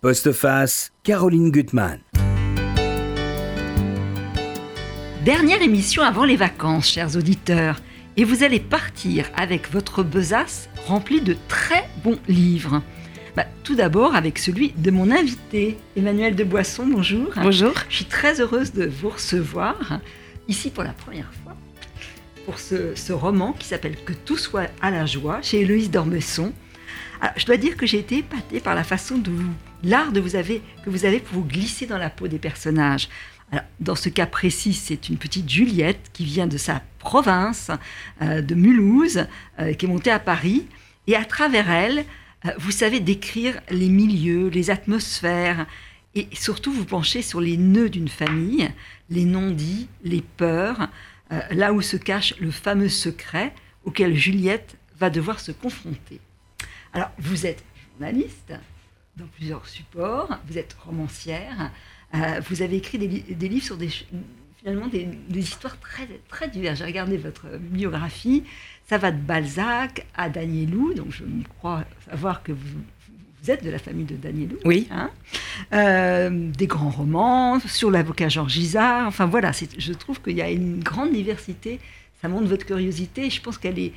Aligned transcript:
Postface, 0.00 0.92
Caroline 1.02 1.50
Gutmann. 1.50 1.98
Dernière 5.24 5.60
émission 5.60 6.04
avant 6.04 6.24
les 6.24 6.36
vacances, 6.36 6.88
chers 6.88 7.16
auditeurs, 7.16 7.80
et 8.16 8.22
vous 8.22 8.44
allez 8.44 8.60
partir 8.60 9.28
avec 9.34 9.72
votre 9.72 10.04
besace 10.04 10.68
remplie 10.86 11.20
de 11.20 11.36
très 11.48 11.82
bons 12.04 12.20
livres. 12.28 12.80
Bah, 13.34 13.46
tout 13.64 13.74
d'abord 13.74 14.14
avec 14.14 14.38
celui 14.38 14.70
de 14.76 14.92
mon 14.92 15.10
invité, 15.10 15.76
Emmanuel 15.96 16.36
de 16.36 16.44
Boisson, 16.44 16.86
bonjour. 16.86 17.32
Bonjour. 17.34 17.72
Je 17.88 17.96
suis 17.96 18.04
très 18.04 18.40
heureuse 18.40 18.72
de 18.72 18.86
vous 18.86 19.08
recevoir 19.08 19.98
ici 20.46 20.70
pour 20.70 20.84
la 20.84 20.92
première 20.92 21.32
fois 21.42 21.56
pour 22.44 22.60
ce, 22.60 22.94
ce 22.94 23.12
roman 23.12 23.52
qui 23.52 23.66
s'appelle 23.66 23.96
Que 24.04 24.12
tout 24.12 24.38
soit 24.38 24.70
à 24.80 24.92
la 24.92 25.06
joie 25.06 25.42
chez 25.42 25.62
Héloïse 25.62 25.90
Dormesson. 25.90 26.52
Alors, 27.20 27.34
je 27.36 27.44
dois 27.44 27.56
dire 27.56 27.76
que 27.76 27.84
j'ai 27.84 27.98
été 27.98 28.18
épatée 28.18 28.60
par 28.60 28.76
la 28.76 28.84
façon 28.84 29.18
de 29.18 29.30
vous, 29.30 29.52
l'art 29.82 30.12
que 30.12 30.20
vous 30.20 30.36
avez 31.04 31.20
pour 31.20 31.34
vous 31.34 31.44
glisser 31.44 31.86
dans 31.86 31.98
la 31.98 32.10
peau 32.10 32.28
des 32.28 32.38
personnages. 32.38 33.08
Dans 33.80 33.94
ce 33.94 34.08
cas 34.08 34.26
précis, 34.26 34.74
c'est 34.74 35.08
une 35.08 35.16
petite 35.16 35.48
Juliette 35.48 36.10
qui 36.12 36.24
vient 36.24 36.46
de 36.46 36.58
sa 36.58 36.82
province, 36.98 37.70
euh, 38.20 38.42
de 38.42 38.54
Mulhouse, 38.54 39.26
euh, 39.58 39.72
qui 39.72 39.86
est 39.86 39.88
montée 39.88 40.10
à 40.10 40.18
Paris. 40.18 40.66
Et 41.06 41.16
à 41.16 41.24
travers 41.24 41.70
elle, 41.70 42.04
euh, 42.44 42.50
vous 42.58 42.70
savez 42.70 43.00
décrire 43.00 43.58
les 43.70 43.88
milieux, 43.88 44.48
les 44.48 44.70
atmosphères, 44.70 45.66
et 46.14 46.28
surtout 46.32 46.72
vous 46.72 46.84
penchez 46.84 47.22
sur 47.22 47.40
les 47.40 47.56
nœuds 47.56 47.88
d'une 47.88 48.08
famille, 48.08 48.68
les 49.08 49.24
non-dits, 49.24 49.88
les 50.02 50.22
peurs, 50.22 50.88
là 51.50 51.74
où 51.74 51.82
se 51.82 51.98
cache 51.98 52.34
le 52.40 52.50
fameux 52.50 52.88
secret 52.88 53.54
auquel 53.84 54.16
Juliette 54.16 54.78
va 54.98 55.10
devoir 55.10 55.38
se 55.38 55.52
confronter. 55.52 56.20
Alors, 56.94 57.10
vous 57.18 57.44
êtes 57.44 57.62
journaliste 57.92 58.54
dans 59.18 59.26
plusieurs 59.36 59.66
supports, 59.66 60.38
vous 60.48 60.58
êtes 60.58 60.76
romancière, 60.84 61.70
euh, 62.14 62.40
vous 62.48 62.62
avez 62.62 62.76
écrit 62.76 62.98
des, 62.98 63.08
li- 63.08 63.22
des 63.34 63.48
livres 63.48 63.64
sur 63.64 63.76
des, 63.76 63.88
finalement 64.58 64.86
des, 64.86 65.08
des 65.28 65.40
histoires 65.40 65.78
très, 65.80 66.06
très 66.28 66.48
diverses. 66.48 66.78
J'ai 66.78 66.84
regardé 66.84 67.16
votre 67.16 67.46
biographie, 67.58 68.44
ça 68.88 68.96
va 68.98 69.10
de 69.10 69.20
Balzac 69.20 70.06
à 70.16 70.28
Danielou, 70.30 70.94
donc 70.94 71.10
je 71.10 71.24
crois 71.58 71.84
savoir 72.08 72.42
que 72.42 72.52
vous, 72.52 72.78
vous 73.42 73.50
êtes 73.50 73.64
de 73.64 73.70
la 73.70 73.78
famille 73.78 74.04
de 74.06 74.16
Danielou. 74.16 74.56
Oui. 74.64 74.88
hein. 74.90 75.10
Euh, 75.72 76.50
des 76.50 76.66
grands 76.66 76.90
romans 76.90 77.60
sur 77.60 77.90
l'avocat 77.90 78.28
Georges 78.28 78.52
Gisard. 78.52 79.06
Enfin 79.06 79.26
voilà, 79.26 79.52
je 79.78 79.92
trouve 79.92 80.20
qu'il 80.22 80.36
y 80.36 80.42
a 80.42 80.50
une 80.50 80.80
grande 80.82 81.12
diversité. 81.12 81.78
Ça 82.20 82.28
montre 82.28 82.46
votre 82.46 82.66
curiosité 82.66 83.26
et 83.26 83.30
je 83.30 83.40
pense 83.40 83.58
qu'elle 83.58 83.78
est 83.78 83.92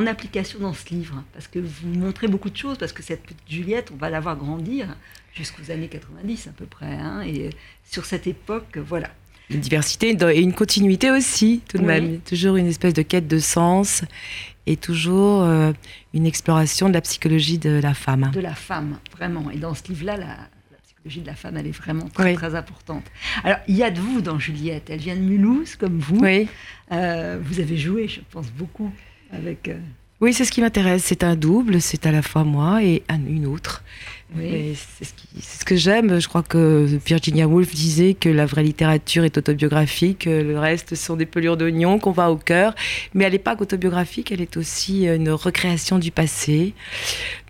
en 0.00 0.06
application 0.06 0.58
dans 0.60 0.72
ce 0.74 0.88
livre 0.94 1.22
parce 1.32 1.46
que 1.48 1.58
vous 1.58 1.88
montrez 1.88 2.28
beaucoup 2.28 2.50
de 2.50 2.56
choses 2.56 2.78
parce 2.78 2.92
que 2.92 3.02
cette 3.02 3.22
petite 3.22 3.38
Juliette, 3.48 3.90
on 3.92 3.96
va 3.96 4.10
la 4.10 4.20
voir 4.20 4.36
grandir 4.36 4.86
jusqu'aux 5.34 5.70
années 5.70 5.88
90 5.88 6.48
à 6.48 6.50
peu 6.52 6.66
près. 6.66 6.86
hein, 6.94 7.22
et 7.26 7.50
sur 7.88 8.04
cette 8.04 8.26
époque, 8.26 8.78
voilà. 8.78 9.08
Une 9.50 9.60
diversité 9.60 10.10
et 10.32 10.40
une 10.40 10.52
continuité 10.52 11.10
aussi, 11.10 11.60
tout 11.68 11.76
de 11.78 11.82
Oui. 11.82 11.88
même. 11.88 12.20
Toujours 12.20 12.54
une 12.56 12.66
espèce 12.68 12.94
de 12.94 13.02
quête 13.02 13.26
de 13.26 13.38
sens 13.40 14.02
et 14.66 14.76
toujours 14.76 15.42
euh, 15.42 15.72
une 16.14 16.24
exploration 16.24 16.88
de 16.88 16.94
la 16.94 17.00
psychologie 17.00 17.58
de 17.58 17.70
la 17.70 17.92
femme. 17.94 18.30
de 18.32 18.38
la 18.40 18.54
femme, 18.54 18.98
vraiment. 19.16 19.50
Et 19.50 19.56
dans 19.56 19.74
ce 19.74 19.82
livre-là, 19.88 20.16
la, 20.18 20.26
la 20.26 20.78
psychologie 20.84 21.20
de 21.22 21.26
la 21.26 21.34
femme, 21.34 21.56
elle 21.56 21.66
est 21.66 21.72
vraiment 21.72 22.08
très, 22.08 22.30
Oui. 22.30 22.34
très 22.36 22.54
importante. 22.54 23.02
Alors, 23.42 23.58
il 23.66 23.74
y 23.76 23.82
a 23.82 23.90
de 23.90 23.98
vous 24.00 24.20
dans 24.20 24.38
Juliette. 24.38 24.88
Elle 24.88 25.00
vient 25.00 25.16
de 25.16 25.20
Mulhouse, 25.22 25.74
comme 25.76 25.98
vous. 25.98 26.18
Oui, 26.20 26.46
Euh, 26.92 27.38
vous 27.42 27.58
avez 27.60 27.76
joué, 27.76 28.06
je 28.08 28.20
pense, 28.30 28.50
beaucoup 28.52 28.92
avec. 29.32 29.68
euh, 29.68 29.78
oui 30.20 30.34
c'est 30.34 30.44
ce 30.44 30.52
qui 30.52 30.60
m'intéresse. 30.60 31.02
C'est 31.04 31.24
un 31.24 31.36
double, 31.36 31.80
c'est 31.80 32.04
à 32.06 32.12
la 32.12 32.22
fois 32.22 32.44
moi 32.44 32.82
et 32.84 33.02
un- 33.08 33.24
une 33.26 33.46
autre. 33.46 33.82
oui. 34.36 34.74
C'est 34.76 35.04
ce, 35.60 35.64
que 35.64 35.76
j'aime. 35.76 36.20
Je 36.20 36.28
crois 36.28 36.42
que 36.42 36.86
Virginia 37.06 37.46
Woolf 37.48 37.72
disait 37.74 38.14
que 38.14 38.28
la 38.28 38.44
vraie 38.46 38.62
littérature 38.64 39.24
est 39.24 39.38
autobiographique, 39.38 40.20
que 40.20 40.30
le 40.42 40.58
reste 40.58 40.94
sont 40.94 41.16
des 41.16 41.26
pelures 41.26 41.56
d'oignon 41.56 41.98
qu'on 41.98 42.10
va 42.12 42.30
au 42.30 42.36
cœur. 42.36 42.74
Mais 43.14 43.24
elle 43.24 43.32
n'est 43.32 43.38
pas 43.38 43.56
qu'autographique, 43.56 44.30
elle 44.32 44.40
est 44.42 44.56
aussi 44.56 45.06
une 45.06 45.30
recréation 45.30 45.98
du 45.98 46.10
passé, 46.10 46.74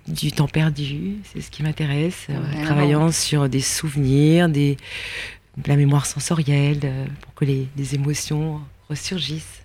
du 0.07 0.31
temps 0.33 0.49
perdu. 0.49 1.17
C'est 1.33 1.41
ce 1.41 1.51
qui 1.51 1.63
m'intéresse. 1.63 2.27
euh. 2.31 2.63
Travaillant 2.65 3.11
sur 3.11 3.49
des 3.49 3.61
souvenirs, 3.61 4.49
des, 4.49 4.77
de 5.57 5.69
la 5.69 5.77
mémoire 5.77 6.07
sensorielle, 6.07 6.81
euh, 6.85 7.05
pour 7.23 7.35
que 7.35 7.45
les, 7.47 7.67
les 7.77 7.95
émotions 7.95 8.61
ressurgissent. 8.89 9.60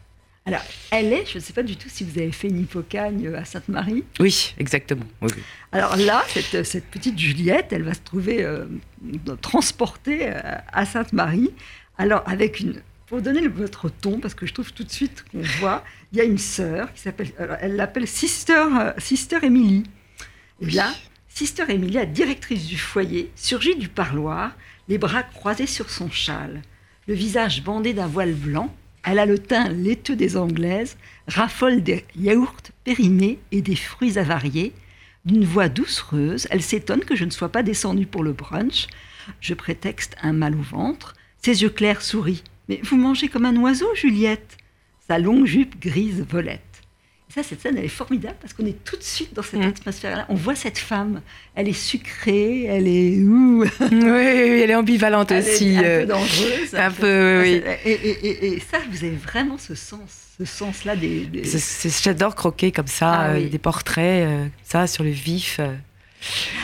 Alors, 0.47 0.61
elle 0.91 1.11
est, 1.11 1.25
je 1.25 1.39
ne 1.39 1.44
sais 1.44 1.53
pas 1.53 1.63
du 1.63 1.75
tout 1.75 1.89
si 1.89 2.03
vous 2.03 2.19
avez 2.19 2.31
fait 2.31 2.50
une 2.50 2.61
hippocagne 2.61 3.33
à 3.33 3.45
Sainte-Marie. 3.45 4.03
Oui, 4.19 4.53
exactement. 4.59 5.06
Oui. 5.22 5.31
Alors 5.72 5.95
là, 5.95 6.23
cette, 6.28 6.63
cette 6.63 6.85
petite 6.85 7.17
Juliette, 7.17 7.73
elle 7.73 7.81
va 7.81 7.95
se 7.95 8.01
trouver 8.01 8.44
euh, 8.44 8.66
transportée 9.41 10.28
euh, 10.28 10.39
à 10.72 10.85
Sainte-Marie. 10.85 11.50
Alors, 11.97 12.22
avec 12.28 12.59
une. 12.59 12.81
Pour 13.07 13.22
donner 13.22 13.47
votre 13.47 13.89
ton, 13.89 14.19
parce 14.19 14.35
que 14.35 14.45
je 14.45 14.53
trouve 14.53 14.72
tout 14.72 14.84
de 14.84 14.91
suite 14.91 15.25
qu'on 15.31 15.41
voit, 15.59 15.84
il 16.11 16.19
y 16.19 16.22
a 16.22 16.23
une 16.23 16.38
sœur 16.38 16.94
qui 16.94 17.01
s'appelle. 17.01 17.31
Elle 17.61 17.75
l'appelle 17.75 18.07
Sister, 18.07 18.66
euh, 18.79 18.94
Sister 19.00 19.39
Emily. 19.41 19.84
Et 20.61 20.66
bien, 20.67 20.94
Sister 21.28 21.66
Emily, 21.69 21.94
la 21.94 22.05
directrice 22.05 22.67
du 22.67 22.78
foyer, 22.78 23.31
surgit 23.35 23.75
du 23.75 23.89
parloir, 23.89 24.51
les 24.89 25.00
bras 25.00 25.23
croisés 25.23 25.67
sur 25.67 25.89
son 25.89 26.09
châle, 26.09 26.61
le 27.07 27.16
visage 27.16 27.63
bandé 27.63 27.94
d'un 27.94 28.07
voile 28.07 28.34
blanc. 28.34 28.73
Elle 29.05 29.19
a 29.19 29.27
le 29.27 29.38
teint 29.38 29.69
laiteux 29.69 30.16
des 30.16 30.35
Anglaises, 30.35 30.97
raffole 31.27 31.83
des 31.83 32.05
yaourts 32.16 32.55
périmés 32.83 33.38
et 33.51 33.61
des 33.61 33.75
fruits 33.75 34.17
avariés. 34.17 34.73
D'une 35.25 35.45
voix 35.45 35.69
doucereuse, 35.69 36.47
elle 36.49 36.63
s'étonne 36.63 37.05
que 37.05 37.16
je 37.16 37.23
ne 37.23 37.29
sois 37.29 37.49
pas 37.49 37.61
descendue 37.61 38.07
pour 38.07 38.23
le 38.23 38.33
brunch. 38.33 38.88
Je 39.41 39.53
prétexte 39.53 40.16
un 40.23 40.33
mal 40.33 40.55
au 40.55 40.61
ventre. 40.61 41.13
Ses 41.38 41.61
yeux 41.61 41.69
clairs 41.69 42.01
sourient. 42.01 42.43
Mais 42.67 42.79
vous 42.81 42.97
mangez 42.97 43.27
comme 43.27 43.45
un 43.45 43.55
oiseau, 43.57 43.88
Juliette. 43.93 44.57
Sa 45.07 45.19
longue 45.19 45.45
jupe 45.45 45.79
grise 45.79 46.25
volette. 46.27 46.61
Ça, 47.35 47.44
cette 47.44 47.59
scène, 47.59 47.78
elle 47.78 47.84
est 47.84 47.90
formidable 47.90 48.35
parce 48.40 48.53
qu'on 48.53 48.66
est 48.66 48.81
tout 48.85 48.96
de 48.96 49.03
suite 49.03 49.34
dans 49.34 49.41
cette 49.44 49.59
Mm. 49.59 49.63
atmosphère-là. 49.68 50.25
On 50.29 50.35
voit 50.35 50.56
cette 50.56 50.78
femme. 50.78 51.22
Elle 51.53 51.68
est 51.68 51.73
sucrée, 51.73 52.63
elle 52.63 52.88
est. 52.88 53.18
ouh, 53.22 53.63
oui, 53.81 53.88
oui, 53.91 54.62
elle 54.63 54.69
est 54.72 54.75
ambivalente 54.75 55.31
elle 55.31 55.44
aussi. 55.44 55.73
est 55.73 55.78
un 55.78 55.84
euh, 55.84 56.00
peu 56.01 56.06
dangereuse. 56.07 56.75
un 56.75 56.91
peu, 56.91 57.41
oui, 57.44 57.62
oui. 57.66 57.72
Et, 57.84 57.91
et- 57.91 58.28
et- 58.28 58.53
et 58.53 58.59
ça, 58.62 58.78
vous 58.90 59.03
avez 59.03 59.18
vraiment 59.18 59.57
ce 59.57 59.75
sens, 59.75 60.29
ce 60.38 60.46
sens-là 60.46 60.96
des. 60.96 61.29
J'adore 62.01 62.35
croquer 62.35 62.72
comme 62.72 62.88
ça, 62.88 63.12
Ah 63.12 63.28
euh, 63.31 63.34
oui. 63.35 63.50
des 63.50 63.59
portraits, 63.59 64.25
euh, 64.28 64.47
ça, 64.63 64.88
sur 64.88 65.03
le 65.03 65.09
vif. 65.09 65.57
euh. 65.59 65.75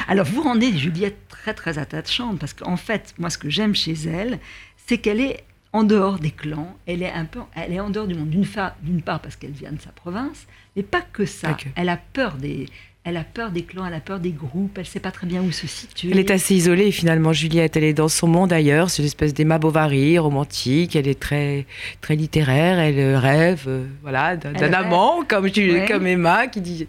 Alors, 0.08 0.26
vous 0.26 0.42
rendez 0.42 0.72
Juliette 0.78 1.18
très, 1.28 1.54
très 1.54 1.80
attachante 1.80 2.40
parce 2.40 2.54
qu'en 2.54 2.78
fait, 2.78 3.14
moi, 3.18 3.30
ce 3.30 3.38
que 3.38 3.50
j'aime 3.50 3.76
chez 3.76 3.94
elle, 4.08 4.40
c'est 4.88 5.00
qu'elle 5.00 5.20
est 5.20 5.44
en 5.74 5.84
dehors 5.84 6.18
des 6.20 6.32
clans. 6.32 6.76
Elle 6.86 7.04
est 7.04 7.12
un 7.12 7.26
peu, 7.26 7.40
elle 7.56 7.74
est 7.74 7.80
en 7.80 7.90
dehors 7.90 8.08
du 8.08 8.16
monde. 8.16 8.30
D'une 8.30 9.02
part, 9.02 9.20
parce 9.20 9.36
qu'elle 9.36 9.52
vient 9.52 9.72
de 9.72 9.82
sa 9.82 9.92
province, 9.92 10.48
mais 10.76 10.84
pas 10.84 11.02
que 11.02 11.26
ça. 11.26 11.58
Elle 11.76 11.90
a 11.90 11.98
peur 12.14 12.36
des, 12.36 12.66
elle 13.04 13.18
a 13.18 13.24
peur 13.24 13.50
des 13.52 13.64
clans, 13.64 13.86
elle 13.88 13.94
a 13.96 14.00
peur 14.00 14.20
des 14.20 14.30
groupes. 14.32 14.78
Elle 14.78 14.86
sait 14.86 15.00
pas 15.00 15.10
très 15.12 15.26
bien 15.28 15.42
où 15.42 15.52
se 15.52 15.66
situer. 15.68 16.10
Elle 16.12 16.20
est 16.20 16.30
assez 16.32 16.54
isolée 16.56 16.92
finalement, 16.92 17.34
Juliette. 17.34 17.76
Elle 17.76 17.84
est 17.84 17.94
dans 17.94 18.08
son 18.08 18.28
monde 18.28 18.54
ailleurs. 18.54 18.90
C'est 18.92 19.02
une 19.02 19.08
espèce 19.08 19.34
d'Emma 19.34 19.58
Bovary 19.58 20.18
romantique. 20.20 20.96
Elle 20.96 21.08
est 21.08 21.20
très, 21.20 21.66
très 22.00 22.16
littéraire. 22.16 22.78
Elle 22.80 23.00
euh, 23.00 23.18
rêve, 23.20 23.64
euh, 23.68 23.86
voilà, 24.04 24.38
d'un 24.38 24.72
amant 24.74 25.24
comme, 25.28 25.46
Ouais. 25.46 25.86
comme 25.90 26.06
Emma 26.06 26.48
qui 26.48 26.62
dit. 26.62 26.88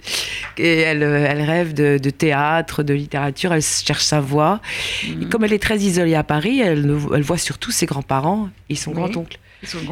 Et 0.58 0.80
elle, 0.80 1.02
euh, 1.02 1.26
elle 1.28 1.40
rêve 1.42 1.72
de, 1.72 1.98
de 1.98 2.10
théâtre, 2.10 2.82
de 2.82 2.92
littérature. 2.94 3.52
Elle 3.54 3.62
cherche 3.62 4.04
sa. 4.04 4.20
Mhm. 4.20 4.58
Et 5.22 5.26
comme 5.30 5.44
elle 5.44 5.52
est 5.54 5.62
très 5.62 5.78
isolée 5.78 6.14
à 6.14 6.22
Paris, 6.24 6.60
elle, 6.60 6.86
ne- 6.86 7.14
elle 7.16 7.22
voit 7.22 7.38
surtout 7.38 7.70
ses 7.70 7.86
grands-parents 7.86 8.50
et 8.68 8.74
son 8.76 8.90
Oui. 8.90 8.96
grand-oncle 8.96 9.38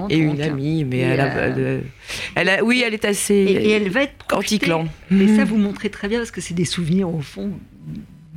et 0.08 0.16
une 0.18 0.40
amie. 0.42 0.84
Mais 0.84 0.98
Et, 0.98 1.00
elle, 1.00 1.20
a, 1.20 1.36
euh, 1.36 1.80
elle, 2.36 2.48
elle 2.48 2.48
a- 2.60 2.64
oui, 2.64 2.82
elle 2.86 2.94
est 2.94 3.04
assez 3.04 3.34
Et, 3.34 3.52
et 3.68 3.70
elle 3.70 3.88
va 3.90 4.02
être 4.04 4.24
anti-clan. 4.32 4.86
Mais 5.10 5.24
Mhm. 5.24 5.36
ça, 5.36 5.44
vous 5.44 5.56
montrez 5.58 5.90
très 5.90 6.08
bien 6.08 6.18
parce 6.18 6.30
que 6.30 6.40
c'est 6.40 6.54
des 6.54 6.64
souvenirs 6.64 7.12
au 7.14 7.20
fond 7.20 7.52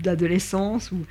d'adolescence 0.02 0.92
où 0.92 1.06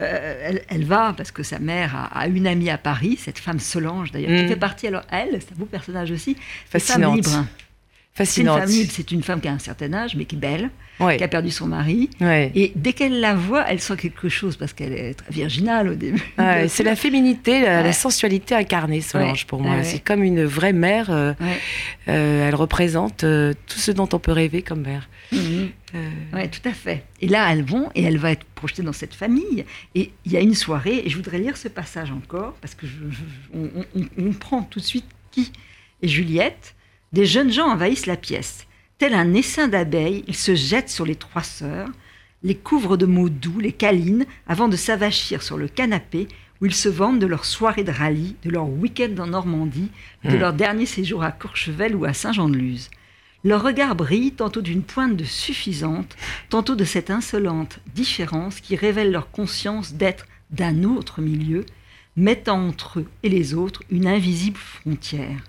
euh, 0.00 0.40
elle, 0.44 0.62
elle 0.68 0.84
va 0.84 1.14
parce 1.16 1.30
que 1.32 1.42
sa 1.42 1.58
mère 1.58 1.96
a, 1.96 2.20
a 2.20 2.26
une 2.28 2.46
amie 2.46 2.70
à 2.70 2.78
Paris, 2.78 3.18
cette 3.20 3.38
femme 3.38 3.58
Solange 3.58 4.12
d'ailleurs, 4.12 4.36
qui 4.38 4.44
Mm. 4.44 4.48
fait 4.48 4.56
partie 4.56 4.86
alors 4.86 5.02
elle, 5.10 5.40
c'est 5.40 5.52
un 5.52 5.56
beau 5.58 5.64
personnage 5.64 6.10
aussi, 6.12 6.30
une 6.32 6.36
femme 6.36 6.80
Fascinante. 6.80 7.16
libre. 7.16 7.46
C'est 8.24 8.40
une 8.40 8.46
Fascinante. 8.46 8.68
c'est 8.90 9.10
une 9.12 9.22
femme 9.22 9.40
qui 9.42 9.48
a 9.48 9.52
un 9.52 9.58
certain 9.58 9.92
âge 9.92 10.16
mais 10.16 10.24
qui 10.24 10.36
est 10.36 10.38
belle, 10.38 10.70
Ouais. 10.98 11.18
qui 11.18 11.24
a 11.24 11.28
perdu 11.28 11.50
son 11.50 11.66
mari 11.66 12.08
Ouais. 12.22 12.50
et 12.54 12.72
dès 12.74 12.94
qu'elle 12.94 13.20
la 13.20 13.34
voit, 13.34 13.66
elle 13.68 13.78
sent 13.80 13.96
quelque 13.98 14.30
chose 14.30 14.56
parce 14.56 14.72
qu'elle 14.72 14.94
est 14.94 15.12
très 15.12 15.30
virginale 15.30 15.88
au 15.90 15.94
début. 15.94 16.22
Ouais, 16.38 16.60
bien 16.60 16.68
c'est 16.68 16.82
la 16.82 16.96
féminité, 16.96 17.60
la, 17.60 17.92
sensualité 17.92 18.54
incarnée, 18.54 19.02
Solange, 19.02 19.46
pour 19.46 19.60
moi. 19.60 19.76
ouais, 19.76 19.84
C'est 19.84 19.98
comme 19.98 20.22
une 20.22 20.44
vraie 20.44 20.72
mère. 20.72 21.10
euh, 21.10 21.34
euh, 22.08 22.48
elle 22.48 22.54
représente 22.54 23.24
euh, 23.24 23.52
tout 23.66 23.78
ce 23.78 23.90
dont 23.90 24.08
on 24.12 24.18
peut 24.18 24.32
rêver 24.32 24.62
comme 24.62 24.80
mère. 24.82 25.10
Mhm. 25.32 25.68
Oui, 26.34 26.48
tout 26.50 26.66
à 26.68 26.72
fait. 26.72 27.04
Et 27.20 27.28
là, 27.28 27.50
elles 27.52 27.64
vont 27.64 27.90
et 27.94 28.02
elle 28.02 28.18
va 28.18 28.30
être 28.30 28.44
projetée 28.54 28.82
dans 28.82 28.92
cette 28.92 29.14
famille. 29.14 29.64
Et 29.94 30.12
il 30.24 30.32
y 30.32 30.36
a 30.36 30.40
une 30.40 30.54
soirée, 30.54 31.02
et 31.04 31.10
je 31.10 31.16
voudrais 31.16 31.38
lire 31.38 31.56
ce 31.56 31.68
passage 31.68 32.10
encore, 32.12 32.54
parce 32.60 32.74
que 32.74 32.86
je- 32.86 33.10
je- 33.10 33.58
on, 33.58 33.70
on- 33.94 34.26
on 34.28 34.32
prend 34.32 34.62
tout 34.62 34.78
de 34.78 34.84
suite 34.84 35.06
qui 35.30 35.52
est 36.02 36.08
Juliette. 36.08 36.74
Des 37.16 37.24
jeunes 37.24 37.50
gens 37.50 37.70
envahissent 37.70 38.04
la 38.04 38.18
pièce. 38.18 38.66
Tel 38.98 39.14
un 39.14 39.32
essaim 39.32 39.68
d'abeilles, 39.68 40.22
ils 40.28 40.36
se 40.36 40.54
jettent 40.54 40.90
sur 40.90 41.06
les 41.06 41.14
trois 41.14 41.42
sœurs. 41.42 41.88
les 42.42 42.54
couvrent 42.54 42.98
de 42.98 43.06
mots 43.06 43.30
doux, 43.30 43.58
les 43.58 43.72
câlinent, 43.72 44.26
avant 44.46 44.68
de 44.68 44.76
s'avachir 44.76 45.42
sur 45.42 45.56
le 45.56 45.66
canapé 45.66 46.28
où 46.60 46.66
ils 46.66 46.74
se 46.74 46.90
vantent 46.90 47.18
de 47.18 47.26
leur 47.26 47.46
soirée 47.46 47.84
de 47.84 47.90
rallye, 47.90 48.36
de 48.44 48.50
leur 48.50 48.68
week-end 48.68 49.14
en 49.18 49.28
Normandie, 49.28 49.88
de 50.24 50.36
Mm. 50.36 50.40
leur 50.40 50.52
dernier 50.52 50.84
séjour 50.84 51.22
à 51.22 51.32
Courchevel 51.32 51.96
ou 51.96 52.04
à 52.04 52.12
Saint-Jean-de-Luz. 52.12 52.90
Leur 53.44 53.62
regard 53.62 53.96
brille 53.96 54.32
tantôt 54.32 54.60
d'une 54.60 54.82
pointe 54.82 55.16
de 55.16 55.24
suffisante, 55.24 56.14
tantôt 56.50 56.74
de 56.74 56.84
cette 56.84 57.08
insolente 57.10 57.80
différence 57.94 58.60
qui 58.60 58.76
révèle 58.76 59.10
leur 59.10 59.30
conscience 59.30 59.94
d'être 59.94 60.26
d'un 60.50 60.84
autre 60.84 61.22
milieu, 61.22 61.64
mettant 62.14 62.68
entre 62.68 62.98
eux 63.00 63.06
et 63.22 63.30
les 63.30 63.54
autres 63.54 63.82
une 63.90 64.06
invisible 64.06 64.58
frontière. 64.58 65.40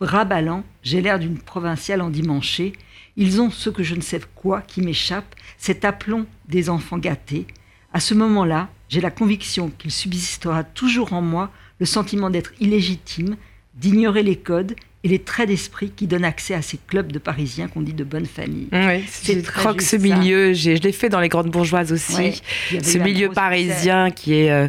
Bras 0.00 0.24
ballants, 0.24 0.64
j'ai 0.82 1.02
l'air 1.02 1.18
d'une 1.18 1.36
provinciale 1.36 2.00
endimanchée. 2.00 2.72
Ils 3.16 3.42
ont 3.42 3.50
ce 3.50 3.68
que 3.68 3.82
je 3.82 3.94
ne 3.94 4.00
sais 4.00 4.22
quoi 4.34 4.62
qui 4.62 4.80
m'échappe, 4.80 5.34
cet 5.58 5.84
aplomb 5.84 6.24
des 6.48 6.70
enfants 6.70 6.96
gâtés. 6.96 7.46
À 7.92 8.00
ce 8.00 8.14
moment-là, 8.14 8.70
j'ai 8.88 9.02
la 9.02 9.10
conviction 9.10 9.70
qu'il 9.76 9.90
subsistera 9.90 10.64
toujours 10.64 11.12
en 11.12 11.20
moi 11.20 11.50
le 11.80 11.84
sentiment 11.84 12.30
d'être 12.30 12.52
illégitime, 12.60 13.36
d'ignorer 13.74 14.22
les 14.22 14.36
codes 14.36 14.74
et 15.02 15.08
les 15.08 15.18
traits 15.18 15.48
d'esprit 15.48 15.90
qui 15.90 16.06
donnent 16.06 16.24
accès 16.24 16.52
à 16.52 16.60
ces 16.60 16.78
clubs 16.86 17.10
de 17.10 17.18
Parisiens 17.18 17.68
qu'on 17.68 17.80
dit 17.80 17.94
de 17.94 18.04
bonne 18.04 18.26
famille. 18.26 18.68
Oui, 18.70 19.02
C'est 19.08 19.34
je 19.34 19.40
très 19.40 19.60
crois 19.60 19.72
que 19.72 19.80
juste, 19.80 19.92
ce 19.92 19.96
milieu, 19.96 20.52
je 20.52 20.72
l'ai 20.72 20.92
fait 20.92 21.08
dans 21.08 21.20
les 21.20 21.30
grandes 21.30 21.50
bourgeoises 21.50 21.90
aussi. 21.90 22.16
Ouais, 22.16 22.34
ce 22.82 22.98
milieu 22.98 23.30
parisien 23.30 24.10
qui 24.10 24.34
est 24.34 24.50
euh, 24.50 24.68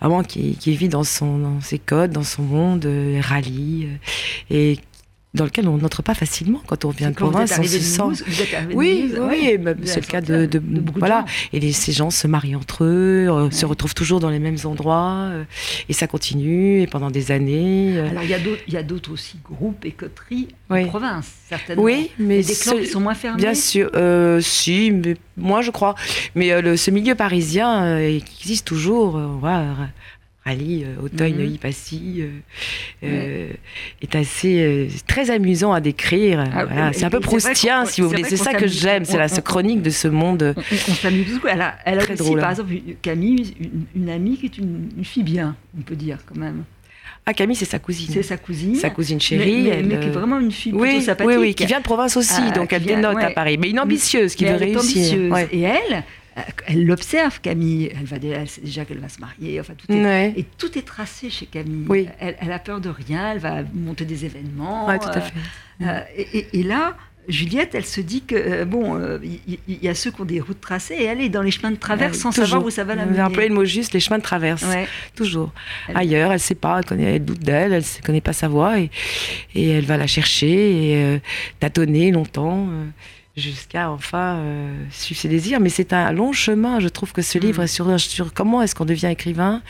vraiment 0.00 0.22
qui, 0.22 0.56
qui 0.56 0.76
vit 0.76 0.88
dans 0.88 1.04
son 1.04 1.38
dans 1.38 1.60
ses 1.62 1.78
codes, 1.78 2.10
dans 2.10 2.24
son 2.24 2.42
monde, 2.42 2.84
euh, 2.84 3.20
rallyes, 3.22 3.88
euh, 4.50 4.54
et 4.54 4.78
dans 5.32 5.44
lequel 5.44 5.68
on 5.68 5.76
n'entre 5.76 6.02
pas 6.02 6.14
facilement 6.14 6.60
quand 6.66 6.84
on 6.84 6.90
vient 6.90 7.10
de 7.10 7.14
province. 7.14 7.52
êtes 7.52 7.58
On 7.58 7.60
arrivé 7.60 7.78
se 7.78 7.84
de 7.84 7.84
sent. 7.84 8.02
Mulhouse, 8.02 8.24
vous 8.26 8.42
êtes 8.42 8.52
arrivé 8.54 8.72
de 8.72 8.76
Oui, 8.78 9.12
oui, 9.20 9.58
c'est 9.84 10.00
le 10.00 10.06
cas 10.06 10.18
sorti 10.20 10.32
de, 10.32 10.46
de- 10.46 10.58
beaucoup 10.58 10.94
de 10.94 10.98
voilà. 10.98 11.20
gens. 11.20 11.26
Et 11.52 11.60
les- 11.60 11.72
ces 11.72 11.92
gens 11.92 12.10
se 12.10 12.26
marient 12.26 12.56
entre 12.56 12.82
eux, 12.82 13.28
euh, 13.30 13.48
se 13.52 13.64
retrouvent 13.64 13.94
toujours 13.94 14.18
dans 14.18 14.28
les 14.30 14.40
mêmes 14.40 14.56
endroits, 14.64 15.28
euh, 15.30 15.44
et 15.88 15.92
ça 15.92 16.08
continue 16.08 16.80
et 16.82 16.88
pendant 16.88 17.12
des 17.12 17.30
années. 17.30 17.96
euh. 17.96 18.10
Alors 18.10 18.24
il 18.24 18.30
y 18.30 18.34
a 18.76 18.82
d'autres, 18.82 19.12
aussi 19.12 19.38
groupes 19.44 19.84
et 19.84 19.92
coteries 19.92 20.48
Oui. 20.68 20.84
en 20.84 20.88
province, 20.88 21.30
certainement. 21.48 21.82
oui, 21.84 22.10
mais 22.18 22.40
Et 22.40 22.42
des 22.42 22.54
clans 22.54 22.76
qui 22.76 22.86
sont 22.88 23.00
moins 23.00 23.14
fermés. 23.14 23.40
Bien 23.40 23.54
sûr, 23.54 23.88
si, 24.40 24.90
mais 24.90 25.14
moi 25.36 25.62
je 25.62 25.70
crois. 25.70 25.94
Mais 26.34 26.60
le, 26.60 26.76
ce 26.76 26.90
milieu 26.90 27.14
parisien 27.14 27.98
existe 27.98 28.66
toujours, 28.66 29.16
voilà, 29.18 29.74
rallye, 30.44 30.84
euh, 30.84 31.02
Auteuil, 31.04 31.32
Mhm. 31.32 31.38
Neuilly, 31.38 31.58
Passy, 31.58 32.16
euh, 32.20 32.28
euh, 33.04 33.48
est 34.02 34.14
assez 34.14 34.88
très 35.06 35.30
amusant 35.30 35.72
à 35.72 35.80
décrire. 35.80 36.44
Ah, 36.54 36.64
Voilà, 36.64 36.92
c'est 36.92 37.04
un 37.04 37.10
peu 37.10 37.20
proustien, 37.20 37.84
si 37.84 38.00
vous 38.00 38.08
voulez. 38.08 38.24
C'est 38.24 38.36
ça 38.36 38.54
que 38.54 38.66
j'aime, 38.66 39.04
c'est 39.04 39.18
la 39.18 39.28
chronique 39.28 39.82
de 39.82 39.90
ce 39.90 40.08
monde. 40.08 40.54
On, 40.56 40.60
on 40.60 40.94
s'amuse 40.94 41.34
beaucoup. 41.34 41.48
Elle 41.48 41.60
a, 41.60 41.76
elle 41.84 41.98
a 41.98 42.02
Très 42.02 42.14
aussi, 42.14 42.22
drôle. 42.24 42.40
par 42.40 42.50
exemple, 42.50 42.72
Camille, 43.02 43.54
une, 43.60 44.02
une 44.02 44.10
amie 44.10 44.36
qui 44.38 44.46
est 44.46 44.58
une, 44.58 44.88
une 44.96 45.04
fille 45.04 45.22
bien, 45.24 45.56
on 45.78 45.82
peut 45.82 45.96
dire 45.96 46.18
quand 46.26 46.36
même. 46.38 46.64
Ah, 47.26 47.34
Camille, 47.34 47.54
c'est 47.54 47.66
sa 47.66 47.78
cousine. 47.78 48.08
C'est 48.10 48.22
sa 48.22 48.38
cousine. 48.38 48.74
Sa 48.76 48.88
cousine 48.90 49.20
chérie. 49.20 49.64
mais- 49.64 49.68
elle, 49.68 49.86
mais 49.86 50.00
qui 50.00 50.06
est 50.06 50.10
vraiment 50.10 50.40
une 50.40 50.50
fille 50.50 50.72
plutôt 50.72 50.86
oui, 50.86 51.02
sympathique. 51.02 51.28
oui, 51.28 51.36
oui, 51.38 51.54
qui 51.54 51.66
vient 51.66 51.78
de 51.78 51.84
province 51.84 52.16
aussi, 52.16 52.32
Ah, 52.48 52.50
donc 52.52 52.72
elle 52.72 52.82
vient- 52.82 52.96
dénote 52.96 53.18
à. 53.22 53.30
Paris. 53.30 53.58
Mais 53.58 53.68
une 53.70 53.78
ambitieuse 53.78 54.34
qui 54.34 54.44
Mais 54.44 54.52
veut 54.52 54.56
réussir. 54.58 54.80
ambitieuse. 54.80 55.30
Ouais. 55.30 55.48
Et 55.52 55.60
elle, 55.60 56.02
elle 56.66 56.84
l'observe, 56.86 57.40
Camille. 57.40 57.90
Elle 57.98 58.06
va, 58.06 58.16
elle 58.22 58.48
sait 58.48 58.60
déjà 58.60 58.84
qu'elle 58.84 58.98
va 59.00 59.08
se 59.08 59.20
marier. 59.20 59.60
Enfin, 59.60 59.74
tout 59.76 59.90
est, 59.92 60.02
Ouais. 60.02 60.34
Et 60.36 60.44
tout 60.58 60.76
est 60.78 60.82
tracé 60.86 61.30
chez 61.30 61.46
Camille. 61.46 61.86
Oui. 61.88 62.08
Elle, 62.20 62.36
elle 62.40 62.52
a 62.52 62.58
peur 62.58 62.80
de 62.80 62.88
rien, 62.88 63.32
elle 63.32 63.38
va 63.38 63.62
monter 63.74 64.04
des 64.04 64.24
événements. 64.24 64.86
Ouais, 64.88 64.98
tout 64.98 65.08
à 65.08 65.16
euh, 65.18 65.20
fait. 65.20 65.84
euh, 65.86 66.00
et, 66.16 66.38
et- 66.38 66.60
et 66.60 66.62
là, 66.62 66.96
Juliette, 67.28 67.74
elle 67.74 67.84
se 67.84 68.00
dit 68.00 68.22
que, 68.22 68.34
euh, 68.34 68.64
bon, 68.64 68.96
euh, 68.96 69.18
il 69.22 69.58
y, 69.84 69.88
a 69.88 69.94
ceux 69.94 70.10
qui 70.10 70.20
ont 70.20 70.24
des 70.24 70.40
routes 70.40 70.60
tracées 70.60 70.94
et 70.94 71.04
elle 71.04 71.20
est 71.20 71.28
dans 71.28 71.42
les 71.42 71.50
chemins 71.52 71.70
de 71.70 71.76
travers 71.76 72.08
Ouais, 72.10 72.16
sans 72.16 72.30
toujours. 72.30 72.46
savoir 72.46 72.64
où 72.64 72.70
ça 72.70 72.82
va 72.82 72.94
la 72.96 73.02
avez 73.02 73.20
employé 73.22 73.48
mener. 73.50 73.56
le 73.56 73.60
mot 73.60 73.64
juste, 73.66 73.92
les 73.92 74.00
chemins 74.00 74.18
de 74.18 74.22
traverse. 74.22 74.62
Ouais. 74.64 74.88
Toujours. 75.14 75.52
Elle- 75.88 75.98
Ailleurs, 75.98 76.30
elle 76.30 76.36
ne 76.38 76.42
sait 76.42 76.54
pas, 76.56 76.78
elle, 76.78 76.84
connaît, 76.86 77.16
elle 77.16 77.24
doute 77.24 77.38
d'elle, 77.40 77.72
elle 77.72 77.82
ne 77.82 78.04
connaît 78.04 78.20
pas 78.22 78.32
sa 78.32 78.48
voix 78.48 78.80
et, 78.80 78.90
et 79.54 79.68
elle 79.68 79.84
va 79.84 79.96
la 79.96 80.06
chercher 80.08 80.90
et 80.92 80.96
euh, 81.04 81.18
tâtonner 81.60 82.10
longtemps 82.10 82.66
euh, 82.70 82.86
jusqu'à 83.36 83.90
enfin 83.90 84.36
euh, 84.38 84.74
suivre 84.90 85.20
ses 85.20 85.28
désirs. 85.28 85.60
Mais 85.60 85.68
c'est 85.68 85.92
un 85.92 86.12
long 86.12 86.32
chemin. 86.32 86.80
Je 86.80 86.88
trouve 86.88 87.12
que 87.12 87.22
ce 87.22 87.38
Mm. 87.38 87.40
livre 87.42 87.62
est 87.62 87.66
sur, 87.68 87.98
sur 88.00 88.32
comment 88.34 88.60
est-ce 88.62 88.74
qu'on 88.74 88.84
devient 88.84 89.06
écrivain. 89.06 89.62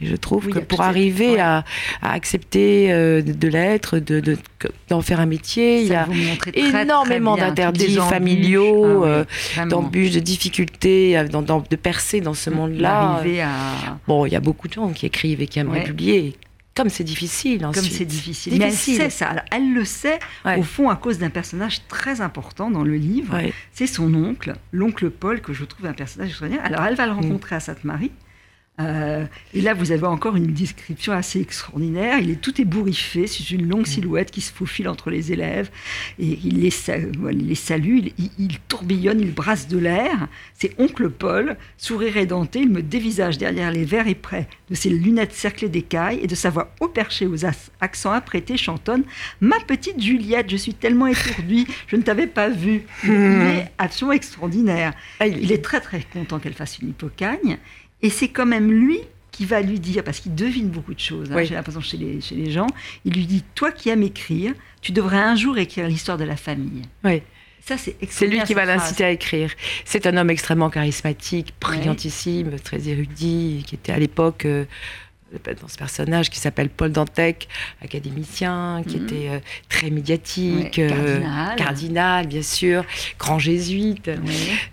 Et 0.00 0.06
je 0.06 0.16
trouve 0.16 0.46
Oui, 0.46 0.52
que 0.52 0.58
pour 0.60 0.82
arriver 0.82 1.32
ouais. 1.32 1.40
à, 1.40 1.64
à 2.02 2.12
accepter 2.12 2.92
euh, 2.92 3.22
de, 3.22 3.48
l'être, 3.48 3.98
de, 3.98 4.20
de- 4.20 4.38
d'en 4.88 5.00
faire 5.00 5.18
un 5.20 5.26
métier, 5.26 5.82
il 5.82 5.88
y 5.88 5.94
a 5.94 6.06
énormément 6.54 7.36
d'interdits 7.36 7.96
familiaux, 7.96 9.02
Ah 9.04 9.24
oui, 9.56 9.62
euh, 9.62 9.66
d'embûches, 9.66 10.12
de 10.12 10.20
difficultés, 10.20 11.16
euh, 11.18 11.26
dans- 11.26 11.42
dans- 11.42 11.64
de 11.68 11.76
percer 11.76 12.20
dans 12.20 12.34
ce 12.34 12.50
monde-là. 12.50 13.14
D'arriver 13.16 13.40
à... 13.42 13.50
Bon, 14.06 14.26
il 14.26 14.32
y 14.32 14.36
a 14.36 14.40
beaucoup 14.40 14.68
de 14.68 14.74
gens 14.74 14.88
qui 14.90 15.06
écrivent 15.06 15.40
et 15.42 15.46
qui 15.46 15.58
aimeraient 15.58 15.78
Ouais. 15.80 15.84
publier. 15.84 16.36
Comme 16.76 16.90
c'est 16.90 17.04
difficile. 17.04 17.62
Comme 17.62 17.82
c'est 17.82 18.04
difficile. 18.04 18.58
Mais 18.58 18.66
elle 18.66 18.72
sait 18.72 19.10
ça. 19.10 19.28
Alors, 19.30 19.44
elle 19.50 19.72
le 19.72 19.84
sait, 19.84 20.18
Ouais. 20.44 20.58
au 20.58 20.62
fond, 20.62 20.90
à 20.90 20.96
cause 20.96 21.18
d'un 21.18 21.30
personnage 21.30 21.80
très 21.88 22.20
important 22.20 22.70
dans 22.70 22.84
le 22.84 22.96
livre. 22.96 23.34
Ouais. 23.34 23.52
C'est 23.72 23.86
son 23.86 24.12
oncle, 24.14 24.54
l'oncle 24.72 25.10
Paul, 25.10 25.40
que 25.40 25.52
je 25.54 25.64
trouve 25.64 25.86
un 25.86 25.94
personnage 25.94 26.28
extraordinaire. 26.28 26.64
Alors, 26.64 26.82
elle 26.84 26.94
va 26.94 27.06
le 27.06 27.12
rencontrer 27.12 27.56
à 27.56 27.60
Sainte-Marie. 27.60 28.12
Euh, 28.78 29.24
et 29.54 29.62
là, 29.62 29.72
vous 29.72 29.90
avez 29.90 30.06
encore 30.06 30.36
une 30.36 30.48
description 30.48 31.12
assez 31.14 31.40
extraordinaire. 31.40 32.18
Il 32.18 32.30
est 32.30 32.40
tout 32.40 32.60
ébouriffé, 32.60 33.26
c'est 33.26 33.50
une 33.50 33.66
longue 33.68 33.86
silhouette 33.86 34.30
qui 34.30 34.42
se 34.42 34.52
faufile 34.52 34.88
entre 34.88 35.08
les 35.10 35.32
élèves. 35.32 35.70
Et 36.18 36.38
il 36.44 36.60
les, 36.60 36.74
il 37.32 37.56
salue, 37.56 37.98
il, 37.98 38.12
il- 38.18 38.30
il 38.38 38.58
tourbillonne, 38.68 39.20
il 39.20 39.32
brasse 39.32 39.66
de 39.68 39.78
l'air. 39.78 40.28
C'est 40.54 40.74
oncle 40.78 41.08
Paul, 41.08 41.56
sourire 41.78 42.18
édenté, 42.18 42.60
il 42.60 42.68
me 42.70 42.82
dévisage 42.82 43.38
derrière 43.38 43.70
les 43.70 43.84
verres 43.84 44.08
et 44.08 44.14
près 44.14 44.46
de 44.68 44.74
ses 44.74 44.90
lunettes 44.90 45.32
cerclées 45.32 45.68
d'écailles 45.70 46.20
et 46.22 46.26
de 46.26 46.34
sa 46.34 46.50
voix 46.50 46.70
au 46.80 46.88
perché 46.88 47.26
aux 47.26 47.44
accents 47.80 48.12
apprêtés 48.12 48.56
chantonne 48.58 49.04
Ma 49.40 49.58
petite 49.60 50.02
Juliette, 50.02 50.50
je 50.50 50.56
suis 50.56 50.74
tellement 50.74 51.06
étourdie, 51.06 51.66
je 51.86 51.96
ne 51.96 52.02
t'avais 52.02 52.26
pas 52.26 52.50
vue. 52.50 52.82
Il 53.04 53.10
est 53.10 53.70
absolument 53.78 54.12
extraordinaire. 54.12 54.92
Ah, 55.20 55.26
il- 55.26 55.50
est 55.52 55.62
très 55.64 55.80
très 55.80 56.02
content 56.12 56.38
qu'elle 56.38 56.52
fasse 56.54 56.78
une 56.78 56.90
hypocagne. 56.90 57.56
Et 58.02 58.10
c'est 58.10 58.28
quand 58.28 58.46
même 58.46 58.70
lui 58.70 58.98
qui 59.32 59.44
va 59.44 59.60
lui 59.60 59.78
dire, 59.80 60.02
parce 60.02 60.20
qu'il 60.20 60.34
devine 60.34 60.68
beaucoup 60.68 60.94
de 60.94 61.00
choses, 61.00 61.30
hein, 61.30 61.34
Oui. 61.36 61.46
j'ai 61.46 61.54
l'impression 61.54 61.80
chez 61.82 61.98
les, 61.98 62.20
chez 62.22 62.34
les 62.34 62.50
gens, 62.50 62.66
il 63.04 63.12
lui 63.12 63.26
dit, 63.26 63.44
toi 63.54 63.70
qui 63.70 63.90
aimes 63.90 64.02
écrire, 64.02 64.54
tu 64.80 64.92
devrais 64.92 65.18
un 65.18 65.34
jour 65.36 65.58
écrire 65.58 65.86
l'histoire 65.88 66.16
de 66.16 66.24
la 66.24 66.36
famille. 66.36 66.82
Oui. 67.04 67.20
Ça, 67.60 67.76
c'est 67.76 67.96
C'est 68.08 68.28
lui 68.28 68.40
qui 68.44 68.54
va 68.54 68.64
l'inciter 68.64 69.04
à 69.04 69.10
écrire. 69.10 69.50
C'est 69.84 70.06
un 70.06 70.16
homme 70.16 70.30
extrêmement 70.30 70.70
charismatique, 70.70 71.52
brillantissime, 71.60 72.58
très 72.60 72.88
érudit, 72.88 73.64
qui 73.66 73.74
était 73.74 73.92
à 73.92 73.98
l'époque 73.98 74.44
euh, 74.46 74.64
dans 75.60 75.66
ce 75.68 75.76
personnage 75.76 76.30
qui 76.30 76.38
s'appelle 76.38 76.68
Paul 76.70 76.92
Dantec, 76.92 77.48
académicien, 77.82 78.82
qui 78.86 78.98
Mhm. 78.98 79.04
était 79.06 79.28
euh, 79.30 79.38
très 79.68 79.90
médiatique, 79.90 80.76
Ouais, 80.78 80.88
euh, 80.92 81.20
cardinal. 81.56 82.28
bien 82.28 82.42
sûr, 82.42 82.84
grand 83.18 83.38
jésuite. 83.40 84.08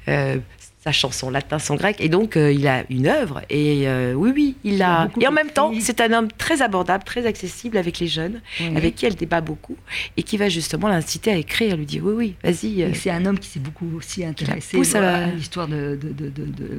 euh, 0.07 0.37
sachant 0.83 1.11
son 1.11 1.29
latin, 1.29 1.59
son 1.59 1.75
grec, 1.75 1.95
et 1.99 2.09
donc 2.09 2.35
euh, 2.35 2.51
il 2.51 2.67
a 2.67 2.83
une 2.89 3.07
œuvre. 3.07 3.41
Et 3.49 3.87
euh, 3.87 4.13
oui, 4.13 4.31
oui, 4.35 4.55
il 4.65 4.81
a 4.81 5.09
Et 5.21 5.27
en 5.27 5.31
même 5.31 5.49
temps, 5.49 5.71
c'est 5.79 6.01
un 6.01 6.11
homme 6.11 6.27
très 6.37 6.61
abordable, 6.61 7.03
très 7.05 7.25
accessible 7.25 7.77
avec 7.77 7.99
les 7.99 8.07
jeunes, 8.07 8.41
avec 8.75 8.95
qui 8.95 9.05
elle 9.05 9.15
débat 9.15 9.39
beaucoup, 9.41 9.77
et 10.17 10.23
qui 10.23 10.35
va 10.37 10.49
justement 10.49 10.89
l'inciter 10.89 11.31
à 11.31 11.37
écrire, 11.37 11.77
lui 11.77 11.85
dire 11.85 12.03
oui, 12.05 12.13
oui, 12.15 12.35
vas-y. 12.43 12.83
euh, 12.83 12.89
c'est 12.93 13.11
un 13.11 13.25
homme 13.25 13.39
qui 13.39 13.47
s'est 13.49 13.59
beaucoup 13.61 13.87
aussi 13.95 14.25
intéressé 14.25 14.75
à 14.97 15.27
l'histoire 15.27 15.67
de, 15.69 15.97
de, 16.01 16.09
de, 16.09 16.29
de- 16.29 16.45
de- 16.51 16.77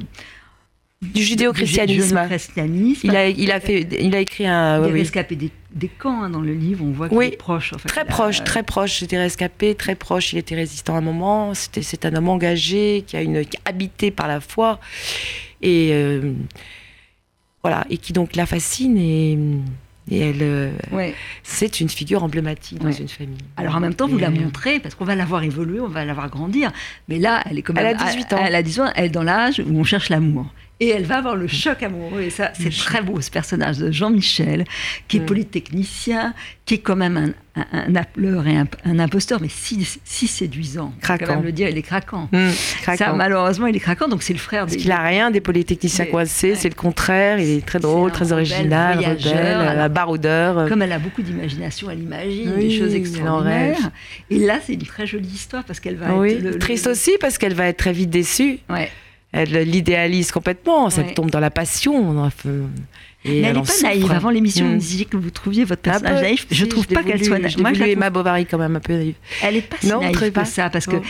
du 1.01 1.21
judéo-christianisme. 1.23 2.15
Il 3.07 3.15
a, 3.15 3.27
il 3.29 3.51
a 3.51 3.59
fait, 3.59 3.87
il 3.99 4.15
a 4.15 4.19
écrit 4.19 4.47
un. 4.47 4.79
Oui, 4.81 4.91
oui. 4.93 5.35
des, 5.35 5.51
des 5.75 5.89
camps 5.89 6.23
hein, 6.23 6.29
dans 6.29 6.41
le 6.41 6.53
livre, 6.53 6.83
on 6.85 6.91
voit 6.91 7.09
qu'il 7.09 7.17
Oui, 7.17 7.25
est 7.27 7.37
proche. 7.37 7.73
en 7.73 7.77
fait. 7.77 7.89
Très 7.89 8.01
Il 8.01 8.07
a- 8.09 8.11
proche, 8.11 8.43
très 8.43 8.63
proche. 8.63 8.99
C'était 8.99 9.17
rescapé, 9.17 9.75
très 9.75 9.95
proche. 9.95 10.33
Il 10.33 10.39
était 10.39 10.55
résistant 10.55 10.95
à 10.95 10.99
un 10.99 11.01
moment. 11.01 11.53
C'était, 11.53 11.81
c'est 11.81 12.05
un 12.05 12.15
homme 12.15 12.29
engagé 12.29 13.03
qui 13.05 13.17
a 13.17 13.21
une, 13.21 13.45
qui 13.45 13.57
est 13.57 13.69
habité 13.69 14.09
par 14.09 14.27
la 14.27 14.39
foi 14.39 14.79
et 15.61 15.89
euh, 15.93 16.33
voilà, 17.61 17.85
et 17.89 17.97
qui 17.97 18.13
donc 18.13 18.35
la 18.35 18.45
fascine 18.45 18.97
et, 18.97 19.37
et 20.11 20.19
elle, 20.19 20.37
euh, 20.41 20.71
Ouais. 20.91 21.13
c'est 21.43 21.79
une 21.81 21.89
figure 21.89 22.23
emblématique 22.23 22.79
dans 22.79 22.91
une 22.91 23.07
famille. 23.09 23.37
Alors 23.57 23.75
en 23.75 23.79
même 23.79 23.95
temps, 23.95 24.07
vous 24.07 24.17
Et, 24.19 24.21
la 24.21 24.27
euh, 24.27 24.31
montrez, 24.31 24.79
parce 24.79 24.93
qu'on 24.95 25.03
va 25.05 25.15
la 25.15 25.25
voir 25.25 25.43
évoluer, 25.43 25.79
on 25.81 25.87
va 25.87 26.05
la 26.05 26.13
voir 26.13 26.29
grandir. 26.29 26.71
Mais 27.09 27.17
là, 27.19 27.43
elle 27.49 27.57
est 27.57 27.61
comme 27.63 27.77
Elle 27.77 27.87
a 27.87 27.93
18 27.95 28.33
ans. 28.33 28.39
Elle 28.45 28.55
a 28.55 28.61
18 28.63 28.81
ans, 28.81 28.91
elle 28.95 29.05
est 29.05 29.09
dans 29.09 29.23
l'âge 29.23 29.59
où 29.65 29.77
on 29.79 29.83
cherche 29.83 30.09
l'amour. 30.09 30.45
Et 30.81 30.89
elle 30.89 31.05
va 31.05 31.19
avoir 31.19 31.37
le 31.37 31.47
choc 31.47 31.83
amoureux. 31.83 32.21
Et 32.21 32.29
ça, 32.29 32.51
c'est 32.53 32.69
très 32.69 33.01
beau, 33.01 33.21
ce 33.21 33.31
personnage 33.31 33.77
de 33.77 33.91
Jean-Michel, 33.91 34.65
qui 35.07 35.17
est 35.17 35.19
polytechnicien, 35.21 36.33
qui 36.65 36.73
est 36.75 36.77
quand 36.79 36.97
même 36.97 37.15
un, 37.55 37.61
un, 37.61 37.65
un 37.91 37.95
appeleur 37.95 38.45
et 38.45 38.57
un, 38.57 38.67
un 38.83 38.99
imposteur, 38.99 39.39
mais 39.41 39.47
si, 39.49 39.87
si 40.03 40.27
séduisant. 40.27 40.93
Craquant. 41.01 41.25
quand 41.27 41.35
même 41.35 41.43
le 41.45 41.53
dire, 41.53 41.69
il 41.69 41.77
est 41.77 41.81
craquant. 41.81 42.27
hum, 42.33 42.51
Ça, 42.97 43.13
malheureusement, 43.13 43.67
il 43.67 43.75
est 43.77 43.79
craquant, 43.79 44.09
donc 44.09 44.21
c'est 44.21 44.33
le 44.33 44.39
frère 44.39 44.63
Parce 44.63 44.73
des. 44.73 44.79
qu'il 44.79 44.91
a 44.91 45.01
rien 45.01 45.31
des 45.31 45.39
polytechniciens 45.41 46.07
coincés, 46.07 46.49
ouais. 46.49 46.55
c'est 46.55 46.67
le 46.69 46.75
contraire. 46.75 47.39
Il 47.39 47.49
est 47.49 47.65
très 47.65 47.79
drôle, 47.79 48.11
très 48.11 48.25
rebelle, 48.25 48.37
original, 48.39 48.97
rebelle, 48.97 49.37
alors- 49.37 49.83
un 49.85 49.89
baroudeur. 49.89 50.67
Comme 50.67 50.81
elle 50.81 50.91
a 50.91 50.99
beaucoup 50.99 51.21
d'imagination, 51.21 51.89
elle 51.89 52.01
imagine 52.01 52.51
Oui, 52.57 52.67
des 52.69 52.77
choses 52.77 52.93
extraordinaires. 52.95 53.91
Et 54.29 54.39
là, 54.39 54.59
c'est 54.65 54.73
une 54.73 54.83
très 54.83 55.07
jolie 55.07 55.27
histoire 55.29 55.63
parce 55.63 55.79
qu'elle 55.79 55.95
va 55.95 56.13
oui, 56.15 56.31
être 56.31 56.41
le- 56.41 56.49
le- 56.51 56.59
triste 56.59 56.87
aussi 56.87 57.11
parce 57.21 57.37
qu'elle 57.37 57.53
va 57.53 57.67
être 57.67 57.77
très 57.77 57.93
vite 57.93 58.09
déçue. 58.09 58.59
Ouais. 58.69 58.89
Elle 59.35 59.69
l'idéalise 59.69 60.31
complètement, 60.31 60.89
ça 60.89 61.01
Ouais. 61.01 61.13
tombe 61.13 61.29
dans 61.29 61.39
la 61.39 61.51
passion. 61.51 62.25
et 63.27 63.41
Mais 63.41 63.47
elle 63.47 63.53
n'est 63.55 63.59
pas 63.61 63.65
souffre. 63.65 63.83
naïve. 63.83 64.11
Avant 64.11 64.29
l'émission, 64.29 64.65
Mm. 64.67 64.71
vous 64.73 64.77
disiez 64.77 65.05
que 65.05 65.17
vous 65.17 65.31
trouviez 65.31 65.63
votre 65.65 65.81
Un 65.89 65.91
personnage 65.93 66.15
peu, 66.19 66.21
naïf. 66.25 66.45
Je 66.51 66.63
si, 66.63 66.69
trouve 66.69 66.87
pas 66.87 67.03
qu'elle 67.03 67.23
soit 67.25 67.39
naïve. 67.39 67.59
Moi, 67.59 67.73
je 67.73 67.79
la 67.79 67.87
Emma 67.87 68.09
Bovary 68.11 68.45
quand 68.45 68.59
même 68.59 68.75
un 68.75 68.79
peu 68.79 68.93
naïve. 68.93 69.15
Elle 69.41 69.55
n'est 69.55 69.61
pas 69.61 69.77
si 69.81 69.87
Non, 69.87 69.99
naïve 70.01 70.13
très 70.15 70.29
que 70.29 70.35
pas. 70.35 70.45
ça, 70.45 70.69
parce 70.69 70.85
que 70.85 70.95
Non. 70.97 71.01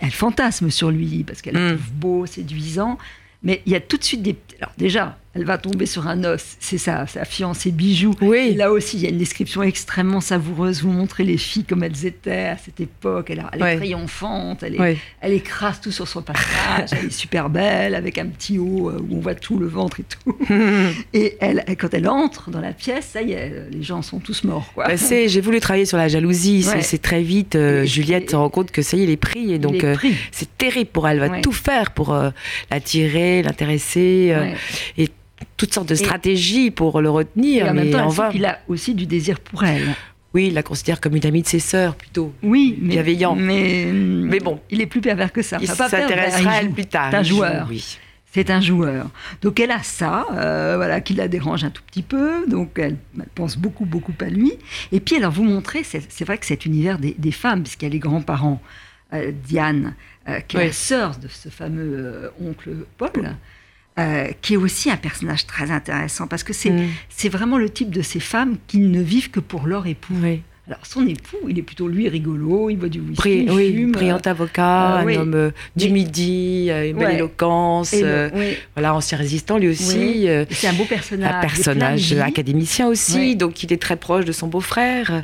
elle, 0.00 0.10
fantasme 0.10 0.70
sur 0.70 0.90
lui, 0.90 1.24
parce 1.24 1.40
qu'elle 1.42 1.54
le 1.54 1.74
Mm. 1.74 1.76
trouve 1.76 1.92
beau, 1.92 2.26
séduisant. 2.26 2.98
Mais 3.42 3.62
il 3.66 3.72
y 3.72 3.76
a 3.76 3.80
tout 3.80 3.96
de 3.96 4.04
suite 4.04 4.22
des... 4.22 4.36
Alors 4.60 4.72
déjà, 4.76 5.16
elle 5.38 5.44
va 5.44 5.56
tomber 5.56 5.86
sur 5.86 6.08
un 6.08 6.24
os, 6.24 6.56
c'est 6.58 6.78
sa, 6.78 7.06
sa 7.06 7.24
fiancée 7.24 7.70
Bijou. 7.70 8.12
Et 8.20 8.24
Oui, 8.26 8.54
là 8.56 8.72
aussi, 8.72 8.96
il 8.96 9.02
y 9.04 9.06
a 9.06 9.10
une 9.10 9.18
description 9.18 9.62
extrêmement 9.62 10.20
savoureuse. 10.20 10.82
Vous 10.82 10.90
montrez 10.90 11.22
les 11.22 11.38
filles 11.38 11.62
comme 11.64 11.84
elles 11.84 12.04
étaient 12.06 12.48
à 12.48 12.56
cette 12.56 12.80
époque. 12.80 13.30
Elle, 13.30 13.44
est 13.62 13.76
triomphante, 13.76 14.62
elle, 14.64 14.74
est- 14.74 14.80
oui. 14.80 14.96
elle 15.20 15.32
écrase 15.32 15.80
tout 15.80 15.92
sur 15.92 16.08
son 16.08 16.22
passage. 16.22 16.90
elle 16.92 17.06
est 17.06 17.10
super 17.10 17.50
belle, 17.50 17.94
avec 17.94 18.18
un 18.18 18.26
petit 18.26 18.58
haut 18.58 18.90
euh, 18.90 18.98
où 19.08 19.16
on 19.16 19.20
voit 19.20 19.36
tout 19.36 19.58
le 19.58 19.66
ventre 19.68 20.00
et 20.00 20.04
tout. 20.04 20.36
Et 21.12 21.36
elle, 21.40 21.64
quand 21.78 21.94
elle 21.94 22.08
entre 22.08 22.50
dans 22.50 22.60
la 22.60 22.72
pièce, 22.72 23.10
ça 23.12 23.22
y 23.22 23.32
est, 23.32 23.68
les 23.70 23.82
gens 23.82 24.02
sont 24.02 24.18
tous 24.18 24.42
morts. 24.44 24.70
Quoi. 24.74 24.86
Bah, 24.88 24.96
c'est- 24.96 25.28
J'ai 25.28 25.40
voulu 25.40 25.60
travailler 25.60 25.86
sur 25.86 25.98
la 25.98 26.08
jalousie. 26.08 26.62
c'est- 26.64 26.74
Ouais. 26.76 26.82
C'est 26.82 26.98
très 27.02 27.22
vite. 27.22 27.54
euh, 27.54 27.82
Et- 27.84 27.86
Juliette 27.86 28.24
et- 28.24 28.30
se 28.30 28.36
rend 28.36 28.48
compte 28.50 28.70
que 28.72 28.82
ça 28.82 28.96
y 28.96 29.00
est, 29.00 29.04
il 29.04 29.10
est 29.10 29.16
pris. 29.16 29.52
Et 29.52 29.58
donc, 29.58 29.84
euh, 29.84 29.94
c'est 30.32 30.48
terrible 30.58 30.90
pour 30.90 31.06
elle. 31.08 31.18
Elle 31.22 31.28
va 31.28 31.34
Ouais. 31.36 31.40
tout 31.42 31.52
faire 31.52 31.90
pour 31.92 32.12
euh, 32.14 32.30
l'attirer, 32.70 33.42
l'intéresser. 33.42 34.30
euh. 34.32 34.52
Toutes 35.56 35.74
sortes 35.74 35.88
de 35.88 35.94
stratégies 35.94 36.70
pour 36.70 37.00
le 37.00 37.08
Et 37.08 37.12
retenir. 37.12 37.66
en 37.68 37.74
même 37.74 37.86
mais 37.86 37.90
temps, 37.90 38.06
en 38.06 38.08
vain. 38.08 38.30
qu'il 38.30 38.44
a 38.44 38.58
aussi 38.68 38.94
du 38.94 39.06
désir 39.06 39.40
pour 39.40 39.64
elle. 39.64 39.94
Oui, 40.34 40.48
il 40.48 40.54
la 40.54 40.62
considère 40.62 41.00
comme 41.00 41.16
une 41.16 41.24
amie 41.24 41.42
de 41.42 41.48
ses 41.48 41.58
sœurs 41.58 41.94
plutôt. 41.94 42.32
Oui, 42.42 42.78
mais, 42.82 42.94
Bienveillant. 42.94 43.34
Mais, 43.34 43.90
Mais 43.92 44.40
bon. 44.40 44.60
il 44.70 44.80
est 44.82 44.86
plus 44.86 45.00
pervers 45.00 45.32
que 45.32 45.40
ça. 45.42 45.56
Il 45.60 45.66
s'intéressera 45.68 46.40
il 46.42 46.48
à 46.48 46.60
elle 46.60 46.70
plus 46.70 46.84
tard. 46.86 47.10
C'est 47.10 47.16
un 47.16 47.22
Il 47.22 47.26
joue, 47.26 47.36
joueur. 47.36 47.66
Oui. 47.70 47.98
C'est 48.30 48.50
un 48.50 48.60
joueur. 48.60 49.06
Donc 49.40 49.58
elle 49.58 49.70
a 49.70 49.82
ça, 49.82 50.26
euh, 50.34 50.74
voilà, 50.76 51.00
qui 51.00 51.14
la 51.14 51.28
dérange 51.28 51.64
un 51.64 51.70
tout 51.70 51.82
petit 51.86 52.02
peu. 52.02 52.46
Donc 52.46 52.72
elle, 52.76 52.96
elle 53.18 53.26
pense 53.34 53.56
beaucoup, 53.56 53.86
beaucoup 53.86 54.12
à 54.20 54.26
lui. 54.26 54.52
Et 54.92 55.00
puis 55.00 55.16
alors 55.16 55.32
vous 55.32 55.44
montrez, 55.44 55.82
c'est 55.82 56.24
vrai 56.24 56.36
que 56.36 56.44
cet 56.44 56.66
univers 56.66 56.98
des, 56.98 57.14
des 57.18 57.32
femmes, 57.32 57.62
puisqu'il 57.62 57.86
y 57.86 57.88
a 57.88 57.92
les 57.92 57.98
grands-parents, 57.98 58.60
euh, 59.14 59.32
Diane, 59.46 59.94
euh, 60.28 60.40
qui 60.40 60.56
est 60.58 60.60
Oui. 60.60 60.66
la 60.66 60.72
sœur 60.72 61.16
de 61.16 61.26
ce 61.26 61.48
fameux 61.48 62.30
oncle 62.44 62.68
Paul, 62.98 63.34
euh, 63.98 64.28
qui 64.42 64.54
est 64.54 64.56
aussi 64.56 64.90
un 64.90 64.96
personnage 64.96 65.46
très 65.46 65.70
intéressant 65.70 66.26
parce 66.26 66.42
que 66.44 66.52
c'est 66.52 66.70
Mm. 66.70 66.86
c'est 67.08 67.28
vraiment 67.28 67.58
le 67.58 67.68
type 67.70 67.90
de 67.90 68.02
ces 68.02 68.20
femmes 68.20 68.56
qui 68.66 68.78
ne 68.78 69.00
vivent 69.02 69.30
que 69.30 69.40
pour 69.40 69.66
leur 69.66 69.86
époux. 69.86 70.14
Oui. 70.22 70.42
Alors 70.66 70.80
son 70.84 71.06
époux, 71.06 71.38
il 71.48 71.58
est 71.58 71.62
plutôt 71.62 71.88
lui 71.88 72.10
rigolo, 72.10 72.68
il 72.68 72.76
boit 72.76 72.90
du 72.90 73.00
whisky, 73.00 73.44
il 73.44 73.50
oui, 73.50 73.72
fume. 73.74 73.92
brillant 73.92 74.18
avocat, 74.22 74.96
euh, 74.96 74.98
un 74.98 75.04
oui. 75.06 75.16
homme 75.16 75.34
euh, 75.34 75.50
du 75.76 75.86
Mais- 75.86 75.92
midi, 75.92 76.66
euh, 76.68 76.90
une 76.90 76.96
belle 76.98 77.06
Ouais. 77.06 77.14
éloquence, 77.14 77.94
et 77.94 78.02
le- 78.02 78.06
euh, 78.06 78.30
oui, 78.34 78.48
voilà, 78.76 78.94
ancien 78.94 79.16
résistant 79.16 79.56
lui 79.56 79.68
aussi. 79.68 80.28
euh, 80.28 80.44
c'est 80.50 80.66
un 80.68 80.74
beau 80.74 80.84
personnage. 80.84 81.34
un 81.34 81.40
personnage 81.40 82.12
académicien 82.12 82.86
aussi, 82.86 83.34
donc 83.34 83.62
il 83.62 83.72
est 83.72 83.80
très 83.80 83.96
proche 83.96 84.26
de 84.26 84.32
son 84.32 84.46
beau-frère. 84.48 85.22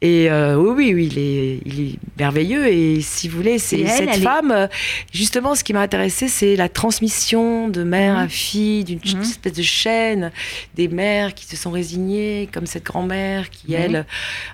Et 0.00 0.30
euh, 0.30 0.54
oui, 0.56 0.94
oui, 0.94 1.08
il 1.10 1.18
est, 1.18 1.60
il 1.66 1.80
est 1.80 1.94
merveilleux. 2.18 2.68
Et 2.68 3.00
si 3.00 3.26
vous 3.28 3.36
voulez, 3.36 3.58
c'est 3.58 3.84
cette 3.86 4.08
elle 4.14 4.22
femme, 4.22 4.52
euh, 4.52 4.68
justement, 5.12 5.56
ce 5.56 5.64
qui 5.64 5.72
m'a 5.72 5.80
intéressé, 5.80 6.28
c'est 6.28 6.54
la 6.54 6.68
transmission 6.68 7.68
de 7.68 7.82
mère 7.82 8.14
Mhm. 8.14 8.20
à 8.24 8.28
fille, 8.28 8.84
d'une 8.84 9.00
Mhm. 9.04 9.22
espèce 9.22 9.54
de 9.54 9.62
chaîne, 9.62 10.30
des 10.76 10.86
mères 10.86 11.34
qui 11.34 11.46
se 11.46 11.56
sont 11.56 11.72
résignées, 11.72 12.48
comme 12.52 12.66
cette 12.66 12.84
grand-mère 12.84 13.50
qui, 13.50 13.66
Oui. 13.70 13.74
elle, 13.74 14.06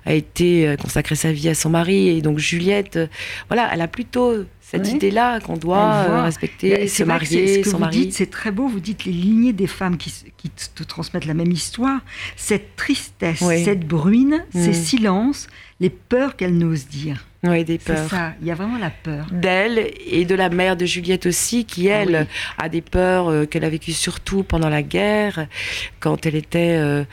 a 0.07 0.15
été 0.15 0.67
euh, 0.67 0.77
consacré 0.77 1.15
sa 1.15 1.31
vie 1.31 1.51
à 1.51 1.55
son 1.55 1.69
mari. 1.69 2.09
Et 2.09 2.23
donc 2.23 2.39
Juliette, 2.39 2.99
voilà, 3.49 3.69
elle 3.71 3.83
a 3.83 3.89
plutôt 3.89 4.45
cette 4.75 4.87
Oui. 4.89 4.95
idée-là 4.97 5.41
qu'on 5.41 5.57
doit 5.57 5.93
euh, 6.09 6.19
Et 6.19 6.23
respecter, 6.23 6.89
se 6.89 7.03
marier, 7.05 7.55
ce 7.55 7.59
que 7.61 7.71
son 7.71 7.77
vous 7.77 7.85
mari. 7.85 7.99
dites, 7.99 8.13
c'est 8.15 8.31
très 8.31 8.51
beau. 8.51 8.67
Vous 8.67 8.81
dites 8.81 9.05
les 9.05 9.13
lignées 9.13 9.53
des 9.53 9.67
femmes 9.67 9.97
qui, 9.97 10.13
te 10.75 10.83
transmettent 10.83 11.27
la 11.27 11.35
même 11.35 11.51
histoire. 11.53 12.01
Cette 12.37 12.77
tristesse, 12.77 13.41
Oui. 13.41 13.65
cette 13.65 13.87
bruine, 13.87 14.45
ces 14.53 14.71
Mm. 14.71 14.75
silences, 14.75 15.47
les 15.81 15.91
peurs 15.91 16.37
qu'elle 16.37 16.57
n'ose 16.57 16.87
dire. 16.87 17.25
Oui, 17.47 17.63
des 17.63 17.79
C'est 17.85 17.93
peurs. 17.95 18.09
ça. 18.09 18.33
Il 18.41 18.47
y 18.47 18.51
a 18.51 18.55
vraiment 18.55 18.79
la 18.79 18.89
peur. 18.89 19.27
d'elle 19.31 19.91
et 20.07 20.25
de 20.25 20.35
la 20.35 20.49
mère 20.49 20.77
de 20.79 20.87
Juliette 20.87 21.27
aussi, 21.27 21.67
qui 21.67 21.89
elle 21.89 22.17
Ah 22.17 22.21
oui. 22.23 22.65
a 22.65 22.69
des 22.71 22.81
peurs 22.81 23.29
euh, 23.29 23.45
qu'elle 23.45 23.65
a 23.65 23.69
vécues 23.69 23.93
surtout 23.93 24.45
pendant 24.45 24.71
la 24.71 24.83
guerre, 24.83 25.47
quand 26.01 26.25
elle 26.25 26.37
était, 26.37 26.77
euh, 26.79 27.05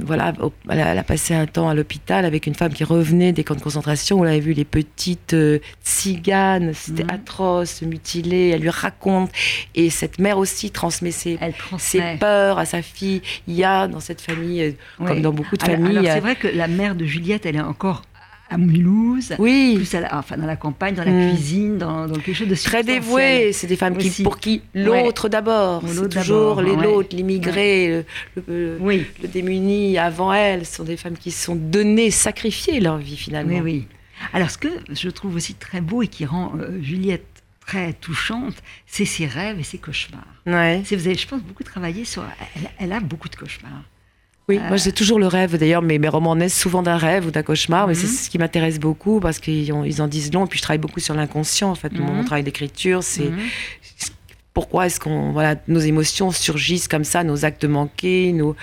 voilà, 0.00 0.32
elle 0.70 0.80
a, 0.80 0.94
elle 0.94 1.02
passé 1.02 1.34
un 1.34 1.46
temps 1.46 1.68
à 1.68 1.74
l'hôpital 1.74 2.24
avec 2.24 2.46
une 2.46 2.54
femme 2.54 2.72
qui 2.72 2.84
revenait 2.84 3.32
des 3.32 3.42
camps 3.42 3.56
de 3.56 3.60
concentration 3.60 4.20
où 4.20 4.24
elle 4.24 4.30
avait 4.30 4.38
vu 4.40 4.52
les 4.52 4.64
petites 4.64 5.34
euh, 5.34 5.58
tziganes, 5.84 6.72
c'était 6.74 7.02
Mhm. 7.02 7.10
atroce, 7.10 7.82
mutilées. 7.82 8.50
Elle 8.50 8.60
lui 8.60 8.70
raconte 8.70 9.30
et 9.74 9.90
cette 9.90 10.20
mère 10.20 10.38
aussi 10.38 10.70
transmet 10.70 11.10
ses, 11.10 11.36
Elle 11.40 11.54
ses 11.78 12.00
peurs 12.20 12.60
à 12.60 12.64
sa 12.64 12.80
fille. 12.80 13.22
Il 13.48 13.54
y 13.54 13.64
a 13.64 13.88
dans 13.88 14.00
cette 14.00 14.20
famille, 14.20 14.62
euh, 14.62 14.70
Oui. 15.00 15.06
comme 15.08 15.20
dans 15.22 15.32
beaucoup 15.32 15.56
de 15.56 15.64
Alors- 15.64 15.76
familles, 15.76 15.98
alors, 15.98 16.12
c'est 16.12 16.20
vrai 16.20 16.36
que 16.36 16.46
la 16.46 16.68
mère 16.68 16.94
de 16.94 17.04
Juliette, 17.04 17.44
elle 17.44 17.56
est 17.56 17.60
encore 17.78 18.02
à 18.50 18.56
Mulhouse. 18.58 19.34
oui. 19.38 19.74
Plus 19.76 19.94
à 19.94 20.00
la- 20.00 20.18
enfin, 20.18 20.36
dans 20.36 20.46
la 20.46 20.56
campagne, 20.56 20.94
dans 20.96 21.04
la 21.04 21.12
Mm. 21.12 21.28
cuisine, 21.30 21.78
dans, 21.78 22.06
dans 22.08 22.14
quelque 22.18 22.34
chose 22.34 22.48
de 22.48 22.54
Très 22.54 22.82
dévouées, 22.82 23.52
c'est 23.52 23.66
des 23.68 23.76
femmes 23.76 23.96
qui, 23.96 24.08
Aussi. 24.08 24.22
pour 24.24 24.38
qui 24.38 24.62
l'autre 24.74 25.28
d'abord, 25.28 25.82
c'est 25.86 25.94
l'autre 25.94 26.18
toujours 26.20 26.56
d'abord, 26.56 26.62
les 26.62 26.70
ouais. 26.72 26.82
l'autre, 26.82 27.14
l'immigré, 27.14 27.88
le, 28.36 28.42
le- 28.48 28.78
Oui, 28.80 29.04
le 29.22 29.28
démuni 29.28 29.96
avant 29.98 30.32
elles, 30.32 30.64
ce 30.66 30.76
sont 30.76 30.84
des 30.84 30.96
femmes 30.96 31.16
qui 31.16 31.30
se 31.30 31.44
sont 31.44 31.54
données, 31.56 32.10
sacrifiées 32.10 32.80
leur 32.80 32.96
vie 32.98 33.16
finalement. 33.18 33.52
oui, 33.58 33.60
oui. 33.60 33.86
Alors, 34.32 34.50
ce 34.50 34.58
que 34.58 34.68
je 34.90 35.10
trouve 35.10 35.36
aussi 35.36 35.54
très 35.54 35.80
beau 35.80 36.02
et 36.02 36.08
qui 36.08 36.24
rend 36.24 36.52
euh, 36.58 36.80
Juliette 36.82 37.26
très 37.66 37.92
touchante, 37.92 38.54
c'est 38.86 39.04
ses 39.04 39.26
rêves 39.26 39.60
et 39.60 39.62
ses 39.62 39.76
cauchemars. 39.78 40.24
Ouais. 40.46 40.82
Vous 40.90 40.94
avez, 40.94 41.14
je 41.14 41.28
pense, 41.28 41.42
beaucoup 41.42 41.62
travaillé 41.64 42.04
sur. 42.06 42.24
Elle, 42.56 42.70
elle 42.78 42.92
a 42.94 43.00
beaucoup 43.00 43.28
de 43.28 43.36
cauchemars. 43.36 43.84
Oui, 44.48 44.58
Euh, 44.58 44.68
moi 44.68 44.76
j'ai 44.78 44.92
toujours 44.92 45.18
le 45.18 45.26
rêve 45.26 45.56
d'ailleurs, 45.58 45.82
mes, 45.82 45.98
mes 45.98 46.08
romans 46.08 46.34
naissent 46.34 46.58
souvent 46.58 46.82
d'un 46.82 46.96
rêve 46.96 47.26
ou 47.26 47.30
d'un 47.30 47.42
cauchemar, 47.42 47.86
mais 47.86 47.92
Mhm. 47.94 47.98
c'est 48.00 48.06
ce 48.06 48.30
qui 48.30 48.38
m'intéresse 48.38 48.78
beaucoup 48.80 49.20
parce 49.20 49.38
qu'ils 49.38 49.68
ils 49.84 50.02
en 50.02 50.08
disent 50.08 50.32
long, 50.32 50.46
et 50.46 50.48
puis 50.48 50.58
je 50.58 50.62
travaille 50.62 50.78
beaucoup 50.78 51.00
sur 51.00 51.14
l'inconscient 51.14 51.70
en 51.70 51.74
fait. 51.74 51.92
Mon, 51.92 52.06
Mhm. 52.06 52.16
mon 52.16 52.24
travail 52.24 52.44
d'écriture, 52.44 53.02
c'est 53.02 53.24
Mhm. 53.30 53.38
pourquoi 54.54 54.86
est-ce 54.86 55.00
qu'on 55.00 55.32
voilà 55.32 55.56
nos 55.68 55.80
émotions 55.80 56.30
surgissent 56.30 56.88
comme 56.88 57.04
ça, 57.04 57.24
nos 57.24 57.44
actes 57.44 57.64
manqués, 57.64 58.32
nos 58.32 58.56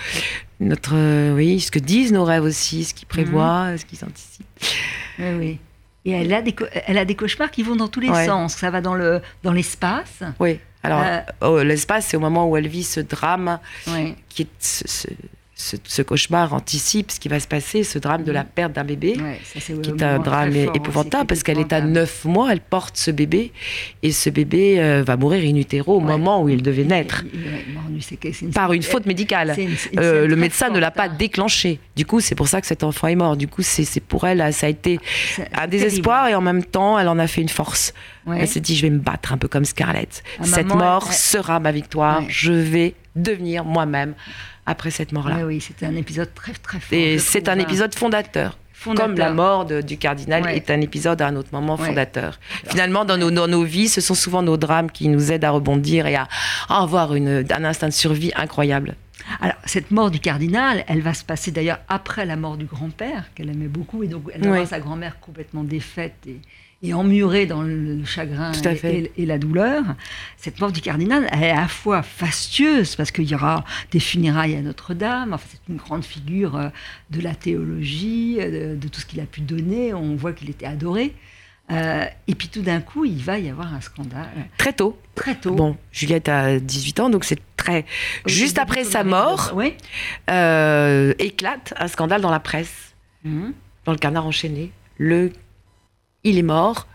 notre 0.58 0.94
euh, 0.94 1.34
oui, 1.34 1.60
ce 1.60 1.70
que 1.70 1.78
disent 1.78 2.12
nos 2.12 2.24
rêves 2.24 2.42
aussi, 2.42 2.84
ce 2.84 2.94
qu'ils 2.94 3.06
prévoient, 3.06 3.76
ce 3.78 3.84
qu'ils 3.84 4.02
anticipent. 4.04 4.46
Oui, 5.18 5.26
oui. 5.38 5.58
Et 6.06 6.12
elle 6.12 6.32
a, 6.32 6.40
des, 6.40 6.54
elle 6.86 6.98
a 6.98 7.04
des 7.04 7.14
cauchemars 7.16 7.50
qui 7.50 7.62
vont 7.64 7.74
dans 7.76 7.88
tous 7.88 7.98
les 8.00 8.08
Ouais. 8.08 8.26
sens. 8.26 8.54
Ça 8.54 8.70
va 8.70 8.80
dans 8.80 8.94
le 8.94 9.20
dans 9.42 9.52
l'espace. 9.52 10.20
Oui. 10.40 10.58
Alors, 10.82 11.02
Euh, 11.04 11.20
oh, 11.42 11.62
l'espace, 11.64 12.06
c'est 12.06 12.16
au 12.16 12.20
moment 12.20 12.48
où 12.48 12.56
elle 12.56 12.68
vit 12.68 12.84
ce 12.84 13.00
drame, 13.00 13.58
Oui. 13.88 14.14
qui 14.28 14.42
est 14.42 14.48
ce, 14.60 14.84
ce- 14.86 15.08
ce- 15.58 15.76
ce 15.84 16.02
cauchemar 16.02 16.52
anticipe 16.52 17.10
ce 17.10 17.18
qui 17.18 17.28
va 17.28 17.40
se 17.40 17.48
passer, 17.48 17.82
ce 17.82 17.98
drame 17.98 18.24
de 18.24 18.30
la 18.30 18.44
perte 18.44 18.74
d'un 18.74 18.84
bébé. 18.84 19.16
Ouais, 19.18 19.40
ça, 19.42 19.58
c'est 19.58 19.80
qui 19.80 19.88
est 19.88 20.02
un 20.02 20.18
drame 20.18 20.50
aussi, 20.50 20.68
épouvantable 20.74 21.26
parce 21.26 21.42
qu'elle 21.42 21.56
est 21.58 21.72
à 21.72 21.78
épouvantable. 21.78 21.92
9 21.92 22.24
mois, 22.26 22.52
elle 22.52 22.60
porte 22.60 22.98
ce 22.98 23.10
bébé 23.10 23.52
et 24.02 24.12
ce 24.12 24.28
bébé 24.28 24.78
euh, 24.78 25.02
va 25.02 25.16
mourir 25.16 25.42
in 25.50 25.56
utero 25.56 25.96
au 25.96 26.00
Ouais. 26.00 26.04
moment 26.06 26.42
où 26.42 26.50
il 26.50 26.62
devait 26.62 26.84
naître 26.84 27.24
par 28.54 28.74
une 28.74 28.82
faute 28.82 29.06
médicale. 29.06 29.52
c'est 29.54 29.62
une- 29.64 29.70
une 29.70 29.98
Euh, 29.98 30.26
le 30.26 30.36
médecin 30.36 30.68
ne 30.68 30.78
l'a 30.78 30.90
pas 30.90 31.08
déclenché. 31.08 31.80
Du 31.96 32.04
coup, 32.04 32.20
c'est 32.20 32.34
pour 32.34 32.48
ça 32.48 32.60
que 32.60 32.66
cet 32.66 32.84
enfant 32.84 33.08
est 33.08 33.16
mort. 33.16 33.36
Du 33.38 33.48
coup, 33.48 33.62
c'est 33.62 34.00
pour 34.00 34.26
elle, 34.26 34.52
ça 34.52 34.66
a 34.66 34.68
été 34.68 35.00
C'est- 35.34 35.48
un 35.54 35.66
désespoir 35.66 36.24
terrible. 36.24 36.32
et 36.32 36.34
en 36.36 36.42
même 36.42 36.64
temps, 36.64 36.98
elle 36.98 37.08
en 37.08 37.18
a 37.18 37.26
fait 37.26 37.40
une 37.40 37.48
force. 37.48 37.94
Elle 38.30 38.46
s'est 38.48 38.60
dit, 38.60 38.76
je 38.76 38.82
vais 38.82 38.90
me 38.90 38.98
battre 38.98 39.32
un 39.32 39.38
peu 39.38 39.48
comme 39.48 39.64
Scarlett. 39.64 40.22
Un 40.40 40.44
Cette 40.44 40.66
mort 40.74 41.12
sera 41.12 41.60
ma 41.60 41.72
victoire. 41.72 42.22
Je 42.28 42.52
vais 42.52 42.94
devenir 43.14 43.64
moi-même 43.64 44.14
après 44.66 44.90
cette 44.90 45.12
mort-là. 45.12 45.46
Oui, 45.46 45.60
c'était 45.60 45.86
un 45.86 45.96
épisode 45.96 46.34
très 46.34 46.52
très 46.52 46.80
fort. 46.80 46.98
Et 46.98 47.18
c'est 47.18 47.48
un 47.48 47.54
hein. 47.54 47.58
épisode 47.60 47.94
fondateur. 47.94 48.58
Fondateur. 48.72 49.06
Comme 49.06 49.16
la 49.18 49.32
mort 49.32 49.64
de- 49.64 49.80
du 49.80 49.96
cardinal 49.96 50.42
Ouais. 50.42 50.56
est 50.56 50.70
un 50.70 50.80
épisode 50.82 51.22
à 51.22 51.26
un 51.28 51.36
autre 51.36 51.48
moment 51.52 51.76
Ouais. 51.76 51.86
fondateur. 51.86 52.38
Finalement, 52.68 53.04
dans 53.06 53.16
nos, 53.16 53.30
dans 53.30 53.48
nos 53.48 53.62
vies, 53.64 53.88
ce 53.88 54.00
sont 54.02 54.14
souvent 54.14 54.42
nos 54.42 54.56
drames 54.58 54.90
qui 54.90 55.08
nous 55.08 55.32
aident 55.32 55.44
à 55.44 55.50
rebondir 55.50 56.06
et 56.06 56.14
à, 56.14 56.28
à 56.68 56.82
avoir 56.82 57.14
une, 57.14 57.44
un 57.50 57.64
instinct 57.64 57.88
de 57.88 57.92
survie 57.94 58.32
incroyable. 58.36 58.94
Alors, 59.40 59.56
cette 59.64 59.90
mort 59.90 60.10
du 60.10 60.20
cardinal, 60.20 60.84
elle 60.88 61.00
va 61.00 61.14
se 61.14 61.24
passer 61.24 61.50
d'ailleurs 61.50 61.80
après 61.88 62.26
la 62.26 62.36
mort 62.36 62.56
du 62.56 62.66
grand-père, 62.66 63.32
qu'elle 63.34 63.48
aimait 63.50 63.66
beaucoup, 63.68 64.02
et 64.02 64.08
donc 64.08 64.24
elle 64.32 64.42
va 64.42 64.50
Oui. 64.50 64.56
voir 64.56 64.68
sa 64.68 64.78
grand-mère 64.80 65.18
complètement 65.20 65.64
défaite 65.64 66.14
et, 66.26 66.36
et 66.82 66.92
emmurée 66.92 67.46
dans 67.46 67.62
le 67.62 68.04
chagrin 68.04 68.52
et- 68.52 68.74
fait. 68.76 68.94
Et, 69.16 69.22
et 69.22 69.26
la 69.26 69.38
douleur. 69.38 69.82
Cette 70.36 70.60
mort 70.60 70.70
du 70.70 70.80
cardinal, 70.82 71.26
elle 71.32 71.42
est 71.44 71.50
à 71.50 71.62
la 71.62 71.68
fois 71.68 72.02
fastueuse, 72.02 72.94
parce 72.94 73.10
qu'il 73.10 73.24
y 73.28 73.34
aura 73.34 73.64
des 73.90 74.00
funérailles 74.00 74.54
à 74.56 74.60
Notre-Dame, 74.60 75.32
enfin, 75.32 75.46
c'est 75.50 75.72
une 75.72 75.78
grande 75.78 76.04
figure 76.04 76.56
euh, 76.56 76.68
de 77.10 77.20
la 77.20 77.34
théologie, 77.34 78.36
euh, 78.38 78.74
de, 78.74 78.80
de 78.80 78.88
tout 78.88 79.00
ce 79.00 79.06
qu'il 79.06 79.20
a 79.20 79.26
pu 79.26 79.40
donner, 79.40 79.94
on 79.94 80.14
voit 80.14 80.34
qu'il 80.34 80.50
était 80.50 80.66
adoré. 80.66 81.14
Euh, 81.72 82.04
et 82.28 82.34
puis 82.36 82.48
tout 82.48 82.62
d'un 82.62 82.80
coup, 82.80 83.04
il 83.04 83.20
va 83.22 83.38
y 83.38 83.50
avoir 83.50 83.74
un 83.74 83.80
scandale 83.80 84.28
Très 84.56 84.72
tôt. 84.72 84.96
très 85.16 85.34
tôt. 85.34 85.52
Bon, 85.54 85.76
Juliette 85.90 86.28
a 86.28 86.60
18 86.60 87.00
ans, 87.00 87.10
donc 87.10 87.24
c'est 87.24 87.40
très. 87.56 87.84
Au 88.24 88.28
Juste 88.28 88.58
après 88.58 88.84
sa 88.84 89.02
mort, 89.02 89.50
Oui. 89.54 89.74
euh, 90.30 91.12
éclate 91.18 91.74
un 91.76 91.88
scandale 91.88 92.20
dans 92.20 92.30
la 92.30 92.38
presse, 92.40 92.94
Mhm. 93.24 93.52
dans 93.84 93.92
le 93.92 93.98
canard 93.98 94.26
enchaîné. 94.26 94.70
Le. 94.98 95.32
Il 96.22 96.38
est 96.38 96.42
mort. 96.42 96.86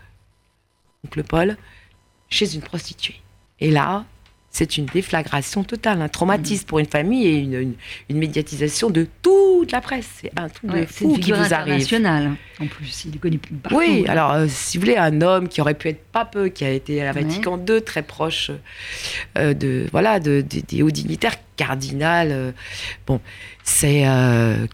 oncle 1.04 1.22
Paul, 1.24 1.56
chez 2.30 2.54
une 2.54 2.62
prostituée. 2.62 3.20
Et 3.60 3.70
là, 3.70 4.04
c'est 4.52 4.76
une 4.76 4.84
déflagration 4.84 5.64
totale, 5.64 6.02
un 6.02 6.08
traumatisme 6.08 6.66
pour 6.66 6.78
une 6.78 6.86
famille 6.86 7.26
et 7.26 7.36
une, 7.38 7.74
une, 8.10 8.18
médiatisation 8.18 8.90
de 8.90 9.08
toute 9.22 9.72
la 9.72 9.80
presse. 9.80 10.08
C'est 10.20 10.30
un 10.38 10.50
truc 10.50 10.70
de 10.70 10.84
fou 10.84 11.16
qui 11.16 11.32
vous 11.32 11.54
arrive. 11.54 11.86
en 12.60 12.66
plus, 12.66 13.06
il 13.06 13.16
est 13.16 13.18
connu 13.18 13.38
partout. 13.38 13.78
Oui, 13.78 14.04
alors 14.08 14.32
euh, 14.32 14.46
si 14.48 14.76
vous 14.76 14.82
voulez, 14.82 14.98
un 14.98 15.22
homme 15.22 15.48
qui 15.48 15.62
aurait 15.62 15.72
pu 15.72 15.88
être 15.88 16.04
pape, 16.12 16.36
qui 16.52 16.66
a 16.66 16.70
été 16.70 17.00
à 17.00 17.06
la 17.06 17.12
Vatican 17.12 17.58
II, 17.66 17.80
très 17.80 18.02
proche 18.02 18.50
euh, 19.38 19.54
de 19.54 19.86
voilà 19.90 20.20
de, 20.20 20.44
des 20.68 20.82
hauts 20.82 20.90
dignitaires, 20.90 21.36
cardinal. 21.56 22.28
Euh, 22.30 22.52
bon, 23.06 23.20
c'est 23.64 24.04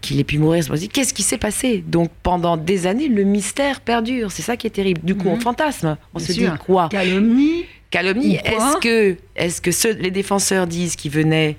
qu'il 0.01 0.19
ait 0.19 0.25
pu 0.25 0.39
mourir. 0.39 0.65
Qu'est-ce 0.91 1.13
qui 1.13 1.23
s'est 1.23 1.37
passé? 1.37 1.85
Donc 1.87 2.11
pendant 2.21 2.57
des 2.57 2.85
années, 2.85 3.07
le 3.07 3.23
mystère 3.23 3.79
perdure. 3.79 4.29
C'est 4.33 4.41
ça 4.41 4.57
qui 4.57 4.67
est 4.67 4.71
terrible. 4.71 4.99
Du 5.05 5.15
coup, 5.15 5.29
on 5.29 5.35
mhm. 5.35 5.41
fantasme. 5.41 5.95
On 6.13 6.19
se 6.19 6.33
dit 6.33 6.47
quoi? 6.65 6.89
Calomnie 6.89 7.63
calomnie. 7.89 8.35
Est-ce 8.35 8.77
que, 8.77 9.17
est 9.35 9.61
que 9.61 9.71
ceux, 9.71 9.93
les 9.93 10.11
défenseurs 10.11 10.67
disent 10.67 10.95
qu'ils 10.95 11.11
venaient 11.11 11.57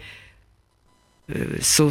euh, 1.36 1.44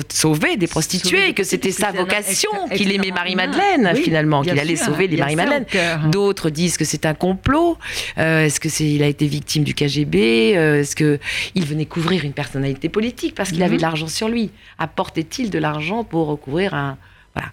sauver 0.10 0.58
des 0.58 0.67
prostituées, 0.67 1.34
que 1.34 1.43
c'était 1.43 1.72
sa 1.72 1.91
vocation, 1.91 2.50
qu'il 2.75 2.91
aimait 2.91 3.12
Marie-Madeleine 3.12 3.96
finalement, 3.96 4.41
qu'il 4.41 4.60
allait 4.60 4.75
sauver 4.75 5.08
les 5.08 5.17
Marie-Madeleine. 5.17 5.65
D'autres 6.12 6.50
disent 6.50 6.77
que 6.77 6.86
c'est 6.86 7.05
un 7.05 7.13
complot. 7.13 7.77
Euh, 8.17 8.46
est-ce 8.46 8.60
que 8.60 8.69
c'est 8.69 8.89
il 8.89 9.03
a 9.03 9.08
été 9.08 9.27
victime 9.27 9.63
du 9.63 9.74
KGB 9.74 10.58
euh, 10.58 10.81
Est-ce 10.81 10.96
que 10.96 11.19
il 11.55 11.65
venait 11.65 11.86
couvrir 11.86 12.25
une 12.25 12.34
personnalité 12.34 12.89
politique 12.89 13.36
parce 13.36 13.51
qu'il 13.51 13.63
avait 13.63 13.77
de 13.77 13.81
mhm. 13.81 13.89
l'argent 13.89 14.08
sur 14.08 14.27
lui? 14.27 14.51
Apportait-il 14.77 15.50
de 15.50 15.60
l'argent 15.60 16.03
pour 16.03 16.27
recouvrir 16.27 16.74
un 16.74 16.98
voilà 17.36 17.51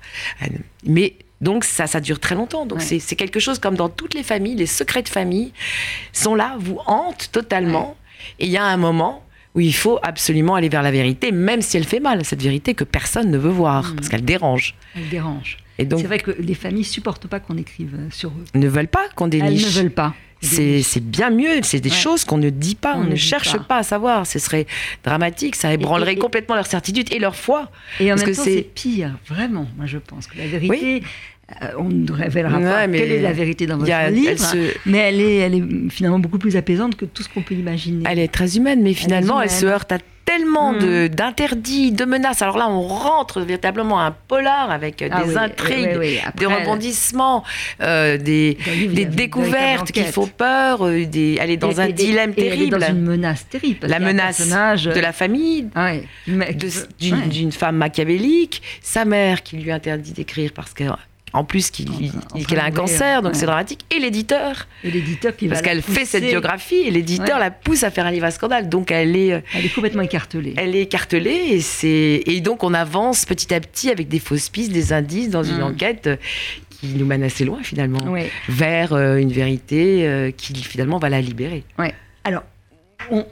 Mais 0.85 1.15
donc 1.41 1.65
ça, 1.65 1.87
ça 1.87 2.01
dure 2.01 2.21
très 2.21 2.35
longtemps. 2.35 2.67
Donc 2.67 2.81
c'est 2.81 3.17
quelque 3.17 3.41
chose 3.41 3.59
comme 3.59 3.77
dans 3.77 3.89
toutes 3.89 4.15
les 4.15 4.23
familles, 4.23 4.57
les 4.57 4.67
secrets 4.67 5.03
de 5.03 5.09
famille 5.09 5.53
sont 6.13 6.35
là, 6.35 6.57
vous 6.59 6.79
hantent 6.87 7.31
totalement. 7.33 7.97
Et 8.39 8.47
il 8.47 8.51
y 8.51 8.57
a 8.57 8.65
un 8.65 8.77
moment 8.77 9.23
où 9.55 9.61
il 9.61 9.75
faut 9.75 9.99
absolument 10.03 10.55
aller 10.55 10.69
vers 10.69 10.83
la 10.83 10.91
vérité, 10.91 11.33
même 11.33 11.63
si 11.63 11.77
elle 11.77 11.85
fait 11.85 12.01
mal, 12.01 12.25
cette 12.25 12.43
vérité 12.43 12.75
que 12.75 12.85
personne 12.85 13.31
ne 13.31 13.39
veut 13.39 13.51
voir, 13.51 13.93
mm. 13.93 13.97
parce 13.97 14.09
qu'elle 14.09 14.25
dérange. 14.25 14.75
Elle 14.95 15.09
dérange. 15.09 15.57
Et 15.79 15.85
donc, 15.85 16.01
c'est 16.01 16.07
vrai 16.07 16.19
que 16.19 16.31
les 16.31 16.55
familles 16.55 16.85
supportent 16.85 17.27
pas 17.27 17.41
qu'on 17.41 17.57
écrive 17.57 17.95
euh, 17.95 18.09
sur 18.11 18.31
eux. 18.31 18.45
Ne 18.55 18.69
veulent 18.69 18.89
pas 18.89 19.09
qu'on 19.15 19.29
déniche. 19.29 19.63
Elles 19.63 19.69
ne 19.69 19.81
veulent 19.81 19.95
pas. 19.95 20.15
C'est 20.41 21.01
bien 21.01 21.31
mieux, 21.31 21.63
c'est 21.63 21.81
des 21.81 21.91
choses 21.91 22.25
qu'on 22.25 22.39
ne 22.39 22.51
dit 22.51 22.75
pas, 22.75 22.95
on, 22.97 23.05
ne, 23.05 23.17
cherche 23.17 23.57
pas. 23.59 23.79
à 23.79 23.83
savoir. 23.83 24.27
Ce 24.27 24.39
serait 24.39 24.67
dramatique, 25.05 25.57
ça 25.57 25.73
ébranlerait 25.73 26.17
complètement 26.17 26.55
leur 26.55 26.67
certitude 26.67 27.13
et 27.13 27.19
leur 27.19 27.37
foi. 27.37 27.71
Et 28.01 28.13
en 28.13 28.17
même 28.17 28.35
temps, 28.35 28.43
c'est 28.43 28.63
pire, 28.63 29.19
vraiment, 29.29 29.67
moi 29.77 29.87
je 29.87 29.99
pense 29.99 30.27
que 30.27 30.39
la 30.39 30.47
vérité. 30.47 31.03
Euh, 31.63 31.69
on 31.79 31.89
ne 31.89 32.11
révélera 32.11 32.59
pas 32.59 32.89
quelle 32.89 33.13
est 33.13 33.23
la 33.23 33.33
vérité 33.33 33.67
dans 33.67 33.79
votre 33.79 34.11
livre, 34.11 34.55
mais 34.85 34.99
elle 34.99 35.21
est, 35.21 35.37
elle 35.37 35.55
est 35.55 35.91
finalement 35.91 36.19
beaucoup 36.19 36.39
plus 36.39 36.57
apaisante 36.57 36.97
que 36.97 37.05
tout 37.05 37.23
ce 37.23 37.29
qu'on 37.29 37.43
peut 37.43 37.55
imaginer. 37.55 38.03
Elle 38.11 38.19
est 38.19 38.33
très 38.33 38.57
humaine, 38.57 38.83
mais 38.83 38.95
finalement, 38.95 39.41
elle, 39.41 39.51
se 39.51 39.65
heurte 39.65 39.93
à 39.93 39.99
tellement 40.27 40.73
mm. 40.73 41.09
d'interdits, 41.09 41.93
de, 41.93 42.05
menaces. 42.05 42.43
Alors 42.43 42.59
là, 42.59 42.69
on 42.69 42.83
rentre 42.83 43.41
véritablement 43.41 44.01
un 44.01 44.11
polar 44.11 44.71
avec 44.71 45.03
ah 45.11 45.23
des 45.23 45.39
intrigues, 45.39 45.99
des 46.37 46.47
rebondissements, 46.47 47.45
euh, 47.81 48.19
des, 48.19 48.59
des 48.93 49.07
découvertes 49.07 49.93
qui 49.93 50.03
font 50.05 50.27
peur. 50.27 50.85
Euh, 50.85 51.07
des, 51.07 51.39
elle 51.41 51.51
est 51.51 51.57
dans 51.57 51.81
un 51.81 51.89
dilemme 51.89 52.35
terrible. 52.35 52.77
Elle 52.77 52.83
est 52.83 52.87
dans 52.87 52.95
une 52.95 53.03
menace 53.03 53.49
terrible. 53.49 53.87
La 53.87 54.01
menace 54.01 54.47
de 54.47 55.01
la 55.01 55.13
famille, 55.13 55.69
ah 55.75 55.93
d'une 56.27 57.53
femme 57.53 57.77
machiavélique, 57.77 58.63
sa 58.83 59.05
mère 59.05 59.43
qui 59.43 59.57
lui 59.57 59.71
interdit 59.71 60.13
d'écrire 60.13 60.51
parce 60.55 60.75
que 60.75 60.85
en 61.37 61.45
plus 61.45 61.71
qu'il 61.71 61.89
a 62.59 62.65
un 62.65 62.71
cancer, 62.71 63.23
donc 63.23 63.35
c'est 63.35 63.47
dramatique. 63.47 63.85
Et 63.95 64.01
l'éditeur. 64.01 64.67
Et 64.83 64.91
l'éditeur 64.91 65.37
qui 65.37 65.49
Parce 65.49 65.63
qu'elle 65.63 65.83
fait 65.83 66.05
cette 66.05 66.25
biographie 66.25 66.77
et 66.87 66.91
l'éditeur 66.91 67.39
la 67.39 67.51
pousse 67.51 67.85
à 67.85 67.91
faire 67.91 68.07
un 68.07 68.11
livre 68.11 68.27
à 68.27 68.31
scandale. 68.31 68.69
Donc 68.69 68.91
elle 68.91 69.17
est. 69.17 69.33
Euh, 69.35 69.41
elle 69.55 69.67
est 69.67 69.75
complètement 69.75 70.03
écartelée. 70.03 70.55
Elle 70.57 70.75
est 70.75 70.83
écartelée 70.83 71.61
et, 71.83 72.37
et 72.37 72.41
donc 72.41 72.65
on 72.65 72.75
avance 72.75 73.25
petit 73.25 73.53
à 73.55 73.61
petit 73.61 73.91
avec 73.91 74.09
des 74.09 74.19
fausses 74.19 74.49
pistes, 74.49 74.73
des 74.73 74.93
indices 74.93 75.31
dans 75.31 75.43
une 75.43 75.59
mm. 75.59 75.65
enquête 75.65 76.07
euh, 76.07 76.17
qui 76.71 76.89
nous 76.89 77.07
mène 77.07 77.23
assez 77.23 77.45
loin 77.45 77.61
finalement, 77.63 78.15
vers 78.49 78.93
euh, 78.93 79.17
une 79.17 79.33
vérité 79.33 80.33
qui 80.37 80.55
finalement 80.63 80.99
va 80.99 81.09
la 81.09 81.21
libérer. 81.21 81.65
Ouais. 81.79 81.95
Alors, 82.25 82.43
on 83.11 83.25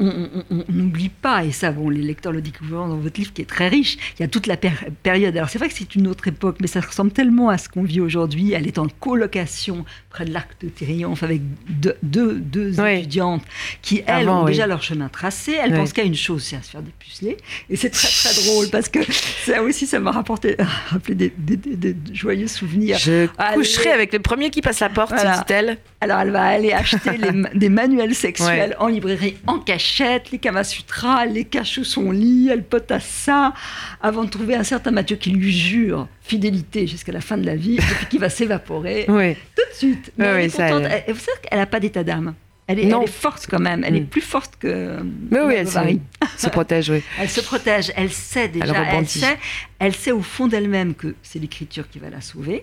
n'oublie 0.68 1.08
pas, 1.08 1.44
et 1.44 1.52
ça, 1.52 1.72
bon, 1.72 1.88
les 1.88 2.02
lecteurs 2.02 2.32
le 2.32 2.42
découvriront 2.42 2.88
dans 2.88 2.96
votre 2.96 3.18
livre 3.18 3.32
qui 3.32 3.42
est 3.42 3.46
très 3.46 3.68
riche, 3.68 3.96
il 4.18 4.22
y 4.22 4.24
a 4.24 4.28
toute 4.28 4.46
la 4.46 4.56
période. 4.56 5.36
Alors 5.36 5.48
c'est 5.48 5.58
vrai 5.58 5.68
que 5.68 5.74
c'est 5.74 5.94
une 5.94 6.06
autre 6.06 6.28
époque, 6.28 6.56
mais 6.60 6.66
ça 6.66 6.80
ressemble 6.80 7.12
tellement 7.12 7.48
à 7.48 7.58
ce 7.58 7.68
qu'on 7.68 7.82
vit 7.82 8.00
aujourd'hui. 8.00 8.52
Elle 8.52 8.66
est 8.66 8.78
en 8.78 8.88
colocation 8.88 9.84
près 10.14 10.24
de 10.24 10.32
l'Arc 10.32 10.48
de 10.60 10.68
Triomphe 10.68 11.24
avec 11.24 11.42
deux, 11.68 11.96
deux, 12.40 12.80
étudiantes 12.80 13.42
qui, 13.82 14.04
elles, 14.06 14.28
ont 14.28 14.44
déjà 14.44 14.68
leur 14.68 14.80
chemin 14.80 15.08
tracé. 15.08 15.56
Elles 15.60 15.74
pensent 15.74 15.92
qu'à 15.92 16.04
une 16.04 16.14
chose, 16.14 16.44
c'est 16.44 16.54
à 16.54 16.62
se 16.62 16.70
faire 16.70 16.82
dépuceler. 16.82 17.36
Et 17.68 17.74
c'est 17.74 17.90
très, 17.90 18.06
très 18.06 18.42
drôle 18.44 18.68
parce 18.70 18.88
que 18.88 19.00
ça 19.44 19.60
aussi, 19.60 19.88
ça 19.88 19.98
m'a 19.98 20.12
rapporté, 20.12 20.56
rappelé 20.86 21.32
des, 21.36 21.96
joyeux 22.12 22.46
souvenirs. 22.46 22.96
Je 22.98 23.26
coucherai 23.54 23.90
avec 23.90 24.12
le 24.12 24.20
premier 24.20 24.50
qui 24.50 24.62
passe 24.62 24.80
la 24.80 24.88
porte, 24.88 25.14
dit-elle. 25.14 25.78
Alors 26.00 26.20
elle 26.20 26.30
va 26.30 26.44
aller 26.44 26.72
acheter 26.72 27.18
des 27.54 27.68
manuels 27.68 28.14
sexuels 28.14 28.76
en 28.78 28.86
librairie 28.86 29.36
en 29.48 29.58
cachette, 29.58 30.30
les 30.30 30.38
Kamasutras, 30.38 31.26
les 31.26 31.44
cache 31.44 31.72
sous 31.72 31.84
son 31.84 32.10
lit, 32.10 32.50
elle 32.52 32.62
potasse 32.62 33.06
ça, 33.06 33.52
avant 34.00 34.24
de 34.24 34.30
trouver 34.30 34.54
un 34.54 34.64
certain 34.64 34.90
Mathieu 34.90 35.16
qui 35.16 35.30
lui 35.30 35.52
jure 35.52 36.06
fidélité 36.24 36.86
jusqu'à 36.86 37.12
la 37.12 37.20
fin 37.20 37.36
de 37.36 37.44
la 37.44 37.54
vie, 37.54 37.76
et 37.76 37.80
puis 37.80 38.06
qui 38.10 38.18
va 38.18 38.28
s'évaporer 38.28 39.04
tout 39.06 39.12
de 39.14 39.76
suite. 39.76 40.03
Mais 40.16 40.26
elle 40.26 40.40
est 40.40 40.56
contente. 40.56 40.82
vous 41.08 41.18
savez 41.18 41.38
qu'elle 41.42 41.58
n'a 41.58 41.66
pas 41.66 41.80
d'état 41.80 42.04
d'âme. 42.04 42.34
Elle 42.66 42.78
est, 42.78 43.06
forte 43.06 43.46
quand 43.50 43.60
même, 43.60 43.84
elle 43.84 43.94
est 43.94 44.00
mm. 44.00 44.06
plus 44.06 44.22
forte 44.22 44.56
que 44.58 44.96
Mais 45.30 45.40
oui, 45.42 45.54
elle 45.54 45.68
se, 45.68 46.48
protège, 46.48 46.88
oui. 46.88 47.02
Elle 47.20 47.28
se 47.28 47.42
protège, 47.42 47.92
elle 47.94 48.10
sait 48.10 48.48
déjà, 48.48 48.74
elle, 48.90 49.06
sait, 49.06 49.38
elle 49.78 49.94
sait 49.94 50.12
au 50.12 50.22
fond 50.22 50.46
d'elle-même 50.46 50.94
que 50.94 51.14
c'est 51.22 51.38
l'écriture 51.38 51.90
qui 51.90 51.98
va 51.98 52.08
la 52.08 52.22
sauver 52.22 52.62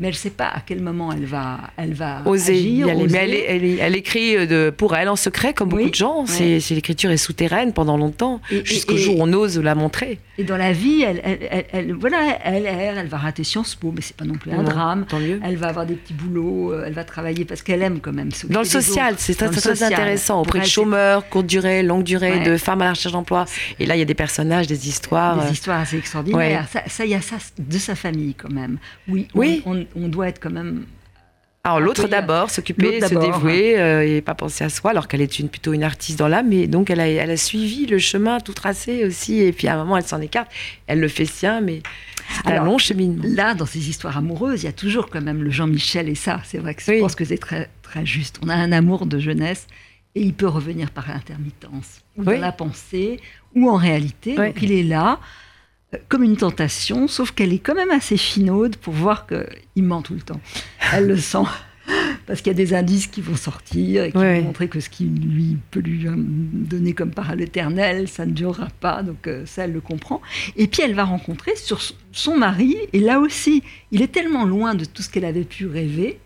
mais 0.00 0.08
elle 0.08 0.14
ne 0.14 0.18
sait 0.18 0.30
pas 0.30 0.46
à 0.46 0.60
quel 0.64 0.80
moment 0.80 1.12
elle 1.12 1.24
va, 1.24 1.58
elle 1.76 1.92
va 1.92 2.22
oser 2.24 2.52
agir, 2.52 2.86
Mais 2.86 3.18
elle, 3.18 3.64
elle, 3.80 3.96
écrit 3.96 4.36
euh, 4.36 4.46
de, 4.46 4.70
pour 4.70 4.94
elle 4.94 5.08
en 5.08 5.16
secret, 5.16 5.54
comme 5.54 5.70
beaucoup 5.70 5.90
de 5.90 5.94
gens. 5.94 6.24
C'est, 6.26 6.60
l'écriture 6.70 7.10
est 7.10 7.16
souterraine 7.16 7.72
pendant 7.72 7.96
longtemps, 7.96 8.40
jusqu'au 8.62 8.96
jour 8.96 9.18
où 9.18 9.22
on 9.22 9.32
ose 9.32 9.58
la 9.58 9.74
montrer. 9.74 10.20
Et 10.38 10.44
dans 10.44 10.56
la 10.56 10.72
vie, 10.72 11.02
elle, 11.02 11.20
elle, 11.72 11.94
voilà, 11.94 12.38
elle, 12.44 12.64
elle, 12.66 13.08
va 13.08 13.16
rater 13.16 13.42
Sciences 13.42 13.74
Po, 13.74 13.92
mais 13.92 14.00
c'est 14.00 14.16
pas 14.16 14.24
non 14.24 14.34
plus 14.34 14.52
un 14.52 14.62
drame. 14.62 15.04
Tant 15.08 15.18
mieux. 15.18 15.40
Elle 15.42 15.56
va 15.56 15.68
avoir 15.68 15.84
des 15.84 15.94
petits 15.94 16.14
boulots, 16.14 16.72
euh, 16.72 16.84
elle 16.86 16.92
va 16.92 17.02
travailler 17.02 17.44
parce 17.44 17.62
qu'elle 17.62 17.82
aime 17.82 17.98
quand 18.00 18.12
même. 18.12 18.30
Dans 18.48 18.60
le 18.60 18.66
social, 18.66 19.14
c'est 19.18 19.34
très, 19.34 19.50
très 19.50 19.82
intéressant. 19.82 20.42
Auprès 20.42 20.60
de 20.60 20.64
chômeurs, 20.64 21.28
courte 21.28 21.46
durée, 21.46 21.82
longue 21.82 22.04
durée, 22.04 22.40
de 22.40 22.56
femmes 22.56 22.82
à 22.82 22.84
la 22.84 22.90
recherche 22.90 23.12
d'emploi. 23.12 23.46
Et 23.80 23.86
là, 23.86 23.96
il 23.96 23.98
y 23.98 24.02
a 24.02 24.04
des 24.04 24.14
personnages, 24.14 24.68
des 24.68 24.88
histoires. 24.88 25.44
Des 25.44 25.52
histoires 25.52 25.80
assez 25.80 25.98
extraordinaires. 25.98 26.66
Ça, 26.86 27.04
il 27.04 27.10
y 27.10 27.16
a 27.16 27.20
ça 27.20 27.36
de 27.58 27.78
sa 27.78 27.96
famille 27.96 28.34
quand 28.34 28.52
même. 28.52 28.78
Oui. 29.08 29.26
oui 29.34 29.62
on 29.66 29.84
doit 29.94 30.28
être 30.28 30.40
quand 30.40 30.50
même 30.50 30.86
alors 31.64 31.80
l'autre 31.80 32.08
d'abord, 32.08 32.50
s'occuper, 32.50 33.00
se 33.00 33.14
dévouer 33.14 33.78
euh, 33.78 34.16
et 34.16 34.22
pas 34.22 34.34
penser 34.34 34.64
à 34.64 34.70
soi, 34.70 34.92
alors 34.92 35.06
qu'elle 35.06 35.20
est 35.20 35.38
une, 35.38 35.50
plutôt 35.50 35.74
une 35.74 35.82
artiste 35.82 36.18
dans 36.18 36.28
l'âme. 36.28 36.48
Mais 36.48 36.66
donc 36.66 36.88
elle 36.88 37.00
a, 37.00 37.08
elle 37.08 37.30
a 37.30 37.36
suivi 37.36 37.84
le 37.84 37.98
chemin 37.98 38.40
tout 38.40 38.54
tracé 38.54 39.04
aussi. 39.04 39.40
Et 39.40 39.52
puis 39.52 39.68
à 39.68 39.74
un 39.74 39.76
moment, 39.76 39.98
elle 39.98 40.06
s'en 40.06 40.20
écarte. 40.20 40.50
Elle 40.86 41.00
le 41.00 41.08
fait 41.08 41.26
sien, 41.26 41.60
mais 41.60 41.82
c'est 42.44 42.52
un 42.52 42.64
long 42.64 42.78
cheminement. 42.78 43.22
Là, 43.26 43.54
dans 43.54 43.66
ces 43.66 43.90
histoires 43.90 44.16
amoureuses, 44.16 44.62
il 44.62 44.66
y 44.66 44.68
a 44.68 44.72
toujours 44.72 45.10
quand 45.10 45.20
même 45.20 45.42
le 45.42 45.50
Jean-Michel 45.50 46.08
et 46.08 46.14
ça. 46.14 46.40
C'est 46.44 46.58
vrai 46.58 46.74
que 46.74 46.82
je 46.82 47.00
pense 47.00 47.14
que 47.14 47.26
c'est 47.26 47.38
très, 47.38 47.68
très 47.82 48.06
juste. 48.06 48.38
On 48.42 48.48
a 48.48 48.54
un 48.54 48.72
amour 48.72 49.04
de 49.04 49.18
jeunesse 49.18 49.66
et 50.14 50.22
il 50.22 50.32
peut 50.32 50.48
revenir 50.48 50.90
par 50.90 51.10
intermittence, 51.10 52.02
ou 52.16 52.24
dans 52.24 52.40
la 52.40 52.52
pensée, 52.52 53.20
ou 53.54 53.68
en 53.68 53.76
réalité. 53.76 54.36
Donc 54.36 54.62
il 54.62 54.72
est 54.72 54.84
là 54.84 55.20
comme 56.08 56.22
une 56.22 56.36
tentation, 56.36 57.08
sauf 57.08 57.30
qu'elle 57.30 57.52
est 57.52 57.58
quand 57.58 57.74
même 57.74 57.90
assez 57.90 58.16
finaude 58.16 58.76
pour 58.76 58.92
voir 58.92 59.26
qu'il 59.26 59.84
ment 59.84 60.02
tout 60.02 60.14
le 60.14 60.20
temps. 60.20 60.40
Elle 60.92 61.06
le 61.06 61.16
sent. 61.16 61.44
Parce 62.26 62.42
qu'il 62.42 62.48
y 62.48 62.54
a 62.54 62.54
des 62.54 62.74
indices 62.74 63.06
qui 63.06 63.22
vont 63.22 63.36
sortir 63.36 64.04
et 64.04 64.12
qui 64.12 64.18
vont 64.18 64.42
montrer 64.42 64.68
que 64.68 64.80
ce 64.80 64.90
qui 64.90 65.04
lui 65.04 65.56
peut 65.70 65.80
lui 65.80 66.04
donner 66.06 66.92
comme 66.92 67.12
par 67.12 67.34
l'éternel, 67.34 68.08
ça 68.08 68.26
ne 68.26 68.32
durera 68.32 68.68
pas. 68.80 69.02
Donc 69.02 69.26
euh, 69.26 69.46
ça, 69.46 69.64
elle 69.64 69.72
le 69.72 69.80
comprend. 69.80 70.20
Et 70.56 70.66
puis 70.66 70.82
elle 70.82 70.94
va 70.94 71.04
rencontrer 71.04 71.56
sur 71.56 71.80
son 72.12 72.36
mari. 72.36 72.76
Et 72.92 73.00
là 73.00 73.20
aussi, 73.20 73.62
il 73.90 74.02
est 74.02 74.12
tellement 74.12 74.44
loin 74.44 74.74
de 74.74 74.84
tout 74.84 75.02
ce 75.02 75.08
qu'elle 75.08 75.24
avait 75.24 75.44
pu 75.44 75.66
rêver 75.66 76.18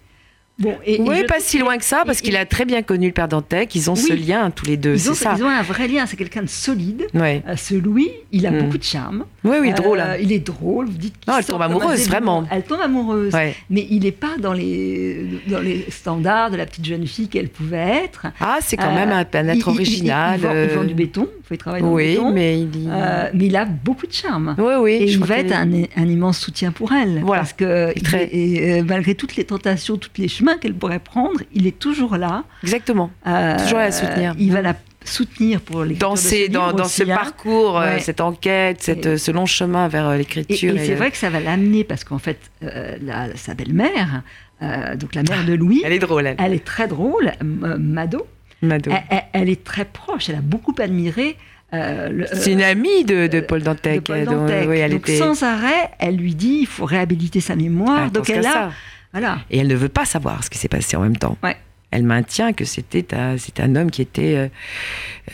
oui, 0.65 1.25
pas 1.27 1.41
si 1.41 1.59
loin 1.59 1.79
que 1.79 1.85
ça, 1.85 2.03
parce 2.07 2.21
qu'il 2.21 2.37
a 2.37 2.45
très 2.47 2.65
bien 2.65 2.83
connu 2.83 3.09
le 3.09 3.13
père 3.13 3.29
Dantec. 3.29 3.75
Ils 3.75 3.91
ont 3.91 3.95
ce 3.95 4.13
lien 4.13 4.51
tous 4.51 4.67
les 4.67 4.77
deux. 4.77 4.95
Ils 4.95 5.11
ont, 5.11 5.15
ça. 5.15 5.35
ils 5.37 5.45
ont 5.45 5.49
un 5.49 5.63
vrai 5.63 5.89
lien. 5.89 6.07
C'est 6.07 6.17
quelqu'un 6.17 6.43
de 6.43 6.49
solide. 6.49 7.07
Ouais. 7.15 7.43
Euh, 7.49 7.57
ce 7.57 7.75
Louis, 7.75 8.11
il 8.31 8.47
a 8.47 8.51
mm. 8.51 8.59
beaucoup 8.59 8.79
de 8.79 8.83
charme. 8.83 9.25
Oui, 9.45 9.57
oui, 9.61 9.73
drôle. 9.73 10.01
Hein. 10.01 10.11
Euh, 10.11 10.21
il 10.21 10.33
est 10.33 10.41
drôle. 10.47 10.87
Vous 10.87 10.99
dites 10.99 11.15
non, 11.27 11.35
elle 11.39 11.45
tombe 11.45 11.63
amoureuse, 11.63 12.09
vraiment. 12.09 12.45
Elle 12.51 12.63
tombe 12.63 12.81
amoureuse. 12.81 13.33
Mais 13.71 13.87
il 13.91 14.03
n'est 14.03 14.13
pas 14.13 14.37
dans 14.39 14.53
les, 14.53 15.27
dans 15.47 15.61
les 15.61 15.87
standards 15.91 16.51
de 16.51 16.57
la 16.57 16.67
petite 16.67 16.85
jeune 16.85 17.07
fille 17.07 17.29
qu'elle 17.29 17.49
pouvait 17.49 18.05
être. 18.05 18.27
Ah, 18.41 18.59
c'est 18.61 18.77
quand 18.77 18.95
même 18.95 19.11
un, 19.11 19.49
être 19.49 19.69
original. 19.69 20.41
Il, 20.43 20.75
vend, 20.75 20.85
du 20.85 20.95
béton. 20.95 21.29
Il 21.55 21.59
travaille 21.59 21.83
dans 21.83 21.93
oui, 21.93 22.09
le 22.09 22.11
béton. 22.21 22.33
mais 22.33 22.61
il, 22.61 22.77
y- 22.85 22.89
Euh, 22.91 23.31
mais 23.35 23.47
il 23.47 23.57
a 23.57 23.65
beaucoup 23.65 24.07
de 24.07 24.13
charme. 24.13 24.55
oui, 24.59 24.75
oui. 24.81 24.93
Et 24.93 25.09
je 25.09 25.19
il 25.19 25.25
va 25.25 25.39
être 25.39 25.53
un, 25.53 25.71
un 25.97 26.07
immense 26.09 26.39
soutien 26.39 26.73
pour 26.73 26.93
elle. 26.93 27.21
Voilà. 27.23 27.43
Parce 27.43 27.53
que 27.53 27.93
il 27.97 28.03
Très. 28.03 28.25
est- 28.25 28.35
et, 28.37 28.81
euh, 28.81 28.85
malgré 28.87 29.15
toutes 29.15 29.37
les 29.37 29.45
tentations, 29.45 29.97
tous 29.97 30.11
les 30.19 30.29
chemins 30.29 30.57
qu'elle 30.59 30.75
pourrait 30.75 30.99
prendre, 30.99 31.41
il 31.55 31.67
est 31.67 31.79
toujours 31.79 32.17
là. 32.17 32.45
Exactement. 32.63 33.11
Euh, 33.27 33.57
Toujours 33.59 33.79
à 33.79 33.85
la 33.85 33.93
soutenir. 33.93 34.35
Il 34.39 34.53
va 34.53 34.63
la 34.63 34.75
soutenir 35.05 35.61
pour 35.61 35.83
l'écriture 35.83 36.09
Dans, 36.11 36.17
ces- 36.17 36.49
dans, 36.49 36.85
ce 36.85 37.03
hein. 37.03 37.07
parcours, 37.17 37.79
euh, 37.79 37.95
Ouais. 37.95 38.01
cette 38.01 38.21
enquête, 38.21 38.77
cette, 38.81 39.07
Et- 39.07 39.19
ce 39.19 39.31
long 39.33 39.47
chemin 39.47 39.89
vers 39.89 40.07
euh, 40.09 40.15
Et, 40.15 40.19
l'écriture. 40.19 40.77
et 40.77 40.87
c'est 40.87 40.95
vrai 40.95 41.11
que 41.11 41.17
ça 41.17 41.29
va 41.29 41.41
l'amener 41.41 41.83
parce 41.83 42.05
qu'en 42.05 42.19
fait, 42.19 42.39
euh, 42.63 42.97
la- 43.03 43.35
sa 43.37 43.55
belle-mère, 43.55 44.23
euh, 44.63 44.95
donc 44.95 45.15
la 45.17 45.25
mère 45.25 45.45
de 45.45 45.55
Louis, 45.55 45.83
Elle 45.85 45.93
est 45.95 45.99
drôle, 45.99 46.27
elle. 46.29 46.37
elle 46.39 46.55
est 46.55 46.65
très 46.65 46.87
drôle, 46.87 47.33
Mado. 47.43 48.27
Mado. 48.63 48.91
Elle, 49.33 49.49
est 49.49 49.65
très 49.65 49.85
proche, 49.85 50.29
elle 50.29 50.37
a 50.37 50.41
beaucoup 50.41 50.75
admiré. 50.79 51.37
euh, 51.75 52.25
C'est 52.33 52.53
une 52.53 52.63
amie 52.63 53.05
de, 53.05 53.27
de 53.27 53.39
euh, 53.39 53.43
Paul 53.47 53.61
de 53.61 53.65
Dantec. 53.65 54.05
Paul 54.05 54.25
dont- 54.25 54.33
Dantec. 54.47 54.69
oui, 54.69 54.79
elle 54.79 54.93
donc 54.93 55.01
était. 55.09 55.19
sans 55.19 55.43
arrêt, 55.43 55.91
elle 55.99 56.17
lui 56.17 56.35
dit 56.35 56.59
il 56.63 56.67
faut 56.67 56.85
réhabiliter 56.85 57.41
sa 57.41 57.57
mémoire. 57.57 58.05
elle 58.05 58.13
donc 58.13 58.31
elle 58.31 58.47
a, 58.47 58.71
voilà, 59.13 59.41
Et 59.51 59.59
elle 59.59 59.69
ne 59.69 59.75
veut 59.75 59.89
pas 59.89 60.05
savoir 60.05 60.43
ce 60.45 60.51
qui 60.51 60.59
s'est 60.59 60.69
passé 60.69 60.97
en 60.97 61.01
même 61.01 61.17
temps. 61.17 61.37
Ouais. 61.43 61.57
Elle 61.91 62.05
maintient 62.05 62.55
que 62.55 62.65
c'était 62.65 63.07
un, 63.15 63.37
homme 63.77 63.91
qui 63.91 64.01
était 64.01 64.35
euh, 64.37 64.49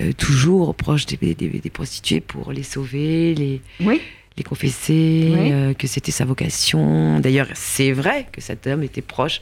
euh, 0.01 0.13
toujours 0.13 0.75
proche 0.75 1.07
des, 1.07 1.17
des- 1.35 1.35
des 1.35 1.71
prostituées 1.71 2.21
pour 2.21 2.51
les 2.51 2.65
sauver, 2.65 3.35
les, 3.37 3.61
oui, 3.81 4.01
les 4.37 4.43
confesser, 4.43 5.29
Oui. 5.37 5.53
euh, 5.53 5.75
que 5.75 5.87
c'était 5.87 6.11
sa 6.11 6.25
vocation. 6.25 7.21
D'ailleurs, 7.21 7.47
c'est 7.55 7.93
vrai 7.93 8.27
que 8.33 8.41
cet 8.41 8.67
homme 8.67 8.83
était 8.83 9.03
proche 9.03 9.41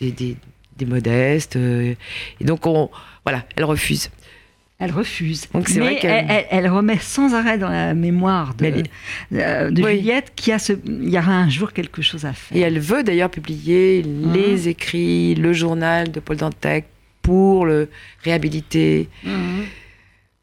des, 0.00 0.12
des- 0.12 0.36
des 0.76 0.86
modestes. 0.86 1.56
euh, 1.56 1.94
et 2.40 2.44
donc, 2.44 2.66
on, 2.66 2.90
voilà, 3.24 3.44
elle 3.56 3.64
refuse. 3.64 4.10
elle 4.78 4.90
refuse. 4.92 5.46
Donc 5.54 5.68
c'est 5.68 5.80
vrai 5.80 5.96
qu'elle- 5.98 6.46
elle, 6.50 6.68
remet 6.68 6.98
sans 6.98 7.34
arrêt 7.34 7.56
dans 7.56 7.70
la 7.70 7.94
mémoire 7.94 8.54
de, 8.54 8.62
Mais 8.62 8.68
elle 9.32 9.40
euh, 9.40 9.70
de 9.70 9.82
Oui. 9.82 9.96
Juliette 9.96 10.32
qu'il 10.36 10.50
y, 10.50 10.54
a 10.54 10.58
ce- 10.58 10.74
il 10.84 11.08
y 11.08 11.16
aura 11.18 11.32
un 11.32 11.48
jour 11.48 11.72
quelque 11.72 12.02
chose 12.02 12.26
à 12.26 12.34
faire. 12.34 12.56
Et 12.58 12.60
elle 12.60 12.78
veut 12.78 13.02
d'ailleurs 13.02 13.30
publier 13.30 14.02
Mhm. 14.04 14.34
les 14.34 14.68
écrits, 14.68 15.34
le 15.34 15.52
journal 15.54 16.12
de 16.12 16.20
Paul 16.20 16.36
Dantec 16.36 16.84
pour 17.22 17.64
le 17.64 17.88
réhabiliter. 18.22 19.08
Mhm. 19.24 19.64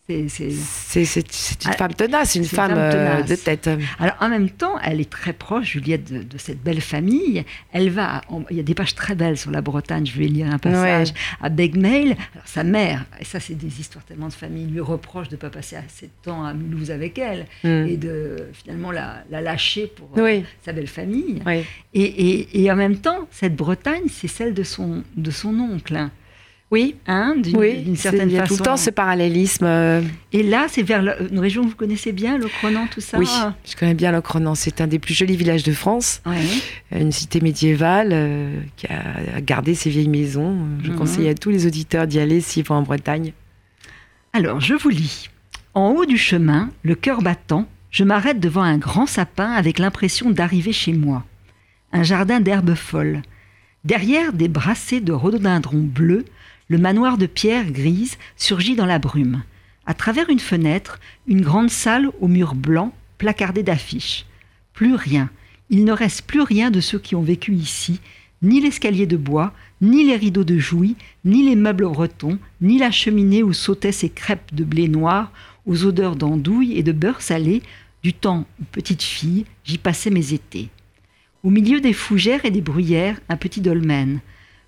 C'est- 0.09 1.65
une 1.65 1.73
femme 1.77 1.93
tenace, 1.93 2.35
une 2.35 2.43
femme 2.43 2.73
euh, 2.75 3.21
de 3.23 3.35
tête. 3.35 3.69
Alors 3.99 4.15
en 4.19 4.27
même 4.27 4.49
temps, 4.49 4.77
elle 4.83 4.99
est 4.99 5.09
très 5.09 5.31
proche, 5.31 5.71
Juliette, 5.71 6.11
de, 6.11 6.23
de 6.23 6.37
cette 6.37 6.61
belle 6.61 6.81
famille. 6.81 7.45
Elle 7.71 7.89
va, 7.89 8.19
il 8.51 8.57
y 8.57 8.59
a 8.59 8.63
des 8.63 8.73
pages 8.73 8.95
très 8.95 9.15
belles 9.15 9.37
sur 9.37 9.49
la 9.49 9.61
Bretagne, 9.61 10.05
je 10.05 10.19
vais 10.19 10.25
lire 10.27 10.47
un 10.51 10.57
passage, 10.59 11.13
à 11.41 11.47
Begmail. 11.47 12.17
Alors 12.33 12.45
sa 12.45 12.63
mère, 12.65 13.05
et 13.21 13.23
ça 13.23 13.39
c'est 13.39 13.55
des 13.55 13.79
histoires 13.79 14.03
tellement 14.03 14.27
de 14.27 14.33
famille, 14.33 14.65
lui 14.65 14.81
reproche 14.81 15.29
de 15.29 15.35
ne 15.35 15.39
pas 15.39 15.49
passer 15.49 15.77
assez 15.77 16.07
de 16.07 16.11
temps 16.21 16.43
à 16.45 16.53
Mulhouse 16.53 16.91
avec 16.91 17.17
elle 17.17 17.45
Mm. 17.63 17.87
et 17.87 17.95
de 17.97 18.49
finalement 18.51 18.91
la, 18.91 19.23
la 19.31 19.39
lâcher 19.39 19.87
pour 19.87 20.09
euh, 20.17 20.23
Oui, 20.23 20.45
sa 20.65 20.73
belle 20.73 20.87
famille. 20.87 21.41
oui. 21.45 21.63
Et, 21.93 22.01
et- 22.03 22.63
et 22.63 22.71
en 22.71 22.75
même 22.75 22.97
temps, 22.97 23.27
cette 23.31 23.55
Bretagne, 23.55 24.03
c'est 24.11 24.27
celle 24.27 24.53
de 24.53 24.63
son, 24.63 25.03
de 25.15 25.31
son 25.31 25.57
oncle. 25.59 26.09
Hein. 26.63 26.67
Oui, 26.71 26.95
Hein, 27.07 27.35
d'une 27.37 27.57
oui. 27.57 27.95
certaine 27.95 28.29
Il 28.29 28.33
y 28.33 28.37
a 28.37 28.41
façon. 28.41 28.55
tout 28.55 28.61
le 28.63 28.65
temps 28.65 28.77
ce 28.77 28.89
parallélisme. 28.89 29.65
euh, 29.65 30.01
Et 30.31 30.41
là, 30.43 30.65
c'est 30.69 30.81
vers 30.81 31.01
le- 31.03 31.31
une 31.31 31.39
région 31.39 31.63
que 31.63 31.69
vous 31.69 31.75
connaissez 31.75 32.11
bien, 32.11 32.37
le 32.37 32.47
Cronan, 32.47 32.87
tout 32.91 33.01
ça 33.01 33.19
Oui, 33.19 33.27
je 33.69 33.75
connais 33.75 33.93
bien 33.93 34.11
Locronan. 34.11 34.55
C'est 34.55 34.81
un 34.81 34.87
des 34.87 34.97
plus 34.99 35.13
jolis 35.13 35.35
villages 35.37 35.63
de 35.63 35.71
France. 35.73 36.21
Ouais. 36.25 36.41
Une 36.99 37.11
cité 37.11 37.41
médiévale 37.41 38.09
euh, 38.11 38.59
qui 38.75 38.87
a 38.87 39.39
gardé 39.41 39.75
ses 39.75 39.89
vieilles 39.91 40.09
maisons. 40.09 40.57
Je 40.83 40.89
Mhm. 40.91 40.97
conseille 40.97 41.29
à 41.29 41.35
tous 41.35 41.49
les 41.51 41.67
auditeurs 41.67 42.07
d'y 42.07 42.19
aller 42.19 42.41
s'ils 42.41 42.65
vont 42.65 42.75
en 42.75 42.81
Bretagne. 42.81 43.33
Alors, 44.33 44.59
je 44.59 44.73
vous 44.73 44.89
lis. 44.89 45.29
En 45.75 45.89
haut 45.91 46.05
du 46.05 46.17
chemin, 46.17 46.69
le 46.83 46.95
cœur 46.95 47.21
battant, 47.21 47.67
je 47.91 48.03
m'arrête 48.03 48.39
devant 48.39 48.63
un 48.63 48.77
grand 48.79 49.05
sapin 49.05 49.51
avec 49.51 49.77
l'impression 49.77 50.31
d'arriver 50.31 50.71
chez 50.73 50.93
moi. 50.93 51.23
Un 51.91 52.01
jardin 52.01 52.39
d'herbes 52.39 52.73
folles. 52.73 53.21
Derrière 53.83 54.33
des 54.33 54.47
brassées 54.47 55.01
de 55.01 55.11
rhododendrons 55.11 55.77
bleus, 55.83 56.25
le 56.67 56.77
manoir 56.77 57.17
de 57.17 57.25
pierre 57.25 57.71
grise 57.71 58.17
surgit 58.35 58.75
dans 58.75 58.85
la 58.85 58.99
brume. 58.99 59.43
À 59.85 59.93
travers 59.93 60.29
une 60.29 60.39
fenêtre, 60.39 60.99
une 61.27 61.41
grande 61.41 61.69
salle 61.69 62.09
aux 62.21 62.27
murs 62.27 62.55
blancs, 62.55 62.93
placardée 63.17 63.63
d'affiches. 63.63 64.25
Plus 64.73 64.95
rien. 64.95 65.29
Il 65.69 65.85
ne 65.85 65.91
reste 65.91 66.23
plus 66.23 66.41
rien 66.41 66.71
de 66.71 66.79
ceux 66.79 66.99
qui 66.99 67.15
ont 67.15 67.21
vécu 67.21 67.53
ici, 67.53 67.99
ni 68.41 68.59
l'escalier 68.59 69.07
de 69.07 69.17
bois, 69.17 69.53
ni 69.81 70.05
les 70.05 70.15
rideaux 70.15 70.43
de 70.43 70.57
jouy, 70.57 70.95
ni 71.25 71.43
les 71.43 71.55
meubles 71.55 71.87
bretons, 71.87 72.39
ni 72.61 72.77
la 72.77 72.91
cheminée 72.91 73.43
où 73.43 73.53
sautaient 73.53 73.91
ces 73.91 74.09
crêpes 74.09 74.53
de 74.53 74.63
blé 74.63 74.87
noir 74.87 75.31
aux 75.65 75.85
odeurs 75.85 76.15
d'andouille 76.15 76.77
et 76.77 76.83
de 76.83 76.91
beurre 76.91 77.21
salé 77.21 77.61
du 78.03 78.13
temps 78.13 78.45
où 78.61 78.65
petite 78.65 79.03
fille 79.03 79.45
j'y 79.63 79.77
passais 79.77 80.09
mes 80.09 80.33
étés. 80.33 80.69
Au 81.43 81.49
milieu 81.49 81.81
des 81.81 81.93
fougères 81.93 82.45
et 82.45 82.51
des 82.51 82.61
bruyères, 82.61 83.19
un 83.29 83.37
petit 83.37 83.61
dolmen, 83.61 84.19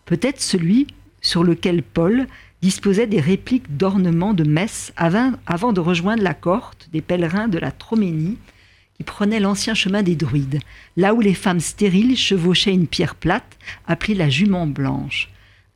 peut-être 0.06 0.42
celui 0.42 0.88
sur 1.26 1.44
lequel 1.44 1.82
Paul 1.82 2.28
disposait 2.62 3.08
des 3.08 3.20
répliques 3.20 3.78
d'ornements 3.78 4.36
de 4.36 4.44
messe 4.44 4.94
avant, 4.96 5.74
de 5.74 5.80
rejoindre 5.80 6.22
la 6.22 6.36
cohorte 6.36 6.88
des 6.94 7.02
pèlerins 7.02 7.48
de 7.48 7.58
la 7.58 7.72
Troménie 7.72 8.38
qui 8.96 9.04
prenaient 9.04 9.40
l'ancien 9.40 9.74
chemin 9.74 10.04
des 10.04 10.16
druides, 10.16 10.60
là 10.96 11.14
où 11.14 11.22
les 11.22 11.34
femmes 11.34 11.60
stériles 11.60 12.16
chevauchaient 12.16 12.74
une 12.74 12.88
pierre 12.88 13.16
plate 13.16 13.58
appelée 13.88 14.14
la 14.14 14.30
jument 14.30 14.68
blanche. 14.68 15.30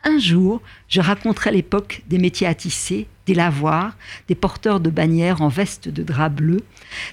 Un 0.04 0.20
jour, 0.20 0.62
je 0.88 1.02
raconterai 1.02 1.52
l'époque 1.52 2.04
des 2.08 2.20
métiers 2.20 2.48
à 2.48 2.54
tisser, 2.54 3.08
des 3.26 3.34
lavoirs, 3.34 3.98
des 4.30 4.36
porteurs 4.36 4.80
de 4.80 4.90
bannières 4.90 5.42
en 5.42 5.50
veste 5.50 5.90
de 5.90 6.04
drap 6.04 6.30
bleu, 6.30 6.62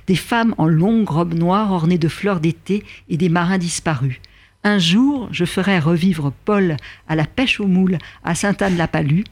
des 0.06 0.14
femmes 0.14 0.54
en 0.58 0.66
longues 0.66 1.08
robes 1.08 1.34
noires 1.34 1.72
ornées 1.72 1.98
de 1.98 2.08
fleurs 2.08 2.40
d'été 2.40 2.84
et 3.08 3.16
des 3.16 3.30
marins 3.30 3.58
disparus. 3.58 4.20
Un 4.66 4.80
jour, 4.80 5.28
je 5.30 5.44
ferai 5.44 5.78
revivre 5.78 6.32
Paul 6.44 6.76
à 7.06 7.14
la 7.14 7.24
pêche 7.24 7.60
aux 7.60 7.68
moules 7.68 7.98
à 8.24 8.34
Sainte-Anne-la-Palue, 8.34 9.22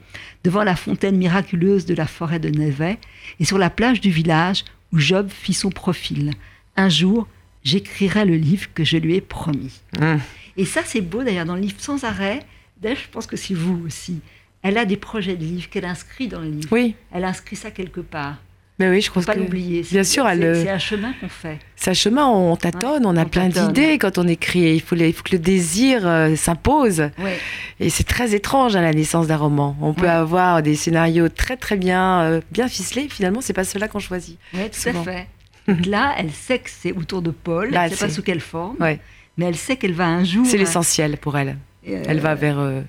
devant 0.45 0.63
la 0.63 0.77
fontaine 0.77 1.17
miraculeuse 1.17 1.87
de 1.87 1.95
la 1.97 2.07
forêt 2.07 2.39
de 2.39 2.51
Nevet, 2.51 2.99
et 3.41 3.45
sur 3.45 3.59
la 3.59 3.69
plage 3.69 4.01
du 4.01 4.11
village 4.11 4.65
où 4.93 5.01
Job 5.01 5.29
fit 5.29 5.53
son 5.53 5.71
profil. 5.71 6.31
Un 6.77 6.89
jour, 6.89 7.27
j'écrirai 7.65 8.25
le 8.25 8.37
livre 8.37 8.69
que 8.75 8.85
je 8.85 8.97
lui 8.97 9.17
ai 9.17 9.21
promis. 9.21 9.81
Hum. 10.01 10.21
Et 10.57 10.65
ça, 10.65 10.83
c'est 10.85 11.01
beau 11.01 11.25
d'ailleurs 11.25 11.47
dans 11.47 11.57
le 11.57 11.63
livre 11.63 11.81
sans 11.81 12.05
arrêt. 12.05 12.39
D'ailleurs, 12.81 12.99
je 13.03 13.09
pense 13.09 13.27
que 13.27 13.37
c'est 13.37 13.55
vous 13.55 13.83
aussi. 13.85 14.21
Elle 14.63 14.79
a 14.79 14.85
des 14.85 14.97
projets 14.97 15.35
de 15.35 15.45
livres 15.45 15.69
qu'elle 15.69 15.85
inscrit 15.85 16.29
dans 16.29 16.39
le 16.39 16.49
livre. 16.49 16.69
Oui, 16.71 16.95
Elle 17.11 17.25
inscrit 17.25 17.57
ça 17.57 17.73
quelque 17.73 18.03
part. 18.03 18.37
Mais 18.79 18.91
oui, 18.91 19.01
je 19.01 19.11
pense 19.11 19.25
pas 19.25 19.35
que 19.35 19.39
l'oublier. 19.41 19.83
Bien 19.91 20.03
sûr, 20.05 20.27
elle, 20.29 20.41
c'est 20.57 20.69
euh, 20.69 20.75
un 20.75 20.79
chemin 20.79 21.13
qu'on 21.21 21.29
fait. 21.29 21.59
c'est 21.77 21.91
un 21.91 21.95
chemin, 21.95 22.27
on 22.27 22.57
tâtonne, 22.57 23.07
on 23.07 23.17
a 23.17 23.23
on 23.23 23.29
plein 23.29 23.49
d'idées 23.49 23.99
quand 23.99 24.19
on 24.19 24.27
écrit. 24.27 24.75
Il 24.75 24.81
faut, 24.81 24.95
les- 24.97 25.09
il 25.09 25.13
faut 25.15 25.23
que 25.23 25.33
le 25.33 25.39
désir 25.39 26.07
euh, 26.07 26.35
s'impose. 26.37 27.01
Ouais. 27.19 27.39
Et 27.81 27.89
c'est 27.91 28.05
très 28.05 28.35
étrange 28.35 28.75
à 28.77 28.81
la 28.83 28.93
naissance 28.93 29.27
d'un 29.29 29.37
roman. 29.37 29.77
On 29.81 29.95
peut 29.95 30.09
avoir 30.11 30.63
des 30.63 30.75
scénarios 30.75 31.29
très 31.29 31.57
très 31.57 31.77
bien, 31.77 32.23
euh, 32.23 32.41
bien 32.51 32.67
ficelés. 32.69 33.09
Finalement, 33.09 33.41
c'est 33.41 33.53
pas 33.53 33.65
ceux-là 33.65 33.87
qu'on 33.89 33.99
choisit. 34.01 34.39
Ouais, 34.53 34.69
tout 34.69 34.81
Souvent. 34.81 35.01
à 35.03 35.05
fait. 35.05 35.27
Là, 35.89 36.15
elle 36.19 36.31
sait 36.33 36.59
que 36.59 36.69
c'est 36.71 36.93
autour 36.93 37.23
de 37.23 37.31
Paul. 37.31 37.71
Là, 37.71 37.85
elle 37.87 37.93
ne 37.93 37.97
sait 37.97 38.07
pas 38.07 38.13
sous 38.13 38.23
quelle 38.23 38.41
forme. 38.41 38.77
Mais 38.81 39.47
elle 39.47 39.57
sait 39.57 39.77
qu'elle 39.77 39.95
va 39.95 40.07
un 40.07 40.23
jour. 40.25 40.45
C'est 40.47 40.59
l'essentiel 40.59 41.17
pour 41.17 41.39
elle. 41.39 41.57
euh, 41.89 42.03
Elle 42.07 42.21
va 42.21 42.35
vers 42.35 42.59
euh, 42.59 42.83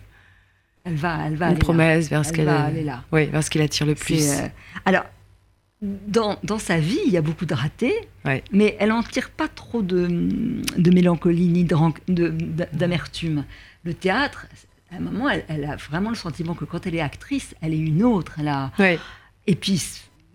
Elle 0.83 0.95
va, 0.95 1.19
elle 1.25 1.35
va 1.35 1.47
une 1.47 1.53
là. 1.53 1.59
promesse, 1.59 2.09
vers 2.09 2.23
ce 2.25 2.29
Elle 2.31 2.35
qu'elle, 2.35 2.45
va 2.45 2.63
aller 2.65 2.83
là. 2.83 3.03
oui, 3.11 3.25
vers 3.25 3.43
ce 3.43 3.49
qui 3.49 3.57
l'attire 3.57 3.85
le 3.87 3.95
plus. 3.95 4.29
Euh, 4.29 4.47
Alors, 4.85 5.03
dans, 6.07 6.37
dans 6.43 6.59
sa 6.59 6.79
vie, 6.79 6.99
il 7.05 7.11
y 7.11 7.17
a 7.17 7.21
beaucoup 7.21 7.45
de 7.45 7.53
ratés, 7.53 7.93
Ouais. 8.25 8.43
mais 8.51 8.75
elle 8.79 8.89
n'en 8.89 9.03
tire 9.03 9.29
pas 9.29 9.47
trop 9.47 9.81
de, 9.83 10.07
de 10.77 10.91
mélancolie 10.91 11.47
ni 11.47 11.63
d'amertume. 12.73 13.45
Le 13.83 13.93
théâtre, 13.93 14.47
à 14.91 14.95
un 14.97 14.99
moment, 14.99 15.29
elle, 15.29 15.45
elle 15.47 15.65
a 15.65 15.75
vraiment 15.75 16.09
le 16.09 16.15
sentiment 16.15 16.53
que 16.55 16.65
quand 16.65 16.85
elle 16.87 16.95
est 16.95 17.01
actrice, 17.01 17.55
elle 17.61 17.73
est 17.73 17.79
une 17.79 18.03
autre. 18.03 18.33
Elle 18.39 18.47
a... 18.47 18.71
Ouais. 18.79 18.99
Et 19.47 19.55
puis, 19.55 19.81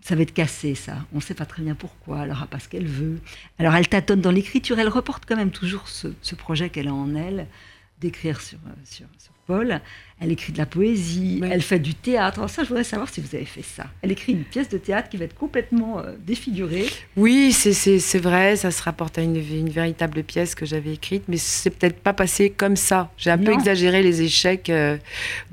ça 0.03 0.15
va 0.15 0.23
être 0.23 0.33
cassé, 0.35 0.75
ça. 0.75 0.99
On 1.13 1.17
ne 1.17 1.21
sait 1.23 1.35
pas 1.35 1.47
très 1.47 1.63
bien 1.63 1.75
pourquoi. 1.75 2.23
Elle 2.23 2.29
n'aura 2.29 2.47
pas 2.47 2.59
ce 2.59 2.69
qu'elle 2.69 2.87
veut. 2.87 3.19
Alors, 3.59 3.75
elle 3.75 3.89
tâtonne 3.89 4.21
dans 4.21 4.31
l'écriture. 4.31 4.79
Elle 4.79 4.89
reporte 4.89 5.25
quand 5.27 5.37
même 5.37 5.51
toujours 5.51 5.89
ce, 5.89 6.09
ce 6.23 6.35
projet 6.35 6.71
qu'elle 6.71 6.89
a 6.89 6.95
en 6.95 7.15
elle 7.15 7.47
d'écrire 8.01 8.41
sur, 8.41 8.59
sur, 8.85 9.07
sur 9.19 9.33
Paul. 9.51 9.81
Elle 10.23 10.31
écrit 10.33 10.53
de 10.53 10.59
la 10.59 10.67
poésie. 10.67 11.41
Elle 11.51 11.63
fait 11.63 11.79
du 11.79 11.95
théâtre. 11.95 12.39
Alors 12.39 12.51
ça, 12.51 12.63
je 12.63 12.69
voudrais 12.69 12.85
savoir 12.85 13.09
si 13.09 13.21
vous 13.21 13.35
avez 13.35 13.47
fait 13.47 13.63
ça. 13.63 13.87
Elle 14.03 14.13
écrit 14.13 14.33
une 14.33 14.45
pièce 14.45 14.69
de 14.69 14.77
théâtre 14.79 15.09
qui 15.09 15.17
va 15.17 15.25
être 15.25 15.35
complètement 15.35 15.99
euh, 15.99 16.13
défigurée. 16.25 16.87
Oui, 17.17 17.53
c'est, 17.53 18.19
vrai, 18.19 18.55
ça 18.57 18.71
se 18.71 18.83
rapporte 18.83 19.19
à 19.19 19.23
une, 19.23 19.37
une 19.37 19.71
véritable 19.71 20.23
pièce 20.23 20.55
que 20.55 20.67
j'avais 20.67 20.93
écrite, 20.93 21.25
mais 21.27 21.37
c'est 21.39 21.71
peut-être 21.71 21.99
pas 22.01 22.13
passé 22.13 22.51
comme 22.51 22.77
ça. 22.77 23.11
J'ai 23.17 23.31
un 23.31 23.39
peu 23.39 23.53
exagéré 23.53 24.03
les 24.03 24.21
échecs 24.23 24.69
euh, 24.71 24.99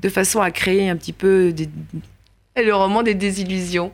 de 0.00 0.08
façon 0.10 0.40
à 0.42 0.50
créer 0.50 0.88
un 0.90 0.96
petit 0.96 1.14
peu 1.14 1.50
des- 1.52 1.68
le 2.62 2.74
roman 2.74 3.02
des 3.02 3.14
désillusions 3.14 3.90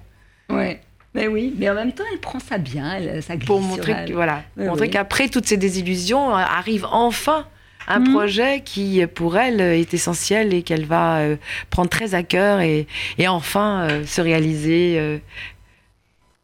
Ouais. 0.51 0.81
Mais 1.15 1.29
oui, 1.29 1.55
mais 1.57 1.71
en 1.71 1.75
même 1.75 1.93
temps, 1.93 2.03
elle 2.13 2.19
prend 2.19 2.41
ça 2.41 2.59
bien. 2.59 2.97
Elle, 2.97 3.23
ça 3.23 3.37
glisse 3.37 3.47
pour 3.47 3.61
sur 3.61 3.69
montrer, 3.69 3.93
elle. 3.93 4.09
que, 4.09 4.15
voilà, 4.15 4.43
montrer 4.57 4.87
oui. 4.87 4.91
qu'après 4.91 5.29
toutes 5.29 5.47
ces 5.47 5.57
désillusions 5.57 6.31
euh, 6.31 6.41
arrive 6.41 6.85
enfin 6.91 7.47
un 7.89 8.01
Mhm. 8.01 8.13
projet 8.13 8.61
qui 8.65 9.05
pour 9.07 9.37
elle 9.37 9.61
est 9.61 9.93
essentiel 9.95 10.55
et 10.55 10.63
qu'elle 10.63 10.87
va 10.87 11.19
euh, 11.19 11.37
prendre 11.71 11.91
très 11.91 12.15
à 12.15 12.23
cœur 12.23 12.61
et, 12.61 12.87
et 13.19 13.29
enfin 13.29 13.89
euh, 13.89 14.05
se 14.07 14.21
réaliser 14.21 14.97
euh, 14.99 15.19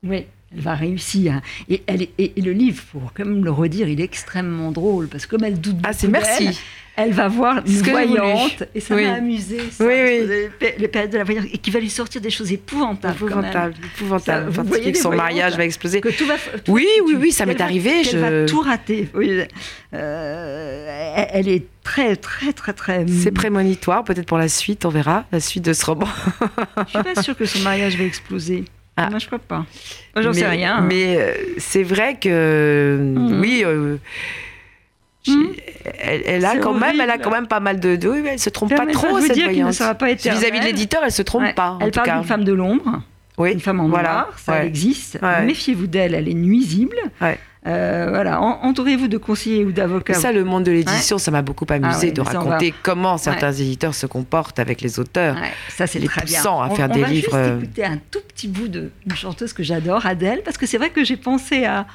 Oui, 0.03 0.26
elle 0.53 0.61
va 0.61 0.75
réussir. 0.75 1.41
Et, 1.69 1.83
elle, 1.87 2.03
est- 2.03 2.11
et, 2.19 2.33
et 2.37 2.41
le 2.41 2.53
livre, 2.53 2.83
pour 2.91 3.13
quand 3.15 3.25
même 3.25 3.45
le 3.45 3.51
redire, 3.53 3.89
il 3.89 4.01
est 4.01 4.05
extrêmement 4.05 4.73
drôle 4.73 5.07
parce 5.09 5.27
que 5.27 5.37
comme 5.37 5.45
elle 5.45 5.61
doute 5.61 5.77
Ah, 5.85 5.93
c'est 5.93 6.09
beaucoup 6.09 6.25
merci. 6.27 6.61
elle 6.97 7.13
va 7.13 7.29
voir 7.29 7.63
une 7.67 7.73
voyante 7.83 8.65
et 8.75 8.81
ça 8.81 8.95
Oui. 8.97 9.05
m'a 9.07 9.13
amusé. 9.15 9.59
Ça, 9.71 9.85
Oui, 9.87 9.95
oui. 9.95 10.27
les 10.27 10.49
pé- 10.59 10.75
Les 10.79 10.89
périodes 10.89 11.13
de 11.13 11.19
la 11.19 11.25
voyante 11.25 11.47
et 11.53 11.59
qui 11.59 11.71
va 11.71 11.79
lui 11.79 11.89
sortir 11.89 12.21
des 12.21 12.31
choses 12.31 12.51
épouvantables. 12.53 13.15
quand 13.21 13.27
même. 13.27 13.45
Épouvantable, 13.45 13.75
épouvantable. 13.95 14.53
Ça, 14.55 14.63
vous 14.63 14.69
voyez 14.69 14.91
que 14.93 14.99
son 14.99 15.13
mariage 15.15 15.57
va 15.57 15.65
exploser. 15.65 16.01
Que 16.01 16.09
tout 16.09 16.27
va, 16.27 16.35
tout- 16.65 16.73
Oui, 16.73 16.87
oui, 17.07 17.15
oui, 17.19 17.31
ça 17.33 17.47
m'est 17.47 17.61
arrivé, 17.61 18.03
je- 18.05 18.19
va 18.19 18.45
tout 18.47 18.61
rater. 18.61 19.09
Oui. 19.15 19.43
Euh, 19.95 21.15
elle- 21.17 21.29
elle 21.33 21.49
est 21.49 21.65
très, 21.85 22.17
très, 22.17 22.53
très, 22.53 22.73
très. 22.73 23.07
C'est 23.07 23.31
prémonitoire, 23.31 24.03
peut-être 24.05 24.27
pour 24.27 24.39
la 24.39 24.49
suite, 24.49 24.85
on 24.85 24.89
verra, 24.91 25.27
la 25.33 25.41
suite 25.41 25.65
de 25.65 25.73
ce 25.73 25.87
roman. 25.87 26.09
Je 26.93 26.99
suis 27.01 27.15
pas 27.15 27.23
sûre 27.23 27.37
que 27.37 27.45
son 27.47 27.61
mariage 27.61 27.97
va 27.97 28.05
exploser. 28.05 28.65
Ah. 29.07 29.11
Moi, 29.11 29.19
je 29.19 29.27
crois 29.27 29.39
pas. 29.39 29.65
Moi, 30.15 30.23
j'en 30.23 30.33
sais 30.33 30.47
rien. 30.47 30.81
Mais 30.83 31.17
euh, 31.19 31.33
c'est 31.59 31.83
vrai 31.83 32.17
que, 32.21 32.99
Mhm. 33.01 33.41
oui, 33.41 33.63
euh, 33.65 33.97
Mhm. 35.29 35.53
elle, 36.01 36.23
elle 36.27 36.45
a 36.45 36.57
quand 36.57 36.73
même, 36.73 37.01
elle 37.01 37.11
a 37.11 37.19
quand 37.19 37.31
même 37.31 37.47
pas 37.47 37.61
mal 37.61 37.79
de, 37.79 37.97
de 37.97 38.09
oui, 38.09 38.23
elle 38.27 38.39
se 38.39 38.51
trompe 38.51 38.75
pas 38.75 38.87
trop 38.87 39.09
vous 39.09 39.21
cette 39.21 39.33
dire 39.35 39.45
voyante. 39.51 39.71
Vis-à-vis 39.75 40.61
de 40.61 40.65
l'éditeur, 40.65 41.03
elle 41.05 41.13
se 41.13 41.23
trompe 41.23 41.43
Ouais. 41.43 41.53
pas. 41.53 41.73
en 41.73 41.81
Elle 41.81 41.91
tout 41.91 42.01
parle 42.03 42.19
d'une 42.21 42.29
femme 42.29 42.45
de 42.45 42.53
l'ombre, 42.55 43.03
oui. 43.39 43.53
une 43.53 43.61
femme 43.61 43.81
en 43.81 43.89
voilà. 43.89 44.13
noir, 44.13 44.33
ça 44.39 44.53
Ouais. 44.53 44.67
existe. 44.67 45.19
Ouais. 45.23 45.45
Méfiez-vous 45.45 45.87
d'elle, 45.87 46.15
elle 46.15 46.29
est 46.29 46.35
nuisible. 46.35 46.97
Euh, 47.66 48.07
voilà, 48.09 48.40
En- 48.40 48.61
entourez-vous 48.62 49.09
de 49.09 49.18
conseillers 49.18 49.64
ou 49.66 49.73
d'avocats. 49.73 50.14
Ça, 50.14 50.33
le 50.33 50.44
monde 50.44 50.64
de 50.64 50.70
l'édition, 50.73 51.18
ça 51.18 51.31
m'a 51.31 51.42
beaucoup 51.42 51.66
amusé 51.68 51.88
Ah 51.94 51.99
ouais, 52.07 52.12
de 52.12 52.20
raconter 52.23 52.75
comment 52.83 53.18
certains 53.18 53.53
éditeurs 53.53 53.94
se 53.94 54.07
comportent 54.07 54.59
avec 54.59 54.81
les 54.81 54.99
auteurs. 54.99 55.37
Ça 55.68 55.87
c'est 55.87 55.99
les 55.99 56.07
très 56.09 56.25
bien. 56.25 56.42
à 56.42 56.68
on, 56.70 56.75
faire 56.75 56.88
on 56.90 56.94
des 56.94 57.01
va 57.03 57.09
livres, 57.09 57.25
Juste 57.25 57.35
euh, 57.35 57.59
écouter 57.59 57.85
un 57.85 57.99
tout 58.11 58.20
petit 58.29 58.49
bout 58.49 58.68
d'une 58.68 58.90
chanteuse 59.14 59.53
que 59.53 59.62
j'adore, 59.62 60.07
Adèle, 60.07 60.42
parce 60.42 60.57
que 60.57 60.64
c'est 60.66 60.79
vrai 60.79 60.88
que 60.90 61.05
j'ai 61.05 61.16
pensé 61.18 61.64
à 61.64 61.87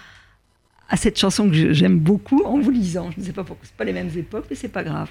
à 0.88 0.97
cette 0.97 1.17
chanson 1.17 1.49
que 1.49 1.73
j'aime 1.73 1.97
beaucoup 1.97 2.43
en 2.45 2.60
vous 2.60 2.69
lisant. 2.69 3.10
Je 3.15 3.19
ne 3.19 3.25
sais 3.25 3.34
pas 3.34 3.43
pourquoi, 3.43 3.63
c'est 3.65 3.75
pas 3.75 3.86
les 3.86 3.93
mêmes 3.93 4.12
époques, 4.15 4.45
mais 4.51 4.56
c'est 4.56 4.67
pas 4.67 4.84
grave. 4.84 5.10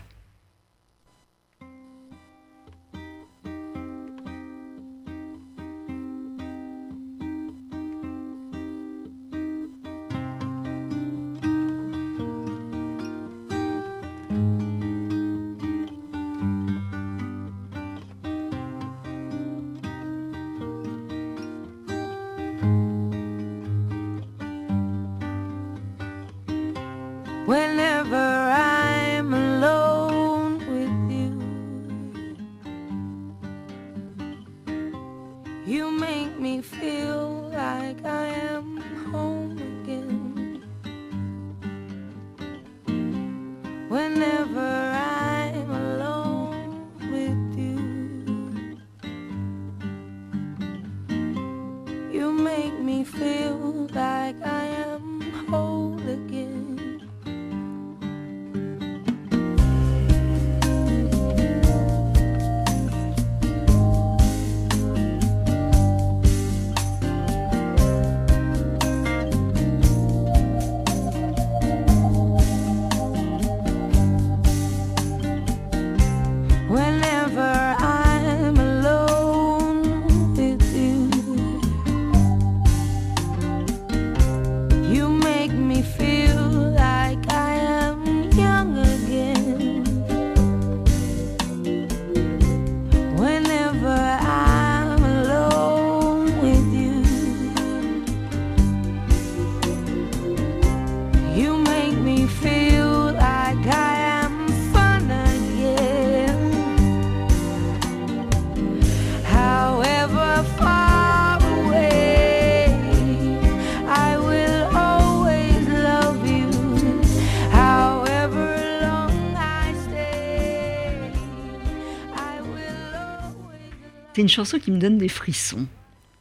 Une 124.25 124.29
chanson 124.31 124.59
qui 124.59 124.71
me 124.71 124.79
donne 124.79 124.97
des 124.99 125.09
frissons. 125.09 125.67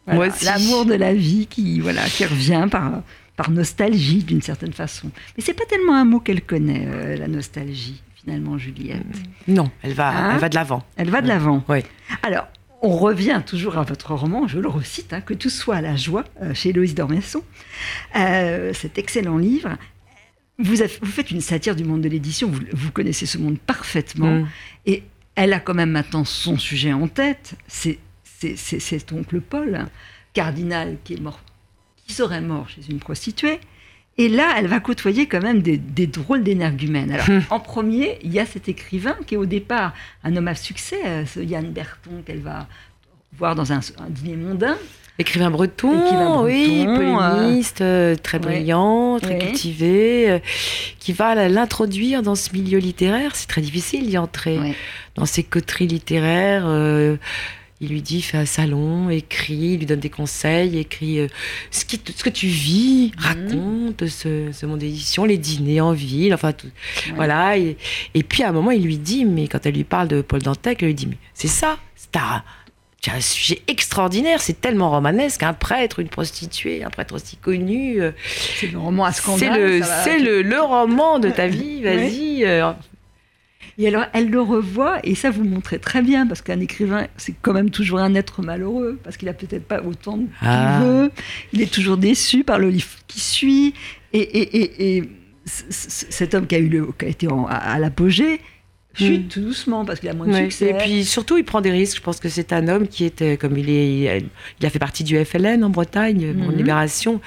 Voilà. 0.05 0.33
L'amour 0.43 0.85
de 0.85 0.93
la 0.95 1.13
vie 1.13 1.47
qui, 1.47 1.79
voilà, 1.79 2.03
qui 2.03 2.25
revient 2.25 2.67
par, 2.69 3.01
par 3.37 3.49
nostalgie 3.49 4.23
d'une 4.23 4.41
certaine 4.41 4.73
façon. 4.73 5.09
Mais 5.37 5.43
c'est 5.43 5.53
pas 5.53 5.65
tellement 5.65 5.95
un 5.95 6.03
mot 6.03 6.19
qu'elle 6.19 6.41
connaît, 6.41 6.85
euh, 6.85 7.15
la 7.15 7.29
nostalgie, 7.29 8.01
finalement, 8.21 8.57
Juliette. 8.57 9.01
Non, 9.47 9.71
elle 9.81 9.93
va, 9.93 10.09
Hein 10.09 10.31
elle 10.33 10.39
va 10.41 10.49
de 10.49 10.55
l'avant. 10.55 10.83
Elle 10.97 11.09
va 11.09 11.21
de 11.21 11.27
l'avant. 11.29 11.63
Oui. 11.69 11.79
Alors, 12.21 12.47
on 12.81 12.97
revient 12.97 13.41
toujours 13.45 13.77
à 13.77 13.83
votre 13.83 14.13
roman, 14.13 14.45
je 14.45 14.59
le 14.59 14.67
recite, 14.67 15.13
hein, 15.13 15.21
Que 15.21 15.33
tout 15.33 15.49
soit 15.49 15.77
à 15.77 15.81
la 15.81 15.95
joie, 15.95 16.25
euh, 16.41 16.53
chez 16.53 16.69
Héloïse 16.71 16.95
Dormesson. 16.95 17.41
Euh, 18.17 18.73
cet 18.73 18.97
excellent 18.97 19.37
livre. 19.37 19.77
Vous, 20.59 20.81
avez- 20.81 20.99
vous 21.01 21.11
faites 21.11 21.31
une 21.31 21.39
satire 21.41 21.77
du 21.77 21.85
monde 21.85 22.01
de 22.01 22.09
l'édition, 22.09 22.49
vous, 22.49 22.59
vous 22.73 22.91
connaissez 22.91 23.25
ce 23.25 23.37
monde 23.37 23.57
parfaitement. 23.57 24.39
Mm. 24.41 24.47
Et 24.85 25.03
elle 25.35 25.53
a 25.53 25.59
quand 25.59 25.73
même 25.73 25.91
maintenant 25.91 26.25
son 26.25 26.57
sujet 26.57 26.93
en 26.93 27.07
tête, 27.07 27.55
c'est 27.67 27.99
cet 28.57 29.11
oncle 29.13 29.39
Paul, 29.41 29.75
hein, 29.75 29.89
cardinal 30.33 30.97
qui 31.03 31.13
est 31.13 31.19
mort, 31.21 31.39
qui 32.05 32.13
serait 32.13 32.41
mort 32.41 32.67
chez 32.69 32.81
une 32.89 32.99
prostituée. 32.99 33.59
Et 34.17 34.29
là, 34.29 34.53
elle 34.57 34.67
va 34.67 34.79
côtoyer 34.79 35.25
quand 35.27 35.41
même 35.41 35.61
des, 35.63 35.77
des 35.77 36.05
drôles 36.05 36.43
d'énergumènes. 36.43 37.11
Alors, 37.11 37.27
Hum. 37.29 37.41
en 37.49 37.59
premier, 37.59 38.19
il 38.21 38.31
y 38.31 38.39
a 38.39 38.45
cet 38.45 38.69
écrivain 38.69 39.15
qui 39.25 39.33
est 39.33 39.37
au 39.37 39.45
départ 39.47 39.93
un 40.23 40.35
homme 40.35 40.47
à 40.49 40.55
succès, 40.55 40.99
euh, 41.05 41.25
ce 41.25 41.39
Yann 41.39 41.71
Berton 41.71 42.21
qu'elle 42.23 42.41
va 42.41 42.67
voir 43.35 43.55
dans 43.55 43.73
un, 43.73 43.79
un 43.79 44.09
dîner 44.09 44.35
mondain. 44.35 44.77
Écrivain 45.19 45.51
breton, 45.51 45.93
Écrivain 46.05 46.41
oui, 46.43 46.85
breton, 46.85 46.95
polémiste, 47.17 47.81
euh, 47.81 48.15
très 48.15 48.39
ouais. 48.39 48.43
brillant, 48.43 49.19
très 49.21 49.33
Ouais. 49.33 49.37
cultivé, 49.39 50.29
euh, 50.31 50.39
qui 50.99 51.13
va 51.13 51.35
l'introduire 51.47 52.23
dans 52.23 52.33
ce 52.35 52.51
milieu 52.51 52.79
littéraire. 52.79 53.31
C'est 53.35 53.47
très 53.47 53.61
difficile 53.61 54.07
d'y 54.07 54.17
entrer. 54.17 54.57
Ouais. 54.57 54.75
Dans 55.15 55.25
ses 55.27 55.43
coteries 55.43 55.85
littéraires, 55.85 56.63
euh, 56.65 57.17
il 57.79 57.89
lui 57.89 58.01
dit 58.01 58.23
fais 58.23 58.37
un 58.37 58.45
salon, 58.47 59.11
écris, 59.11 59.53
il 59.73 59.77
lui 59.79 59.85
donne 59.85 59.99
des 59.99 60.09
conseils, 60.09 60.79
écris 60.79 61.19
euh, 61.19 61.27
ce, 61.69 61.85
qui, 61.85 61.99
te- 61.99 62.11
ce 62.11 62.23
que 62.23 62.29
tu 62.31 62.47
vis, 62.47 63.11
Mhm. 63.15 63.23
raconte 63.23 64.07
ce, 64.07 64.49
ce 64.51 64.65
monde 64.65 64.79
d'édition, 64.79 65.25
les 65.25 65.37
dîners 65.37 65.81
en 65.81 65.91
ville, 65.91 66.33
enfin 66.33 66.53
tout. 66.53 66.69
Voilà. 67.15 67.55
Et, 67.59 67.77
et 68.15 68.23
puis 68.23 68.41
à 68.41 68.49
un 68.49 68.51
moment, 68.51 68.71
il 68.71 68.81
lui 68.83 68.97
dit, 68.97 69.25
mais 69.25 69.47
quand 69.47 69.63
elle 69.67 69.75
lui 69.75 69.83
parle 69.83 70.07
de 70.07 70.21
Paul 70.21 70.41
Dantec, 70.41 70.81
elle 70.81 70.87
lui 70.87 70.95
dit, 70.95 71.05
mais 71.07 71.17
c'est 71.35 71.47
ça, 71.47 71.77
c'est 71.95 72.09
as 73.09 73.15
un 73.15 73.21
sujet 73.21 73.61
extraordinaire, 73.67 74.41
c'est 74.41 74.59
tellement 74.61 74.89
romanesque, 74.91 75.43
un 75.43 75.53
prêtre, 75.53 75.99
une 75.99 76.09
prostituée, 76.09 76.83
un 76.83 76.89
prêtre 76.89 77.15
aussi 77.15 77.37
connu. 77.37 78.01
euh, 78.01 78.11
C'est 78.59 78.67
le 78.71 78.77
roman 78.79 79.05
à 79.05 79.11
scandale. 79.11 79.53
C'est 79.53 79.59
le, 79.59 79.81
ça 79.81 79.87
va- 79.87 80.03
c'est 80.03 80.19
le, 80.19 80.41
le 80.41 80.61
roman 80.61 81.19
de 81.19 81.29
ta 81.29 81.47
vie, 81.57 81.81
vas-y. 81.83 82.45
euh, 82.45 82.71
Et 83.77 83.87
alors, 83.87 84.05
elle 84.13 84.29
le 84.29 84.39
revoit, 84.41 84.99
et 85.03 85.15
ça, 85.15 85.31
vous 85.31 85.43
montrez 85.43 85.79
très 85.79 86.01
bien, 86.01 86.27
parce 86.27 86.41
qu'un 86.41 86.59
écrivain, 86.59 87.07
c'est 87.17 87.33
quand 87.41 87.53
même 87.53 87.71
toujours 87.71 87.99
un 87.99 88.13
être 88.13 88.41
malheureux, 88.43 88.99
parce 89.03 89.17
qu'il 89.17 89.27
a 89.29 89.33
peut-être 89.33 89.65
pas 89.67 89.81
autant 89.81 90.17
qu'il 90.17 90.27
Ah. 90.41 90.79
veut. 90.83 91.11
Il 91.53 91.61
est 91.61 91.73
toujours 91.73 91.97
déçu 91.97 92.43
par 92.43 92.59
le 92.59 92.69
livre 92.69 92.87
qui 93.07 93.19
suit. 93.19 93.73
Et, 94.13 94.19
et, 94.19 94.57
et, 94.61 94.97
et 94.97 95.03
c- 95.45 95.63
c- 95.69 96.05
cet 96.11 96.35
homme 96.35 96.45
qui 96.45 96.53
a, 96.55 96.59
eu 96.59 96.69
le, 96.69 96.85
qui 96.97 97.05
a 97.05 97.07
été 97.07 97.27
en- 97.27 97.47
à, 97.47 97.55
à 97.55 97.79
l'apogée 97.79 98.39
chute 98.95 99.29
tout 99.29 99.41
doucement 99.41 99.85
parce 99.85 99.99
qu'il 99.99 100.09
a 100.09 100.13
moins 100.13 100.27
de 100.27 100.31
Ouais. 100.33 100.43
succès. 100.43 100.69
Et 100.69 100.73
puis 100.75 101.05
surtout, 101.05 101.37
il 101.37 101.43
prend 101.43 101.61
des 101.61 101.71
risques. 101.71 101.97
Je 101.97 102.01
pense 102.01 102.19
que 102.19 102.29
c'est 102.29 102.53
un 102.53 102.67
homme 102.67 102.87
qui 102.87 103.05
était, 103.05 103.37
comme 103.37 103.57
il 103.57 103.69
est, 103.69 104.23
il 104.59 104.65
a 104.65 104.69
fait 104.69 104.79
partie 104.79 105.03
du 105.03 105.17
FLN 105.23 105.63
en 105.63 105.69
Bretagne, 105.69 106.35
en 106.39 106.51
Mhm. 106.51 106.55
Libération. 106.57 107.21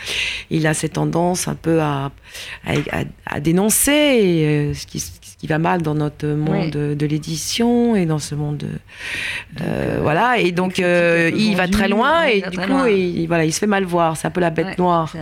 Il 0.51 0.67
a 0.67 0.75
cette 0.75 0.93
tendance 0.95 1.49
un 1.49 1.55
peu 1.57 1.81
à, 1.81 2.13
à, 2.67 2.73
à- 2.93 3.05
à 3.27 3.41
dénoncer 3.41 3.93
euh, 4.45 4.75
ce, 4.75 4.87
qui, 4.87 5.01
qui 5.47 5.53
va 5.53 5.59
mal 5.59 5.81
dans 5.83 5.95
notre 5.95 6.27
monde 6.27 6.71
de, 6.71 6.95
de 6.95 7.07
l'édition 7.07 7.95
et 7.95 8.05
dans 8.05 8.19
ce 8.19 8.35
monde. 8.35 8.65
euh, 8.65 9.63
euh, 9.63 9.99
voilà. 10.03 10.39
Et 10.39 10.51
donc, 10.51 10.81
euh, 10.81 11.31
il 11.37 11.55
va 11.57 11.69
très 11.69 11.89
loin 11.89 12.27
il 12.27 12.39
et 12.45 12.51
du 12.51 12.59
coup, 12.59 12.67
loin. 12.67 12.89
il, 12.89 13.27
voilà, 13.29 13.45
il 13.45 13.53
se 13.53 13.61
fait 13.61 13.67
mal 13.67 13.85
voir. 13.85 14.17
C'est 14.17 14.27
un 14.27 14.31
peu 14.31 14.41
la 14.41 14.51
bête 14.51 14.67
Ouais, 14.67 14.75
noire. 14.79 15.13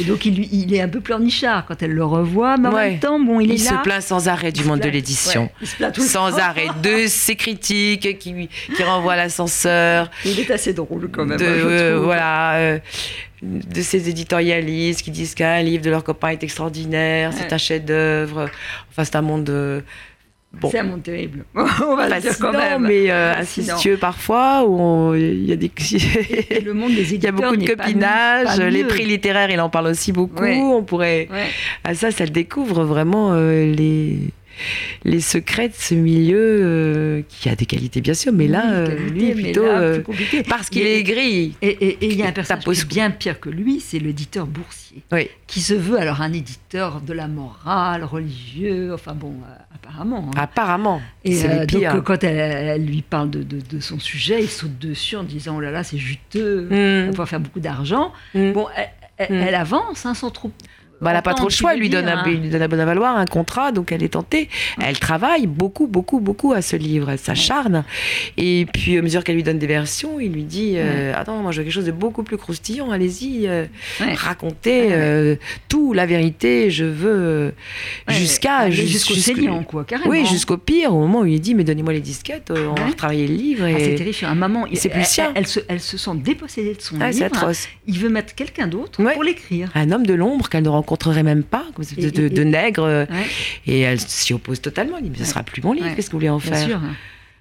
Et 0.00 0.04
donc 0.04 0.24
il, 0.24 0.52
il 0.52 0.74
est 0.74 0.80
un 0.80 0.88
peu 0.88 1.00
pleurnichard 1.00 1.64
quand 1.66 1.80
elle 1.82 1.92
le 1.92 2.04
revoit, 2.04 2.56
mais 2.56 2.68
en 2.68 2.72
Ouais. 2.72 2.90
même 2.90 2.98
temps, 2.98 3.20
bon, 3.20 3.38
il, 3.40 3.50
Il, 3.50 3.54
est 3.54 3.58
se 3.58 3.72
là. 3.72 3.80
plaint 3.84 4.02
sans 4.02 4.26
arrêt 4.28 4.50
du 4.50 4.60
Il 4.60 4.64
se 4.64 4.68
monde 4.68 4.80
de 4.80 4.88
l'édition. 4.88 5.42
ouais, 5.42 5.50
il 5.60 5.66
se 5.68 6.02
Sans 6.08 6.38
arrêt 6.38 6.66
de 6.82 7.06
ses 7.06 7.36
critiques 7.36 8.18
qui, 8.18 8.48
qui 8.76 8.82
renvoient 8.82 9.12
à 9.12 9.16
l'ascenseur, 9.16 10.10
Il 10.24 10.40
est 10.40 10.50
assez 10.50 10.72
drôle 10.72 11.08
quand 11.12 11.24
même. 11.24 11.38
de, 11.38 11.44
hein, 11.44 11.54
je 11.56 11.66
euh, 11.68 12.00
voilà, 12.02 12.78
de 13.42 13.82
ces 13.82 14.08
éditorialistes 14.08 15.02
qui 15.02 15.10
disent 15.10 15.34
qu'un 15.34 15.62
livre 15.62 15.84
de 15.84 15.90
leur 15.90 16.04
copain 16.04 16.28
est 16.28 16.42
extraordinaire, 16.42 17.32
c'est 17.32 17.52
un 17.52 17.58
chef-d'œuvre. 17.58 18.48
Enfin, 18.90 19.04
c'est 19.04 19.16
un 19.16 19.22
monde 19.22 19.50
euh, 19.50 19.80
bon, 20.52 20.70
C'est 20.70 20.78
un 20.78 20.84
monde 20.84 21.02
terrible. 21.02 21.44
On 21.54 21.96
va 21.96 22.20
dire 22.20 22.38
quand 22.38 22.52
même. 22.52 22.82
mais 22.82 23.10
euh, 23.10 23.34
parfois. 24.00 24.64
Où 24.66 25.14
il 25.14 25.44
y 25.44 25.52
a 25.52 25.56
des, 25.56 25.70
le 26.64 26.72
monde 26.72 26.94
des 26.94 27.14
il 27.14 27.22
y 27.22 27.26
a 27.26 27.32
beaucoup 27.32 27.56
de 27.56 27.66
copinage. 27.66 28.58
Les 28.60 28.84
prix 28.84 29.04
littéraires, 29.04 29.50
il 29.50 29.60
en 29.60 29.70
parle 29.70 29.88
aussi 29.88 30.12
beaucoup. 30.12 30.42
Ouais. 30.42 30.56
On 30.56 30.84
pourrait 30.84 31.28
Ouais. 31.30 31.46
ah, 31.84 31.94
ça, 31.94 32.10
ça 32.10 32.26
découvre 32.26 32.84
vraiment 32.84 33.32
euh, 33.32 33.72
les, 33.72 34.18
les 35.04 35.20
secrets 35.20 35.68
de 35.68 35.74
ce 35.74 35.94
milieu 35.94 36.38
euh, 36.38 37.22
qui 37.28 37.48
a 37.48 37.56
des 37.56 37.66
qualités, 37.66 38.00
bien 38.00 38.14
sûr, 38.14 38.32
mais 38.32 38.46
là, 38.48 38.62
Oui, 38.66 38.72
euh, 38.74 38.86
qualité, 38.86 39.34
lui, 39.34 39.42
plutôt 39.44 39.64
là, 39.64 39.80
euh, 39.80 40.00
plus 40.00 40.42
parce 40.48 40.68
qu'il 40.70 40.86
est 40.86 41.02
gris. 41.02 41.56
Et 41.62 41.68
et- 41.68 42.04
et 42.04 42.06
il 42.06 42.14
y 42.16 42.22
a 42.22 42.26
un 42.26 42.28
Ça 42.28 42.32
personnage 42.34 42.64
pose 42.64 42.84
qui 42.84 42.98
est 42.98 43.00
bien 43.00 43.10
pire 43.10 43.40
que 43.40 43.48
lui, 43.50 43.80
c'est 43.80 43.98
l'éditeur 43.98 44.46
boursier, 44.46 45.02
Oui. 45.12 45.28
qui 45.46 45.60
se 45.60 45.74
veut 45.74 45.98
alors 45.98 46.20
un 46.22 46.32
éditeur 46.32 47.00
de 47.00 47.12
la 47.12 47.28
morale, 47.28 48.04
religieux, 48.04 48.92
enfin 48.94 49.14
bon, 49.14 49.34
apparemment. 49.74 50.30
hein. 50.34 50.38
Apparemment, 50.40 51.00
Et 51.24 51.32
c'est 51.34 51.48
euh, 51.50 51.60
le 51.60 51.66
donc 51.66 51.80
pire. 51.80 52.02
quand 52.04 52.24
elle, 52.24 52.36
elle 52.36 52.84
lui 52.86 53.02
parle 53.02 53.30
de, 53.30 53.42
de- 53.42 53.60
de 53.60 53.80
son 53.80 53.98
sujet, 53.98 54.42
il 54.42 54.48
saute 54.48 54.78
dessus 54.78 55.16
en 55.16 55.22
disant 55.24 55.56
oh 55.56 55.60
là 55.60 55.70
là 55.70 55.82
c'est 55.84 55.98
juteux, 55.98 56.68
Mm. 56.70 57.08
on 57.08 57.12
va 57.12 57.26
faire 57.26 57.40
beaucoup 57.40 57.60
d'argent. 57.60 58.12
Mm. 58.34 58.52
Bon, 58.52 58.66
elle, 58.76 58.88
elle- 59.18 59.36
Mm. 59.36 59.42
elle 59.48 59.54
avance 59.54 60.06
hein, 60.06 60.14
sans 60.14 60.30
trop. 60.30 60.50
Bah, 61.02 61.10
elle 61.10 61.16
n'a 61.16 61.22
pas 61.22 61.34
trop 61.34 61.48
le 61.48 61.52
choix, 61.52 61.70
qu'il 61.72 61.78
il 61.80 61.82
lui 61.82 61.88
donne, 61.90 62.08
un, 62.08 62.18
hein. 62.18 62.24
il 62.26 62.40
lui 62.40 62.48
donne 62.48 62.62
à 62.62 62.68
bon 62.68 62.78
à 62.80 62.84
valoir 62.84 63.16
un 63.16 63.26
contrat, 63.26 63.72
donc 63.72 63.92
elle 63.92 64.02
est 64.02 64.08
tentée. 64.10 64.48
Elle 64.80 64.98
travaille 64.98 65.46
beaucoup, 65.46 65.86
beaucoup, 65.86 66.20
beaucoup 66.20 66.52
à 66.52 66.62
ce 66.62 66.76
livre, 66.76 67.10
elle 67.10 67.18
s'acharne. 67.18 67.84
Et 68.36 68.66
puis, 68.72 68.96
à 68.98 69.02
mesure 69.02 69.24
qu'elle 69.24 69.34
lui 69.36 69.42
donne 69.42 69.58
des 69.58 69.66
versions, 69.66 70.20
il 70.20 70.32
lui 70.32 70.44
dit 70.44 70.74
euh, 70.76 71.12
Attends, 71.16 71.38
moi 71.42 71.52
je 71.52 71.58
veux 71.58 71.64
quelque 71.64 71.72
chose 71.74 71.84
de 71.86 71.92
beaucoup 71.92 72.22
plus 72.22 72.36
croustillant, 72.38 72.90
allez-y, 72.90 73.46
euh, 73.48 73.64
Ouais. 74.00 74.14
racontez 74.14 74.88
euh, 74.92 75.36
tout, 75.68 75.92
la 75.92 76.06
vérité, 76.06 76.70
je 76.70 76.84
veux. 76.84 77.10
euh, 77.10 77.50
Ouais, 78.08 78.14
jusqu'à. 78.14 78.70
jus- 78.70 78.86
jusqu'au 78.86 79.14
saignant, 79.14 79.62
quoi, 79.64 79.84
carrément. 79.84 80.10
Oui, 80.10 80.24
jusqu'au 80.26 80.56
pire, 80.56 80.94
au 80.94 81.00
moment 81.00 81.20
où 81.20 81.26
il 81.26 81.40
dit 81.40 81.54
Mais 81.54 81.64
donnez-moi 81.64 81.92
les 81.92 82.00
disquettes, 82.00 82.50
on 82.50 82.54
va 82.54 82.60
Ouais. 82.84 82.90
retravailler 82.90 83.26
le 83.26 83.34
livre. 83.34 83.64
Ah, 83.68 83.78
c'est 83.78 83.94
terrifiant. 83.96 84.28
Un 84.28 84.34
moment, 84.34 84.66
il- 84.66 84.78
c'est 84.78 84.88
plus 84.88 85.02
elle, 85.18 85.30
elle 85.34 85.46
se, 85.46 85.60
elle 85.68 85.80
se 85.80 85.96
sent 85.98 86.10
dépossédée 86.16 86.74
de 86.74 86.80
son 86.80 86.96
Ah, 87.00 87.12
c'est 87.12 87.24
livre. 87.24 87.36
atroce. 87.36 87.68
Il 87.86 87.98
veut 87.98 88.08
mettre 88.08 88.34
quelqu'un 88.34 88.66
d'autre 88.66 89.02
Ouais. 89.02 89.14
pour 89.14 89.22
l'écrire. 89.24 89.70
Un 89.74 89.90
homme 89.90 90.06
de 90.06 90.14
l'ombre 90.14 90.48
qu'elle 90.48 90.62
ne 90.62 90.68
rencontrerait 90.92 91.22
même 91.22 91.42
pas, 91.42 91.64
de, 91.96 92.10
de- 92.10 92.22
et- 92.24 92.30
de 92.30 92.44
nègre, 92.44 92.82
euh, 92.84 93.04
Ouais, 93.10 93.26
et 93.66 93.80
elle 93.80 94.00
s'y 94.00 94.34
oppose 94.34 94.60
totalement. 94.60 94.98
Elle 94.98 95.04
dit 95.04 95.10
Mais 95.10 95.16
ce 95.16 95.22
Ouais. 95.22 95.28
sera 95.28 95.42
plus 95.42 95.62
mon 95.62 95.72
livre, 95.72 95.88
qu'est-ce 95.94 96.08
que 96.08 96.12
vous 96.12 96.18
voulez 96.18 96.28
en 96.28 96.38
bien 96.38 96.52
faire 96.54 96.66
sûr. 96.68 96.80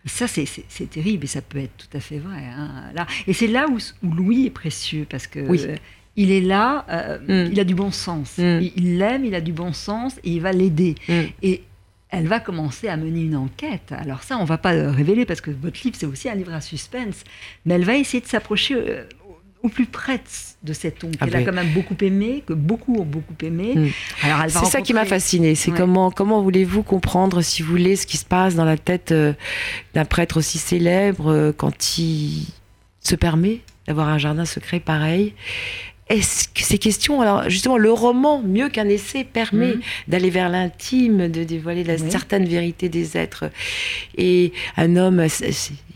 Et 0.05 0.09
ça, 0.09 0.27
c'est- 0.27 0.45
terrible 0.89 1.25
et 1.25 1.27
ça 1.27 1.41
peut 1.41 1.59
être 1.59 1.75
tout 1.77 1.95
à 1.97 1.99
fait 1.99 2.17
vrai. 2.17 2.43
hein, 2.57 2.69
là. 2.95 3.05
Et 3.27 3.33
c'est 3.33 3.47
là 3.47 3.67
où, 3.69 3.77
où 4.07 4.11
Louis 4.13 4.47
est 4.47 4.49
précieux 4.51 5.05
parce 5.09 5.27
que 5.27 5.39
Oui. 5.41 5.61
euh, 5.67 5.75
il 6.15 6.31
est 6.31 6.41
là, 6.41 6.85
euh, 6.89 7.45
Mm. 7.47 7.51
il 7.51 7.59
a 7.59 7.63
du 7.63 7.75
bon 7.75 7.91
sens. 7.91 8.37
Mm. 8.37 8.59
Il- 8.61 8.73
Il 8.77 8.97
l'aime, 8.97 9.25
il 9.25 9.35
a 9.35 9.41
du 9.41 9.53
bon 9.53 9.73
sens 9.73 10.15
et 10.23 10.31
il 10.31 10.41
va 10.41 10.53
l'aider. 10.53 10.95
Mm. 11.07 11.13
Et 11.43 11.63
elle 12.09 12.27
va 12.27 12.39
commencer 12.39 12.87
à 12.87 12.97
mener 12.97 13.21
une 13.21 13.35
enquête. 13.35 13.91
Alors 13.91 14.23
ça, 14.23 14.37
on 14.39 14.43
va 14.43 14.57
pas 14.57 14.73
le 14.73 14.89
révéler 14.89 15.25
parce 15.25 15.39
que 15.39 15.51
votre 15.51 15.79
livre, 15.83 15.95
c'est 15.99 16.07
aussi 16.07 16.29
un 16.29 16.35
livre 16.35 16.53
à 16.53 16.61
suspense. 16.61 17.23
Mais 17.65 17.75
elle 17.75 17.85
va 17.85 17.95
essayer 17.95 18.21
de 18.21 18.27
s'approcher 18.27 18.75
euh, 18.75 19.03
au 19.63 19.69
plus 19.69 19.85
près 19.85 20.17
de, 20.17 20.23
de 20.69 20.73
cet 20.73 21.03
oncle 21.03 21.17
Ah 21.19 21.25
qu'elle 21.25 21.35
a 21.35 21.43
quand 21.43 21.53
même 21.53 21.71
beaucoup 21.73 21.95
aimé, 22.01 22.43
que 22.45 22.53
beaucoup 22.53 22.95
ont 22.99 23.05
beaucoup 23.05 23.35
aimé. 23.43 23.73
Mm. 23.75 23.87
Alors 24.23 24.37
va 24.39 24.49
C'est 24.49 24.65
ça 24.65 24.81
qui 24.81 24.93
m'a 24.93 25.01
rencontrer- 25.01 25.09
fasciné. 25.19 25.55
C'est 25.55 25.71
Ouais. 25.71 25.77
comment, 25.77 26.09
comment 26.11 26.41
voulez-vous 26.41 26.83
comprendre, 26.83 27.41
si 27.41 27.61
vous 27.61 27.69
voulez, 27.71 27.95
ce 27.95 28.05
qui 28.07 28.17
se 28.17 28.25
passe 28.25 28.55
dans 28.55 28.65
la 28.65 28.77
tête 28.77 29.11
euh, 29.11 29.33
d'un 29.93 30.05
prêtre 30.05 30.37
aussi 30.37 30.57
célèbre 30.57 31.31
euh, 31.31 31.51
quand 31.55 31.97
il 31.99 32.45
se 33.01 33.15
permet 33.15 33.59
d'avoir 33.87 34.07
un 34.09 34.17
jardin 34.17 34.45
secret 34.45 34.79
pareil 34.79 35.33
est-ce 36.11 36.47
que 36.47 36.61
ces 36.61 36.77
questions, 36.77 37.21
alors 37.21 37.49
justement, 37.49 37.77
le 37.77 37.91
roman, 37.91 38.41
mieux 38.41 38.69
qu'un 38.69 38.87
essai, 38.89 39.23
permet 39.23 39.75
Mhm. 39.75 39.81
d'aller 40.07 40.29
vers 40.29 40.49
l'intime, 40.49 41.27
de 41.29 41.43
dévoiler 41.43 41.83
la 41.83 41.95
Oui. 41.95 42.11
certaine 42.11 42.45
vérité 42.45 42.89
des 42.89 43.17
êtres. 43.17 43.45
Et 44.17 44.51
un 44.77 44.95
homme, 44.95 45.25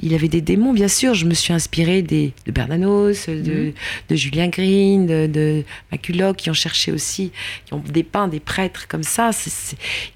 il 0.02 0.14
avait 0.14 0.28
des 0.28 0.42
démons, 0.42 0.74
bien 0.74 0.88
sûr. 0.88 1.14
Je 1.14 1.26
me 1.26 1.34
suis 1.34 1.54
inspirée 1.54 2.02
des, 2.02 2.34
de 2.46 2.52
Bernanos, 2.52 3.28
de, 3.28 3.34
Mhm. 3.34 3.74
de 4.10 4.16
Julien 4.16 4.48
Green, 4.48 5.06
de, 5.06 5.28
de 5.28 5.64
Maculoc, 5.92 6.38
qui 6.38 6.50
ont 6.50 6.54
cherché 6.54 6.92
aussi, 6.92 7.32
qui 7.66 7.74
ont 7.74 7.84
dépeint 7.86 8.28
des 8.28 8.40
prêtres 8.40 8.88
comme 8.88 9.04
ça, 9.04 9.32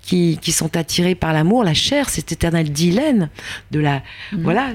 qui 0.02 0.52
sont 0.52 0.76
attirés 0.78 1.16
par 1.16 1.34
l'amour, 1.34 1.64
la 1.64 1.74
chair, 1.74 2.10
cet 2.10 2.32
éternel 2.32 2.72
dilemme 2.72 3.30
de 3.72 3.80
la, 3.80 4.02
Mhm. 4.34 4.44
voilà, 4.44 4.70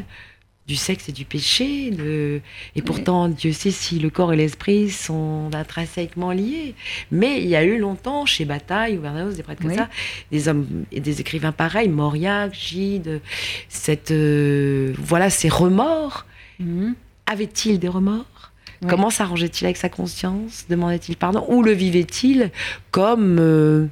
du 0.66 0.76
sexe 0.76 1.08
et 1.08 1.12
du 1.12 1.24
péché. 1.24 1.90
De... 1.90 2.40
Et 2.74 2.82
pourtant, 2.82 3.28
Dieu 3.28 3.52
sait 3.52 3.70
si 3.70 3.98
le 3.98 4.08
corps 4.08 4.32
et 4.32 4.36
l'esprit 4.36 4.90
sont 4.90 5.50
intrinsèquement 5.52 6.30
liés. 6.32 6.74
Mais 7.10 7.42
il 7.42 7.48
y 7.48 7.56
a 7.56 7.64
eu 7.64 7.78
longtemps, 7.78 8.24
chez 8.24 8.44
Bataille 8.44 8.96
ou 8.96 9.02
Bernanos, 9.02 9.36
des 9.36 9.42
prêtres 9.42 9.62
comme 9.62 9.74
ça, 9.74 9.90
des 10.32 10.48
hommes 10.48 10.66
et 10.90 11.00
des 11.00 11.20
écrivains 11.20 11.52
pareils, 11.52 11.88
Mauriac, 11.88 12.54
Gide, 12.54 13.20
cette, 13.68 14.10
euh, 14.10 14.94
voilà, 14.98 15.28
ces 15.30 15.48
remords. 15.48 16.24
Mhm. 16.58 16.94
Avait-il 17.26 17.78
des 17.78 17.88
remords? 17.88 18.52
Oui. 18.82 18.88
Comment 18.88 19.10
s'arrangeait-il 19.10 19.64
avec 19.66 19.76
sa 19.76 19.88
conscience? 19.88 20.66
Demandait-il 20.68 21.16
pardon? 21.16 21.44
Ou 21.48 21.62
le 21.62 21.72
vivait-il 21.72 22.50
comme 22.90 23.38
euh, 23.38 23.86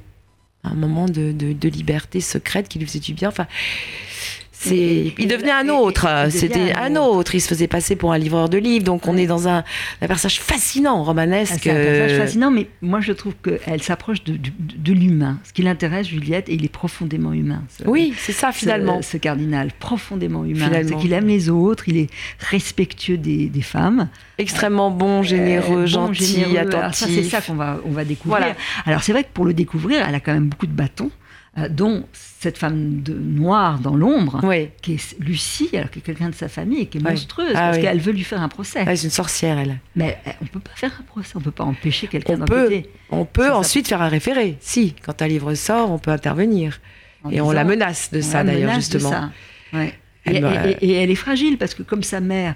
un 0.63 0.75
moment 0.75 1.05
de, 1.07 1.31
de- 1.31 1.53
de 1.53 1.69
liberté 1.69 2.19
secrète 2.21 2.67
qui 2.67 2.79
lui 2.79 2.85
faisait 2.85 2.99
du 2.99 3.13
bien? 3.13 3.29
Enfin, 3.29 3.47
c'est, 4.63 5.13
il 5.17 5.27
devenait 5.27 5.51
un 5.51 5.69
autre. 5.69 6.07
C'était 6.29 6.73
un 6.73 6.95
autre. 6.95 7.35
Il 7.35 7.41
se 7.41 7.47
faisait 7.47 7.67
passer 7.67 7.95
pour 7.95 8.13
un 8.13 8.17
livreur 8.17 8.49
de 8.49 8.57
livres. 8.57 8.85
Donc 8.85 9.07
on 9.07 9.17
est 9.17 9.27
dans 9.27 9.47
un, 9.47 9.63
un 10.01 10.07
personnage 10.07 10.39
fascinant, 10.39 11.01
Ah, 11.01 11.05
romanesque. 11.05 11.53
C'est 11.61 11.71
un 11.71 11.75
personnage 11.75 12.11
euh, 12.13 12.17
fascinant, 12.25 12.51
mais 12.51 12.67
moi 12.81 13.01
je 13.01 13.11
trouve 13.13 13.33
qu'elle 13.43 13.81
s'approche 13.81 14.23
de, 14.23 14.93
l'humain. 14.93 15.39
Ce 15.43 15.53
qui 15.53 15.61
l'intéresse, 15.63 16.07
Juliette, 16.07 16.49
et 16.49 16.53
il 16.55 16.65
est 16.65 16.69
profondément 16.71 17.33
humain. 17.33 17.63
ce- 17.77 17.87
Oui, 17.87 18.13
c'est 18.17 18.31
ça 18.31 18.51
finalement. 18.51 19.01
Ce, 19.01 19.17
cardinal, 19.17 19.69
profondément 19.79 20.45
humain. 20.45 20.69
C'est 20.87 20.95
qu'il 20.97 21.13
aime 21.13 21.27
les 21.27 21.49
autres, 21.49 21.87
il 21.87 21.97
est 21.97 22.09
respectueux 22.39 23.17
des, 23.17 23.47
des 23.47 23.61
femmes. 23.61 24.07
Extrêmement 24.37 24.91
bon, 24.91 25.23
généreux, 25.23 25.79
Euh, 25.79 25.81
bon, 25.81 25.87
gentil, 25.87 26.25
généreux. 26.25 26.57
Alors 26.57 26.83
attentif. 26.85 26.97
ça, 26.99 27.07
c'est 27.07 27.23
ça 27.23 27.41
qu'on 27.41 27.53
va, 27.55 27.79
on 27.85 27.91
va 27.91 28.03
découvrir. 28.05 28.39
Voilà. 28.39 28.55
Alors 28.85 29.03
c'est 29.03 29.11
vrai 29.11 29.23
que 29.23 29.29
pour 29.33 29.45
le 29.45 29.53
découvrir, 29.53 30.05
elle 30.07 30.15
a 30.15 30.19
quand 30.19 30.33
même 30.33 30.47
beaucoup 30.49 30.67
de 30.67 30.71
bâtons, 30.71 31.11
euh, 31.57 31.69
dont 31.69 32.05
cette 32.13 32.57
femme 32.57 33.01
de 33.03 33.13
noire 33.13 33.79
dans 33.79 33.95
l'ombre, 33.95 34.39
Oui, 34.43 34.69
qui 34.81 34.93
est 34.93 35.19
Lucie, 35.19 35.69
alors 35.73 35.89
qui 35.91 35.99
est 35.99 36.01
quelqu'un 36.01 36.29
de 36.29 36.35
sa 36.35 36.47
famille 36.49 36.81
et 36.81 36.85
qui 36.87 36.97
est 36.97 37.01
monstrueuse, 37.01 37.51
Ah 37.53 37.59
parce 37.67 37.77
oui. 37.77 37.83
qu'elle 37.83 37.99
veut 37.99 38.11
lui 38.11 38.23
faire 38.23 38.41
un 38.41 38.49
procès. 38.49 38.83
C'est 38.95 39.03
une 39.05 39.09
sorcière, 39.11 39.57
elle. 39.59 39.77
Mais 39.95 40.17
euh, 40.27 40.31
on 40.41 40.45
peut 40.45 40.59
pas 40.59 40.71
faire 40.75 40.91
un 40.99 41.03
procès, 41.03 41.33
on 41.35 41.41
peut 41.41 41.51
pas 41.51 41.63
empêcher 41.63 42.07
quelqu'un 42.07 42.37
d'enquêter. 42.37 42.89
on 43.11 43.25
peut 43.25 43.47
ça. 43.47 43.57
ensuite 43.57 43.87
faire 43.87 44.01
un 44.01 44.07
référé. 44.09 44.57
Si, 44.61 44.95
quand 45.05 45.21
un 45.21 45.27
livre 45.27 45.53
sort, 45.53 45.91
on 45.91 45.99
peut 45.99 46.11
intervenir. 46.11 46.79
en 47.23 47.29
Et 47.29 47.39
on 47.39 47.51
la 47.51 47.63
menace 47.63 48.11
de 48.11 48.21
ça 48.21 48.43
d'ailleurs, 48.43 48.71
de 48.71 48.75
justement. 48.75 49.11
ça. 49.11 49.31
Ouais. 49.73 49.93
Elle 50.25 50.37
Et, 50.37 50.41
me- 50.41 50.47
et- 50.67 50.77
et- 50.81 50.85
et 50.89 50.93
elle 51.03 51.11
est 51.11 51.15
fragile 51.15 51.57
parce 51.57 51.75
que 51.75 51.83
comme 51.83 52.01
sa 52.03 52.19
mère 52.19 52.55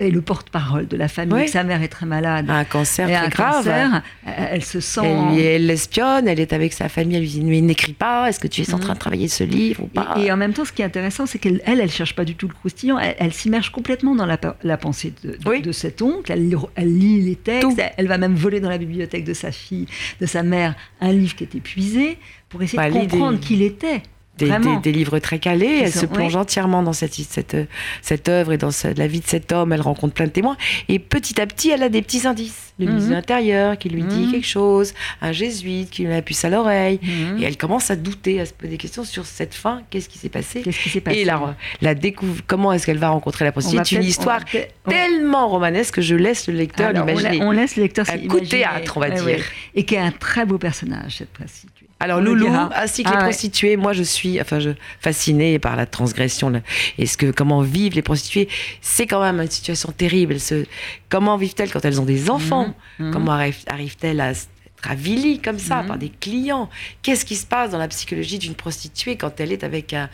est 0.00 0.10
le 0.10 0.20
porte-parole 0.20 0.86
de 0.86 0.96
la 0.96 1.08
famille, 1.08 1.48
sa 1.48 1.64
mère 1.64 1.82
est 1.82 1.88
très 1.88 2.06
malade, 2.06 2.46
Un 2.48 2.64
cancer 2.64 3.08
et 3.08 3.12
très 3.12 3.24
un 3.26 3.28
grave. 3.28 3.54
cancer, 3.64 4.02
elle, 4.26 4.48
elle 4.52 4.64
se 4.64 4.80
sent... 4.80 5.00
Elle, 5.36 5.66
l'espionne, 5.66 6.28
elle 6.28 6.38
est 6.40 6.52
avec 6.52 6.72
sa 6.72 6.88
famille, 6.88 7.16
elle 7.16 7.22
lui 7.22 7.28
dit 7.28 7.40
Mais 7.42 7.60
n'écris 7.60 7.92
pas, 7.94 8.28
est-ce 8.28 8.38
que 8.38 8.46
tu 8.46 8.62
es 8.62 8.72
en 8.72 8.76
Mhm. 8.76 8.82
train 8.82 8.94
de 8.94 8.98
travailler 8.98 9.28
ce 9.28 9.42
livre 9.44 9.82
ou 9.84 9.86
pas 9.88 10.14
Et, 10.16 10.26
et 10.26 10.32
en 10.32 10.36
même 10.36 10.52
temps, 10.52 10.64
ce 10.64 10.72
qui 10.72 10.82
est 10.82 10.84
intéressant, 10.84 11.26
c'est 11.26 11.38
qu'elle, 11.38 11.60
elle, 11.64 11.80
elle 11.80 11.90
cherche 11.90 12.14
pas 12.14 12.24
du 12.24 12.34
tout 12.36 12.46
le 12.48 12.54
croustillant. 12.54 12.98
Elle, 12.98 13.16
elle 13.18 13.32
s'immerge 13.32 13.70
complètement 13.70 14.14
dans 14.14 14.26
la, 14.26 14.38
pe- 14.38 14.54
la 14.62 14.76
pensée 14.76 15.12
de, 15.24 15.32
de- 15.32 15.38
Oui. 15.48 15.62
de 15.62 15.72
cet 15.72 16.00
oncle. 16.00 16.30
Elle, 16.30 16.48
lit- 16.48 16.56
elle 16.76 16.96
lit 16.98 17.20
les 17.22 17.36
textes. 17.36 17.80
Elle, 17.96 18.06
va 18.06 18.18
même 18.18 18.34
voler 18.34 18.60
dans 18.60 18.68
la 18.70 18.78
bibliothèque 18.78 19.24
de 19.24 19.34
sa 19.34 19.50
fille, 19.52 19.86
de 20.20 20.26
sa 20.26 20.42
mère, 20.42 20.74
un 21.00 21.12
livre 21.12 21.34
qui 21.34 21.44
est 21.44 21.54
épuisé 21.54 22.18
pour 22.48 22.62
essayer 22.62 22.78
Bah, 22.78 22.88
de 22.88 22.94
comprendre 22.94 23.40
qui 23.40 23.54
il 23.54 23.62
était. 23.62 24.02
Des, 24.38 24.46
Vraiment. 24.46 24.76
des- 24.76 24.90
des 24.92 24.98
livres 24.98 25.18
très 25.18 25.38
calés. 25.38 25.80
Elle 25.84 25.92
sont- 25.92 26.00
se 26.00 26.06
plonge 26.06 26.34
oui. 26.34 26.40
entièrement 26.40 26.82
dans 26.82 26.92
cette, 26.92 27.14
cette, 27.14 27.56
cette 28.02 28.28
œuvre 28.28 28.52
et 28.52 28.58
dans 28.58 28.70
la 28.96 29.06
vie 29.06 29.20
de 29.20 29.26
cet 29.26 29.52
homme. 29.52 29.72
Elle 29.72 29.80
rencontre 29.80 30.14
plein 30.14 30.26
de 30.26 30.30
témoins. 30.30 30.56
Et 30.88 30.98
petit 30.98 31.40
à 31.40 31.46
petit, 31.46 31.70
elle 31.70 31.82
a 31.82 31.88
des 31.88 32.02
petits 32.02 32.26
indices. 32.26 32.72
Le 32.78 32.86
ministre 32.86 33.06
Mhm. 33.06 33.10
de 33.10 33.16
l'Intérieur 33.16 33.78
qui 33.78 33.88
lui 33.88 34.02
dit 34.02 34.26
Mhm. 34.26 34.30
quelque 34.32 34.46
chose, 34.46 34.94
un 35.20 35.32
jésuite 35.32 35.90
qui 35.90 36.02
lui 36.02 36.08
met 36.08 36.14
la 36.14 36.22
puce 36.22 36.44
à 36.44 36.48
l'oreille. 36.50 37.00
Mhm. 37.02 37.42
Et 37.42 37.44
elle 37.44 37.56
commence 37.56 37.90
à 37.90 37.96
douter, 37.96 38.40
à 38.40 38.46
se 38.46 38.52
poser 38.52 38.70
des 38.70 38.76
questions 38.78 39.02
sur 39.04 39.26
cette 39.26 39.54
fin. 39.54 39.82
Qu'est-ce 39.90 40.08
qui 40.08 40.18
s'est 40.18 40.28
passé 40.28 40.62
Qu'est-ce 40.62 40.78
qui 40.80 40.88
s'est 40.88 41.00
passé 41.00 41.18
Et 41.18 41.24
la, 41.24 41.56
la 41.82 41.94
découvre, 41.96 42.40
comment 42.46 42.72
est-ce 42.72 42.86
qu'elle 42.86 42.98
va 42.98 43.08
rencontrer 43.08 43.44
la 43.44 43.50
prostituée 43.52 43.82
C'est 43.84 43.96
une 43.96 44.02
histoire 44.04 44.40
on 44.86 44.90
tellement 44.90 45.48
romanesque 45.48 45.94
que 45.96 46.02
je 46.02 46.14
laisse 46.14 46.46
le 46.46 46.54
lecteur 46.54 46.90
on, 46.94 47.04
l'imaginer. 47.04 47.42
on 47.42 47.50
laisse 47.50 47.74
le 47.76 47.82
lecteur 47.82 48.04
Un 48.08 48.12
s'imaginer. 48.12 48.28
coup 48.28 48.40
de 48.40 48.46
théâtre, 48.46 48.92
on 48.96 49.00
va 49.00 49.08
Ouais, 49.08 49.14
dire. 49.16 49.24
ouais. 49.24 49.40
Et 49.74 49.84
qui 49.84 49.94
est 49.96 49.98
un 49.98 50.12
très 50.12 50.46
beau 50.46 50.58
personnage, 50.58 51.16
cette 51.18 51.30
prostituée. 51.32 51.77
Alors 52.00 52.20
Loulou, 52.20 52.46
ainsi 52.76 53.02
que 53.02 53.08
Ah 53.08 53.12
les 53.12 53.16
ouais. 53.18 53.22
prostituées, 53.24 53.76
moi 53.76 53.92
je 53.92 54.04
suis, 54.04 54.40
enfin, 54.40 54.60
je 54.60 54.70
fascinée 55.00 55.58
par 55.58 55.74
la 55.74 55.84
transgression 55.84 56.48
le- 56.48 56.62
et 56.96 57.06
ce 57.06 57.16
que 57.16 57.30
comment 57.32 57.60
vivent 57.62 57.94
les 57.94 58.02
prostituées. 58.02 58.48
C'est 58.80 59.06
quand 59.08 59.20
même 59.20 59.40
une 59.40 59.50
situation 59.50 59.90
terrible. 59.90 60.36
Comment 61.08 61.36
vivent-elles 61.36 61.72
quand 61.72 61.84
elles 61.84 62.00
ont 62.00 62.04
des 62.04 62.30
enfants? 62.30 62.72
Mhm. 63.00 63.12
Comment 63.12 63.32
arrivent- 63.32 63.64
arrivent-elles 63.66 64.20
à 64.20 64.30
être 64.30 64.48
avilies 64.84 65.40
comme 65.40 65.58
ça 65.58 65.82
Mhm. 65.82 65.88
par 65.88 65.98
des 65.98 66.08
clients? 66.10 66.70
Qu'est-ce 67.02 67.24
qui 67.24 67.34
se 67.34 67.46
passe 67.46 67.70
dans 67.72 67.78
la 67.78 67.88
psychologie 67.88 68.38
d'une 68.38 68.54
prostituée 68.54 69.16
quand 69.16 69.40
elle 69.40 69.50
est 69.52 69.64
avec 69.64 69.92
un 69.92 70.08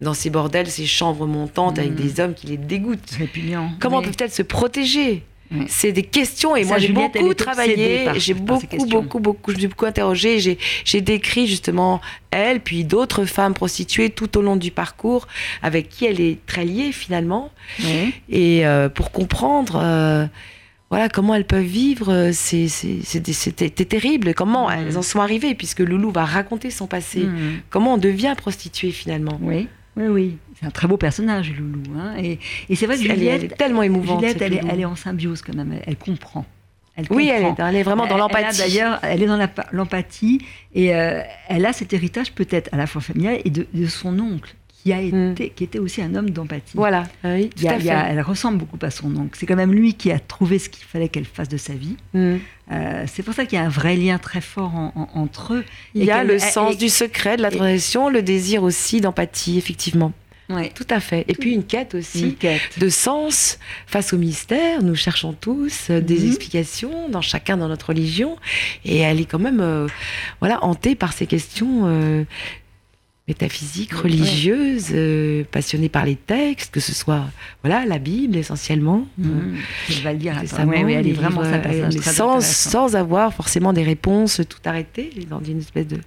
dans 0.00 0.14
ses 0.14 0.30
bordels, 0.30 0.66
ses 0.68 0.86
chambres 0.86 1.26
montantes 1.26 1.78
avec 1.78 1.92
Mhm. 1.92 1.96
des 1.96 2.20
hommes 2.20 2.34
qui 2.34 2.48
les 2.48 2.56
dégoûtent? 2.56 3.10
Répugnant. 3.18 3.70
Comment 3.78 3.98
Oui. 3.98 4.06
peut-elle 4.06 4.30
se 4.32 4.42
protéger? 4.42 5.22
C'est 5.66 5.92
des 5.92 6.02
questions 6.02 6.54
et 6.54 6.62
Ça, 6.62 6.68
moi 6.68 6.78
j'ai 6.78 6.92
beaucoup 6.92 7.34
travaillé, 7.34 8.06
j'ai 8.16 8.34
beaucoup, 8.34 8.86
beaucoup, 8.86 9.18
beaucoup, 9.18 9.50
je 9.50 9.56
me 9.56 9.60
suis 9.60 9.68
beaucoup 9.68 9.86
interrogée, 9.86 10.38
j'ai, 10.84 11.00
décrit 11.00 11.46
justement 11.46 12.00
elle, 12.30 12.60
puis 12.60 12.84
d'autres 12.84 13.24
femmes 13.24 13.54
prostituées 13.54 14.10
tout 14.10 14.38
au 14.38 14.42
long 14.42 14.56
du 14.56 14.70
parcours 14.70 15.26
avec 15.62 15.88
qui 15.88 16.04
elle 16.04 16.20
est 16.20 16.38
très 16.46 16.64
liée 16.64 16.92
finalement, 16.92 17.50
et 18.28 18.66
euh, 18.66 18.88
pour 18.88 19.10
comprendre 19.10 19.80
euh, 19.82 20.26
voilà 20.90 21.08
comment 21.08 21.34
elles 21.34 21.46
peuvent 21.46 21.62
vivre, 21.62 22.12
euh, 22.12 22.30
c'était, 22.32 23.84
terrible, 23.84 24.34
comment 24.34 24.70
elles 24.70 24.96
en 24.98 25.02
sont 25.02 25.20
arrivées, 25.20 25.54
puisque 25.54 25.80
Loulou 25.80 26.12
va 26.12 26.24
raconter 26.24 26.70
son 26.70 26.86
passé, 26.86 27.26
comment 27.70 27.94
on 27.94 27.98
devient 27.98 28.34
prostituée 28.36 28.92
finalement. 28.92 29.38
Oui, 29.42 29.66
oui, 29.96 30.06
oui. 30.06 30.36
C'est 30.60 30.66
un 30.66 30.70
très 30.70 30.86
beau 30.86 30.96
personnage, 30.98 31.52
Loulou. 31.58 31.82
hein. 31.98 32.14
Et, 32.22 32.38
et 32.68 32.76
c'est 32.76 32.86
vrai 32.86 32.96
que 32.96 33.02
Elle, 33.04 33.10
est- 33.12 33.14
Juliette, 33.16 33.40
elle 33.42 33.52
est 33.52 33.56
tellement 33.56 33.82
émouvante. 33.82 34.20
Juliette, 34.20 34.42
elle, 34.42 34.52
est, 34.52 34.56
Loulou. 34.60 34.68
elle 34.72 34.80
est 34.80 34.84
en 34.84 34.96
symbiose 34.96 35.40
quand 35.42 35.54
même. 35.54 35.72
Elle, 35.72 35.82
elle 35.86 35.96
comprend. 35.96 36.44
Oui, 37.08 37.30
elle 37.34 37.44
est, 37.44 37.54
elle 37.58 37.76
est 37.76 37.82
vraiment 37.82 38.06
dans 38.06 38.18
l'empathie. 38.18 38.58
D'ailleurs, 38.58 38.98
elle 39.02 39.22
est 39.22 39.26
dans 39.26 39.38
l'empathie 39.72 40.44
et 40.74 40.94
euh, 40.94 41.22
elle 41.48 41.64
a 41.64 41.72
cet 41.72 41.94
héritage 41.94 42.32
peut-être 42.32 42.68
à 42.72 42.76
la 42.76 42.86
fois 42.86 43.00
familial 43.00 43.38
et 43.44 43.48
de, 43.48 43.66
de 43.72 43.86
son 43.86 44.18
oncle 44.20 44.54
qui 44.82 44.92
a 44.92 45.00
Mm. 45.00 45.32
été, 45.32 45.48
qui 45.50 45.64
était 45.64 45.78
aussi 45.78 46.02
un 46.02 46.14
homme 46.14 46.28
d'empathie. 46.30 46.72
Voilà, 46.74 47.04
oui, 47.24 47.48
Il 47.56 47.62
y 47.62 47.66
tout 47.66 47.68
a- 47.68 47.72
à 47.72 47.76
a- 47.76 47.80
fait. 47.80 48.12
elle 48.12 48.20
ressemble 48.20 48.58
beaucoup 48.58 48.78
à 48.82 48.90
son 48.90 49.14
oncle. 49.16 49.30
C'est 49.38 49.46
quand 49.46 49.56
même 49.56 49.72
lui 49.72 49.94
qui 49.94 50.10
a 50.12 50.18
trouvé 50.18 50.58
ce 50.58 50.68
qu'il 50.68 50.84
fallait 50.84 51.08
qu'elle 51.08 51.24
fasse 51.26 51.48
de 51.48 51.56
sa 51.56 51.72
vie. 51.74 51.96
Mm. 52.12 52.36
Euh, 52.72 53.04
c'est 53.06 53.22
pour 53.22 53.32
ça 53.34 53.46
qu'il 53.46 53.58
y 53.58 53.62
a 53.62 53.64
un 53.64 53.68
vrai 53.70 53.96
lien 53.96 54.18
très 54.18 54.40
fort 54.42 54.74
en- 54.74 54.92
en- 54.94 55.20
entre 55.20 55.54
eux. 55.54 55.64
Il 55.94 56.04
y 56.04 56.10
a 56.10 56.22
le 56.24 56.38
sens 56.38 56.74
et- 56.74 56.76
du 56.76 56.88
secret, 56.90 57.36
de 57.38 57.42
la 57.42 57.48
et- 57.52 57.56
transition, 57.56 58.10
le 58.10 58.20
désir 58.22 58.62
aussi 58.62 59.00
d'empathie, 59.00 59.56
effectivement. 59.58 60.12
Tout 60.74 60.86
à 60.90 61.00
fait. 61.00 61.24
Et 61.28 61.34
puis 61.34 61.52
une 61.52 61.64
quête 61.64 61.94
aussi 61.94 62.22
Une 62.22 62.34
quête. 62.34 62.60
de 62.78 62.88
sens 62.88 63.58
face 63.86 64.12
au 64.12 64.18
mystère. 64.18 64.82
Nous 64.82 64.94
cherchons 64.94 65.32
tous 65.32 65.88
euh, 65.90 66.00
des 66.00 66.18
Mhm. 66.20 66.26
explications, 66.28 67.08
dans 67.08 67.22
chacun 67.22 67.56
dans 67.56 67.68
notre 67.68 67.88
religion. 67.88 68.36
Et 68.84 68.98
elle 68.98 69.20
est 69.20 69.24
quand 69.26 69.38
même 69.38 69.60
euh, 69.60 69.86
voilà, 70.40 70.62
hantée 70.64 70.94
par 70.94 71.12
ces 71.12 71.26
questions 71.26 71.82
euh, 71.86 72.24
métaphysiques, 73.28 73.92
religieuses, 73.94 74.92
passionnée 75.52 75.88
par 75.88 76.04
les 76.04 76.16
textes, 76.16 76.72
que 76.74 76.80
ce 76.80 76.92
soit 76.92 77.26
voilà, 77.62 77.86
la 77.86 77.98
Bible 77.98 78.36
essentiellement. 78.36 79.06
Mhm. 79.18 79.56
Elle 79.88 80.02
va 80.02 80.12
le 80.12 80.18
dire. 80.18 80.34
Ouais, 80.66 80.82
ouais, 80.84 80.92
elle 80.94 81.06
est 81.06 81.12
vraiment 81.12 81.44
ça 81.44 81.54
un 81.54 81.58
personnage 81.60 81.94
très 81.96 82.12
sans, 82.12 82.96
avoir 82.96 83.32
forcément 83.32 83.72
des 83.72 83.84
réponses 83.84 84.40
tout 84.48 84.58
arrêtées, 84.64 85.10
dans 85.28 85.40
une 85.40 85.58
espèce 85.60 85.86
de, 85.86 85.98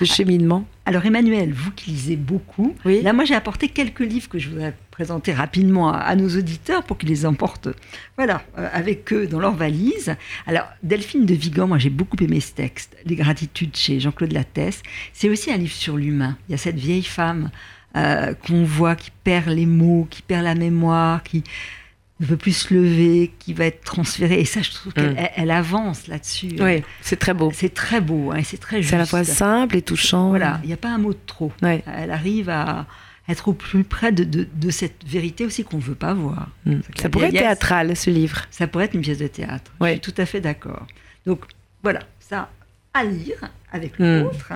de 0.00 0.04
cheminement. 0.04 0.64
Alors 0.88 1.04
Emmanuel, 1.04 1.52
vous 1.52 1.70
qui 1.72 1.90
lisez 1.90 2.16
beaucoup, 2.16 2.74
Oui. 2.86 3.02
là 3.02 3.12
moi 3.12 3.26
j'ai 3.26 3.34
apporté 3.34 3.68
quelques 3.68 4.00
livres 4.00 4.26
que 4.30 4.38
je 4.38 4.48
voudrais 4.48 4.74
présenter 4.90 5.34
rapidement 5.34 5.92
à, 5.92 5.98
à 5.98 6.16
nos 6.16 6.30
auditeurs 6.30 6.82
pour 6.82 6.96
qu'ils 6.96 7.10
les 7.10 7.26
emportent 7.26 7.68
voilà, 8.16 8.40
euh, 8.56 8.66
avec 8.72 9.12
eux 9.12 9.26
dans 9.26 9.38
leur 9.38 9.52
valise. 9.54 10.16
Alors 10.46 10.64
Delphine 10.82 11.26
de 11.26 11.34
Vigan, 11.34 11.66
moi 11.68 11.76
j'ai 11.76 11.90
beaucoup 11.90 12.16
aimé 12.22 12.40
ce 12.40 12.52
texte, 12.54 12.96
Les 13.04 13.16
gratitudes 13.16 13.76
chez 13.76 14.00
Jean-Claude 14.00 14.32
Lattès. 14.32 14.82
C'est 15.12 15.28
aussi 15.28 15.52
un 15.52 15.58
livre 15.58 15.74
sur 15.74 15.98
l'humain. 15.98 16.38
Il 16.48 16.52
y 16.52 16.54
a 16.54 16.58
cette 16.58 16.78
vieille 16.78 17.02
femme 17.02 17.50
euh, 17.94 18.32
qu'on 18.32 18.64
voit 18.64 18.96
qui 18.96 19.10
perd 19.24 19.50
les 19.50 19.66
mots, 19.66 20.06
qui 20.08 20.22
perd 20.22 20.44
la 20.44 20.54
mémoire, 20.54 21.22
qui 21.22 21.44
ne 22.20 22.26
peut 22.26 22.36
plus 22.36 22.52
se 22.56 22.74
lever, 22.74 23.32
qui 23.38 23.54
va 23.54 23.66
être 23.66 23.84
transférée. 23.84 24.40
Et 24.40 24.44
ça, 24.44 24.60
je 24.62 24.70
trouve 24.72 24.92
qu'elle 24.92 25.12
Mm. 25.12 25.18
elle- 25.18 25.30
elle 25.36 25.50
avance 25.50 26.06
là-dessus. 26.08 26.56
Oui, 26.60 26.82
c'est 27.00 27.18
très 27.18 27.34
beau. 27.34 27.50
C'est 27.54 27.72
très 27.72 28.00
beau, 28.00 28.32
hein, 28.32 28.40
c'est 28.44 28.58
très 28.58 28.78
juste. 28.78 28.90
C'est 28.90 28.96
à 28.96 28.98
la 28.98 29.06
fois 29.06 29.22
simple 29.24 29.76
et 29.76 29.82
touchant. 29.82 30.30
Voilà, 30.30 30.60
il 30.64 30.66
n'y 30.66 30.72
a 30.72 30.76
pas 30.78 30.88
un 30.90 30.98
mot 30.98 31.12
de 31.12 31.18
trop. 31.26 31.52
Ouais. 31.62 31.82
Elle 31.86 32.10
arrive 32.10 32.48
à 32.50 32.86
être 33.28 33.48
au 33.48 33.52
plus 33.52 33.84
près 33.84 34.10
de, 34.10 34.24
de- 34.24 34.48
de 34.52 34.70
cette 34.70 35.04
vérité 35.06 35.44
aussi 35.44 35.62
qu'on 35.62 35.76
ne 35.76 35.82
veut 35.82 35.94
pas 35.94 36.14
voir. 36.14 36.48
Mm. 36.66 36.76
Ça 36.98 37.08
pourrait 37.08 37.26
être 37.28 37.32
théâtral, 37.38 37.94
ce 37.96 38.10
livre. 38.10 38.42
Ça 38.50 38.66
pourrait 38.66 38.86
être 38.86 38.94
une 38.94 39.02
pièce 39.02 39.18
de 39.18 39.26
théâtre. 39.28 39.70
Ouais. 39.80 39.90
Je 39.90 40.02
suis 40.02 40.12
tout 40.12 40.20
à 40.20 40.26
fait 40.26 40.40
d'accord. 40.40 40.86
Donc 41.26 41.44
voilà, 41.82 42.00
ça 42.20 42.50
à 42.94 43.04
lire 43.04 43.38
avec 43.70 43.98
Mm. 44.00 44.22
l'autre. 44.22 44.52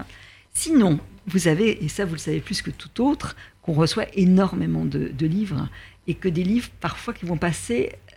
Sinon, 0.55 0.99
vous 1.27 1.49
avez, 1.49 1.85
et 1.85 1.89
ça 1.89 2.05
vous 2.05 2.15
le 2.15 2.19
savez 2.19 2.41
plus 2.41 2.61
que 2.63 2.71
tout 2.71 3.03
autre, 3.05 3.37
qu'on 3.63 3.75
reçoit 3.75 4.07
énormément 4.15 4.85
de, 4.85 5.13
de 5.17 5.27
livres 5.27 5.69
et 6.07 6.15
que 6.15 6.29
des 6.29 6.45
livres 6.45 6.69
parfois 6.81 7.15
qui 7.15 7.25
vont 7.27 7.37
passer 7.37 7.91
euh, 7.93 8.17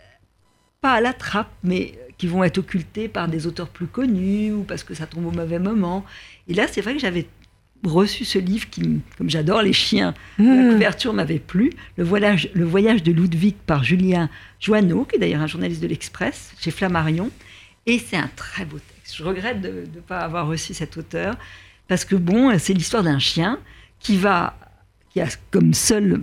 pas 0.80 0.92
à 0.94 1.00
la 1.00 1.12
trappe, 1.12 1.50
mais 1.62 1.98
qui 2.18 2.26
vont 2.26 2.42
être 2.44 2.58
occultés 2.58 3.08
par 3.08 3.28
des 3.28 3.46
auteurs 3.46 3.68
plus 3.68 3.86
connus 3.86 4.52
ou 4.52 4.62
parce 4.62 4.82
que 4.84 4.94
ça 4.94 5.06
tombe 5.06 5.26
au 5.26 5.30
mauvais 5.30 5.58
moment. 5.58 6.04
Et 6.48 6.54
là, 6.54 6.66
c'est 6.66 6.80
vrai 6.80 6.94
que 6.94 7.00
j'avais 7.00 7.26
reçu 7.84 8.24
ce 8.24 8.38
livre 8.38 8.68
qui, 8.70 9.00
comme 9.18 9.28
j'adore 9.28 9.60
les 9.62 9.74
chiens, 9.74 10.14
la 10.38 10.44
Mm. 10.44 10.72
couverture 10.72 11.12
m'avait 11.12 11.38
plu. 11.38 11.70
Le 11.96 12.04
voyage, 12.04 12.48
le 12.54 12.64
voyage 12.64 13.02
de 13.02 13.12
Ludwig 13.12 13.54
par 13.66 13.84
Julien 13.84 14.30
Joanneau, 14.60 15.04
qui 15.04 15.16
est 15.16 15.18
d'ailleurs 15.18 15.42
un 15.42 15.46
journaliste 15.46 15.82
de 15.82 15.86
l'Express, 15.86 16.52
chez 16.58 16.70
Flammarion. 16.70 17.30
Et 17.84 17.98
c'est 17.98 18.16
un 18.16 18.30
très 18.34 18.64
beau 18.64 18.78
texte. 18.78 19.14
Je 19.16 19.22
regrette 19.22 19.60
de 19.60 19.84
ne 19.94 20.00
pas 20.00 20.18
avoir 20.20 20.46
reçu 20.48 20.72
cet 20.74 20.96
auteur, 20.96 21.36
parce 21.86 22.04
que 22.04 22.16
bon, 22.16 22.58
c'est 22.58 22.72
l'histoire 22.72 23.02
d'un 23.04 23.18
chien 23.20 23.60
qui 24.00 24.16
va, 24.16 24.58
qui 25.12 25.20
a 25.20 25.28
comme 25.50 25.74
seul 25.74 26.20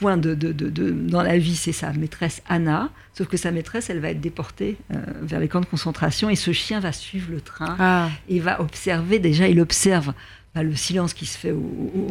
point 0.00 0.16
de, 0.16 0.34
de- 0.34 0.52
de- 0.52 0.70
de- 0.70 0.90
dans 0.90 1.22
la 1.22 1.38
vie, 1.38 1.54
c'est 1.56 1.72
sa 1.72 1.92
maîtresse 1.92 2.42
Anna, 2.48 2.90
sauf 3.14 3.28
que 3.28 3.36
sa 3.36 3.50
maîtresse, 3.52 3.90
elle 3.90 4.00
va 4.00 4.10
être 4.10 4.20
déportée 4.20 4.76
euh, 4.94 4.96
vers 5.22 5.38
les 5.40 5.48
camps 5.48 5.60
de 5.60 5.66
concentration, 5.66 6.30
et 6.30 6.36
ce 6.36 6.52
chien 6.52 6.80
va 6.80 6.92
suivre 6.92 7.30
le 7.30 7.40
train 7.40 7.76
Ah, 7.78 8.08
il 8.28 8.40
va 8.42 8.60
observer, 8.60 9.18
déjà 9.18 9.46
il 9.48 9.60
observe 9.60 10.12
bah, 10.54 10.62
le 10.62 10.74
silence 10.74 11.12
qui 11.14 11.26
se 11.26 11.38
fait 11.38 11.52
au- 11.52 11.58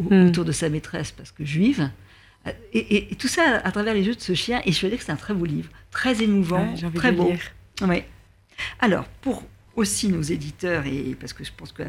au- 0.08 0.14
Mm. 0.14 0.28
autour 0.28 0.44
de 0.44 0.52
sa 0.52 0.68
maîtresse 0.70 1.10
parce 1.12 1.30
que 1.32 1.44
juive. 1.44 1.90
Euh, 2.46 2.52
Et, 2.72 2.78
et- 2.78 3.12
et 3.12 3.16
tout 3.16 3.28
ça 3.28 3.60
à 3.64 3.70
travers 3.72 3.92
les 3.92 4.02
yeux 4.02 4.14
de 4.14 4.20
ce 4.20 4.32
chien. 4.34 4.62
Et 4.64 4.72
je 4.72 4.80
veux 4.80 4.88
dire 4.88 4.98
que 4.98 5.04
c'est 5.04 5.12
un 5.12 5.16
très 5.26 5.34
beau 5.34 5.44
livre, 5.44 5.68
très 5.90 6.22
émouvant, 6.22 6.64
ouais, 6.72 6.90
très 6.94 7.12
beau. 7.12 7.30
Alors, 8.78 9.04
pour 9.20 9.42
aussi 9.76 10.08
nos 10.08 10.22
éditeurs, 10.22 10.84
et 10.86 11.16
parce 11.20 11.32
que 11.32 11.44
je 11.44 11.50
pense 11.56 11.72
que 11.72 11.82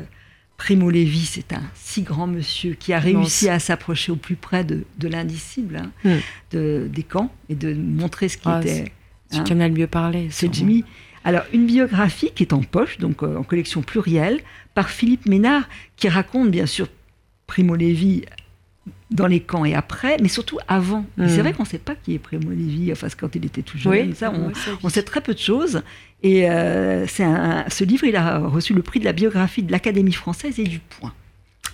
Primo 0.63 0.91
Levi, 0.91 1.25
c'est 1.25 1.53
un 1.53 1.63
si 1.73 2.03
grand 2.03 2.27
monsieur 2.27 2.75
qui 2.75 2.93
a 2.93 2.99
réussi 2.99 3.49
à 3.49 3.57
s'approcher 3.57 4.11
au 4.11 4.15
plus 4.15 4.35
près 4.35 4.63
de, 4.63 4.83
de 4.99 5.07
l'indicible, 5.07 5.77
hein, 5.77 5.91
Mm. 6.05 6.17
de- 6.51 6.87
des 6.87 7.01
camps, 7.01 7.33
et 7.49 7.55
de 7.55 7.73
montrer 7.73 8.29
ce 8.29 8.37
qui 8.37 8.43
Ah, 8.47 8.59
était. 8.61 8.91
C'est 9.31 9.39
hein. 9.39 9.43
qui 9.43 9.53
en 9.53 9.59
a 9.59 9.67
le 9.67 9.73
mieux 9.73 9.87
parlé. 9.87 10.27
C'est. 10.29 10.53
Jimmy. 10.53 10.83
Alors, 11.23 11.41
une 11.51 11.65
biographie 11.65 12.29
qui 12.35 12.43
est 12.43 12.53
en 12.53 12.61
poche, 12.61 12.99
donc 12.99 13.23
euh, 13.23 13.37
en 13.37 13.43
collection 13.43 13.81
plurielle, 13.81 14.39
par 14.75 14.91
Philippe 14.91 15.25
Ménard, 15.25 15.67
qui 15.95 16.07
raconte 16.09 16.51
bien 16.51 16.67
sûr 16.67 16.87
Primo 17.47 17.75
Levi 17.75 18.23
dans 19.11 19.27
les 19.27 19.39
camps 19.41 19.63
et 19.65 19.75
après, 19.75 20.17
mais 20.21 20.27
surtout 20.29 20.57
avant. 20.67 21.05
Et 21.17 21.23
Mm. 21.23 21.29
C'est 21.29 21.41
vrai 21.41 21.53
qu'on 21.53 21.63
ne 21.63 21.67
sait 21.67 21.77
pas 21.77 21.95
qui 21.95 22.13
est 22.15 22.19
Primo 22.19 22.49
Levi, 22.49 22.91
enfin, 22.91 23.07
quand 23.17 23.35
il 23.35 23.45
était 23.45 23.61
tout 23.61 23.77
jeune. 23.77 23.91
Oui, 24.09 24.15
ça, 24.15 24.31
on, 24.31 24.47
oui, 24.47 24.53
c'est- 24.55 24.71
on 24.83 24.89
sait 24.89 25.03
très 25.03 25.21
peu 25.21 25.33
de 25.33 25.39
choses. 25.39 25.81
Et 26.23 26.49
euh, 26.49 27.05
un- 27.19 27.65
ce 27.69 27.83
livre, 27.83 28.05
il 28.05 28.15
a 28.15 28.39
reçu 28.39 28.73
le 28.73 28.81
prix 28.81 28.99
de 28.99 29.05
la 29.05 29.13
biographie 29.13 29.63
de 29.63 29.71
l'Académie 29.71 30.13
française 30.13 30.59
et 30.59 30.63
du 30.63 30.79
Point. 30.79 31.13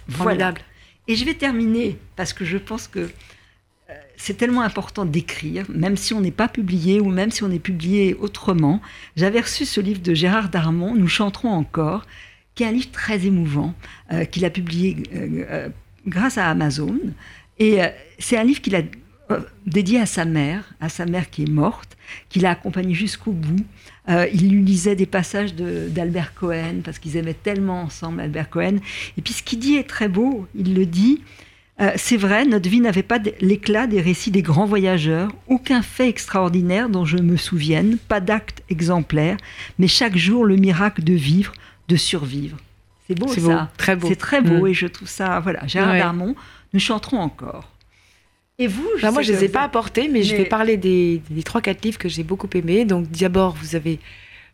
Voilà. 0.09 0.23
formidable. 0.23 0.61
Et 1.09 1.15
je 1.15 1.23
vais 1.25 1.33
terminer 1.33 1.97
parce 2.15 2.33
que 2.33 2.43
je 2.45 2.57
pense 2.57 2.87
que 2.87 2.99
euh, 2.99 3.93
c'est 4.17 4.35
tellement 4.35 4.61
important 4.61 5.05
d'écrire, 5.05 5.65
même 5.69 5.95
si 5.97 6.13
on 6.13 6.19
n'est 6.21 6.31
pas 6.31 6.47
publié 6.49 6.99
ou 6.99 7.09
même 7.09 7.31
si 7.31 7.43
on 7.43 7.51
est 7.51 7.59
publié 7.59 8.15
autrement. 8.15 8.81
J'avais 9.15 9.39
reçu 9.41 9.65
ce 9.65 9.79
livre 9.79 10.01
de 10.01 10.13
Gérard 10.13 10.49
Darmon, 10.49 10.95
Nous 10.95 11.07
chanterons 11.07 11.51
encore, 11.51 12.05
qui 12.55 12.63
est 12.63 12.67
un 12.67 12.71
livre 12.71 12.91
très 12.91 13.25
émouvant, 13.25 13.73
euh, 14.11 14.25
qu'il 14.25 14.43
a 14.45 14.49
publié 14.49 14.97
euh, 15.15 15.69
grâce 16.07 16.37
à 16.37 16.49
Amazon. 16.49 16.97
Et 17.59 17.81
euh, 17.81 17.87
c'est 18.19 18.37
un 18.37 18.43
livre 18.43 18.61
qu'il 18.61 18.75
a 18.75 18.81
euh, 19.31 19.39
dédié 19.65 19.99
à 19.99 20.05
sa 20.05 20.25
mère, 20.25 20.63
à 20.79 20.89
sa 20.89 21.05
mère 21.05 21.29
qui 21.29 21.43
est 21.43 21.49
morte, 21.49 21.97
qu'il 22.29 22.45
a 22.45 22.51
accompagnée 22.51 22.93
jusqu'au 22.93 23.31
bout. 23.31 23.65
Euh, 24.09 24.27
il 24.33 24.49
lui 24.49 24.63
lisait 24.63 24.95
des 24.95 25.05
passages 25.05 25.53
d'Albert 25.55 26.33
Cohen, 26.33 26.81
parce 26.83 26.99
qu'ils 26.99 27.17
aimaient 27.17 27.33
tellement 27.33 27.81
ensemble 27.81 28.21
Albert 28.21 28.49
Cohen. 28.49 28.77
Et 29.17 29.21
puis 29.21 29.33
ce 29.33 29.43
qu'il 29.43 29.59
dit 29.59 29.75
est 29.75 29.87
très 29.87 30.07
beau, 30.07 30.47
il 30.55 30.73
le 30.73 30.85
dit. 30.85 31.21
c'est 31.95 32.17
vrai, 32.17 32.45
notre 32.45 32.69
vie 32.69 32.79
n'avait 32.79 33.03
pas 33.03 33.19
l'éclat 33.39 33.85
des 33.85 34.01
récits 34.01 34.31
des 34.31 34.41
grands 34.41 34.65
voyageurs, 34.65 35.29
aucun 35.47 35.83
fait 35.83 36.09
extraordinaire 36.09 36.89
dont 36.89 37.05
je 37.05 37.17
me 37.17 37.37
souvienne, 37.37 37.97
pas 38.07 38.19
d'acte 38.19 38.63
exemplaire, 38.69 39.37
mais 39.77 39.87
chaque 39.87 40.17
jour 40.17 40.43
le 40.43 40.55
miracle 40.55 41.03
de 41.03 41.13
vivre, 41.13 41.53
de 41.87 41.95
survivre. 41.95 42.57
C'est 43.07 43.15
beau 43.41 43.51
ça. 43.51 43.69
très 43.77 43.95
beau. 43.95 44.07
C'est 44.07 44.15
très 44.15 44.41
beau 44.41 44.65
Mm. 44.65 44.67
et 44.67 44.73
je 44.73 44.87
trouve 44.87 45.07
ça. 45.07 45.39
Voilà, 45.39 45.65
Gérard 45.67 45.91
Ouais. 45.93 45.99
Darmon, 45.99 46.35
nous 46.73 46.79
chanterons 46.79 47.19
encore. 47.19 47.69
Et 48.59 48.67
vous 48.67 48.83
je 48.97 49.03
Enfin, 49.03 49.11
moi, 49.11 49.21
je 49.21 49.31
que 49.31 49.37
les 49.37 49.45
ai 49.45 49.49
pas 49.49 49.61
apportés, 49.61 50.07
mais, 50.09 50.23
je 50.23 50.35
vais 50.35 50.45
parler 50.45 50.77
des, 50.77 51.21
des 51.29 51.43
3-4 51.43 51.83
livres 51.83 51.97
que 51.99 52.09
j'ai 52.09 52.23
beaucoup 52.23 52.49
aimés. 52.55 52.85
Donc, 52.85 53.09
d'abord, 53.11 53.55
vous 53.61 53.75
avez 53.75 53.99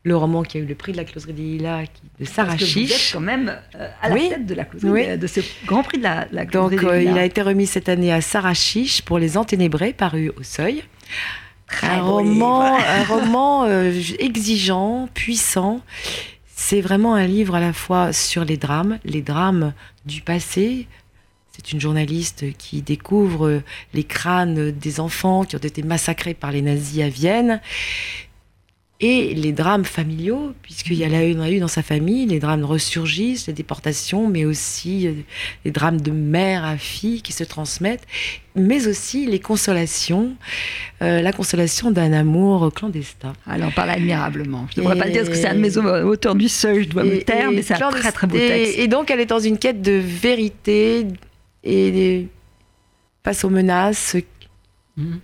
le 0.05 0.17
roman 0.17 0.43
qui 0.43 0.57
a 0.57 0.59
eu 0.59 0.65
le 0.65 0.75
prix 0.75 0.91
de 0.91 0.97
la 0.97 1.05
closerie 1.05 1.31
des 1.31 1.41
Lilas 1.43 1.83
qui- 1.85 2.01
de 2.19 2.25
Sarah 2.25 2.49
Parce 2.49 2.59
que 2.59 2.65
vous 2.65 2.79
êtes 2.79 2.87
Chiche. 2.89 3.13
quand 3.13 3.21
même 3.21 3.57
euh, 3.75 3.89
à 4.01 4.09
la 4.09 4.15
Oui. 4.15 4.27
tête 4.27 4.45
de 4.45 4.53
la 4.53 4.65
closerie, 4.65 4.91
Oui. 4.91 5.17
de, 5.17 5.27
ce 5.27 5.39
grand 5.65 5.81
prix 5.83 5.97
de 5.99 6.03
la, 6.03 6.27
la 6.33 6.43
Donc, 6.43 6.71
closerie 6.71 6.99
des 6.99 7.07
euh, 7.07 7.11
il 7.13 7.17
a 7.17 7.23
été 7.23 7.41
remis 7.41 7.65
cette 7.65 7.87
année 7.87 8.11
à 8.11 8.19
Sarah 8.19 8.53
Chiche 8.53 9.01
pour 9.03 9.17
Les 9.17 9.37
Enténébrés, 9.37 9.93
paru 9.93 10.31
au 10.37 10.43
Seuil. 10.43 10.83
Très 11.67 11.87
un 11.87 11.99
beau 12.01 12.17
roman, 12.17 12.75
livre. 12.75 12.85
un 12.89 13.03
roman 13.05 13.63
euh, 13.67 13.93
exigeant, 14.19 15.07
puissant. 15.13 15.79
C'est 16.65 16.79
vraiment 16.79 17.13
un 17.13 17.27
livre 17.27 17.55
à 17.55 17.59
la 17.59 17.73
fois 17.73 18.13
sur 18.13 18.45
les 18.45 18.55
drames, 18.55 18.97
les 19.03 19.21
drames 19.21 19.73
du 20.05 20.21
passé. 20.21 20.87
C'est 21.51 21.73
une 21.73 21.81
journaliste 21.81 22.45
qui 22.57 22.81
découvre 22.81 23.61
les 23.93 24.05
crânes 24.05 24.71
des 24.71 25.01
enfants 25.01 25.43
qui 25.43 25.57
ont 25.57 25.59
été 25.59 25.83
massacrés 25.83 26.33
par 26.33 26.53
les 26.53 26.61
nazis 26.61 27.03
à 27.03 27.09
Vienne. 27.09 27.59
Et 29.05 29.33
les 29.33 29.51
drames 29.51 29.83
familiaux, 29.83 30.53
puisqu'il 30.61 30.93
y 30.93 31.05
en 31.05 31.11
a 31.13 31.25
eu, 31.25 31.37
a 31.37 31.59
dans 31.59 31.67
sa 31.67 31.83
famille, 31.83 32.25
les 32.25 32.39
drames 32.39 32.63
ressurgissent, 32.63 33.47
les 33.47 33.53
déportations, 33.53 34.29
mais 34.29 34.45
aussi 34.45 35.07
euh, 35.07 35.11
les 35.65 35.71
drames 35.71 35.99
de 35.99 36.11
mère 36.11 36.63
à 36.63 36.77
fille 36.77 37.21
qui 37.21 37.33
se 37.33 37.43
transmettent, 37.43 38.07
mais 38.55 38.87
aussi 38.87 39.25
les 39.25 39.39
consolations, 39.39 40.35
euh, 41.01 41.21
la 41.21 41.33
consolation 41.33 41.91
d'un 41.91 42.13
amour 42.13 42.71
clandestin. 42.73 43.33
En 43.45 43.71
parle 43.71 43.89
admirablement. 43.89 44.67
Je 44.73 44.79
ne 44.79 44.83
devrais 44.85 44.95
Et- 44.95 44.99
pas 45.01 45.05
le 45.07 45.11
dire 45.11 45.21
parce 45.23 45.35
que 45.35 45.41
c'est 45.41 45.49
un 45.49 45.55
de 45.55 45.59
mes 45.59 45.77
au- 45.77 46.07
auteurs 46.07 46.35
du 46.35 46.47
seuil, 46.47 46.83
je 46.85 46.89
dois 46.89 47.03
me 47.03 47.17
taire, 47.23 47.51
mais 47.51 47.61
c'est 47.61 47.73
un 47.73 47.89
très 47.91 48.11
très 48.13 48.27
beau 48.27 48.37
texte. 48.37 48.79
Et 48.79 48.87
donc, 48.87 49.11
elle 49.11 49.19
est 49.19 49.25
dans 49.25 49.39
une 49.39 49.57
quête 49.57 49.81
de 49.81 49.91
vérité 50.01 51.05
et 51.65 52.27
face 53.25 53.43
aux 53.43 53.49
menaces 53.49 54.15
Mhm. 54.95 55.19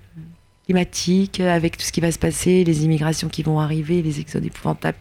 Climatiques, 0.69 1.39
avec 1.39 1.77
tout 1.77 1.83
ce 1.83 1.91
qui 1.91 1.99
va 1.99 2.11
se 2.11 2.19
passer, 2.19 2.63
les 2.63 2.85
immigrations 2.85 3.27
qui 3.27 3.41
vont 3.41 3.59
arriver, 3.59 4.03
les 4.03 4.19
exodes 4.19 4.45
épouvantables. 4.45 4.99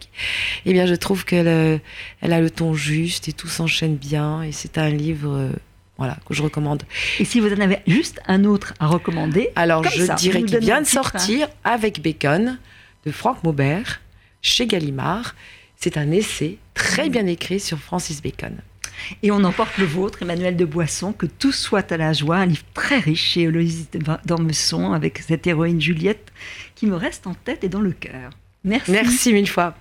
Eh 0.65 0.73
bien, 0.73 0.87
je 0.87 0.95
trouve 0.95 1.25
qu'elle 1.25 1.47
euh, 1.47 1.77
elle 2.21 2.33
a 2.33 2.41
le 2.41 2.49
ton 2.49 2.73
juste 2.73 3.27
et 3.27 3.33
tout 3.33 3.47
s'enchaîne 3.47 3.95
bien. 3.95 4.41
Et 4.41 4.51
c'est 4.51 4.79
un 4.79 4.89
livre, 4.89 5.31
euh, 5.31 5.51
voilà, 5.99 6.17
que 6.27 6.33
je 6.33 6.41
recommande. 6.41 6.81
Et 7.19 7.25
si 7.25 7.39
vous 7.39 7.53
en 7.53 7.59
avez 7.59 7.77
juste 7.85 8.19
un 8.25 8.45
autre 8.45 8.73
à 8.79 8.87
recommander, 8.87 9.49
Alors, 9.55 9.83
je 9.83 10.05
ça, 10.05 10.15
dirais 10.15 10.41
qu'il 10.41 10.57
vient 10.57 10.81
de 10.81 10.87
sortir 10.87 11.47
avec 11.63 12.01
Bacon 12.01 12.57
de 13.05 13.11
Franck 13.11 13.43
Maubert 13.43 14.01
chez 14.41 14.65
Gallimard. 14.65 15.35
C'est 15.75 15.97
un 15.97 16.09
essai 16.09 16.57
très 16.73 17.09
bien 17.09 17.27
écrit 17.27 17.59
sur 17.59 17.77
Francis 17.77 18.23
Bacon. 18.23 18.57
Et 19.23 19.31
on 19.31 19.43
emporte 19.43 19.77
le 19.77 19.85
vôtre, 19.85 20.21
Emmanuel 20.21 20.55
de 20.55 20.65
Boisson, 20.65 21.13
que 21.13 21.25
tout 21.25 21.51
soit 21.51 21.91
à 21.91 21.97
la 21.97 22.13
joie, 22.13 22.37
un 22.37 22.45
livre 22.45 22.63
très 22.73 22.99
riche 22.99 23.31
chez 23.31 23.41
Héloïse 23.41 23.89
d'Ormesson, 24.25 24.93
avec 24.93 25.19
cette 25.19 25.47
héroïne 25.47 25.81
Juliette 25.81 26.31
qui 26.75 26.87
me 26.87 26.95
reste 26.95 27.27
en 27.27 27.33
tête 27.33 27.63
et 27.63 27.69
dans 27.69 27.81
le 27.81 27.91
cœur. 27.91 28.31
Merci. 28.63 28.91
Merci 28.91 29.33
mille 29.33 29.49
fois. 29.49 29.75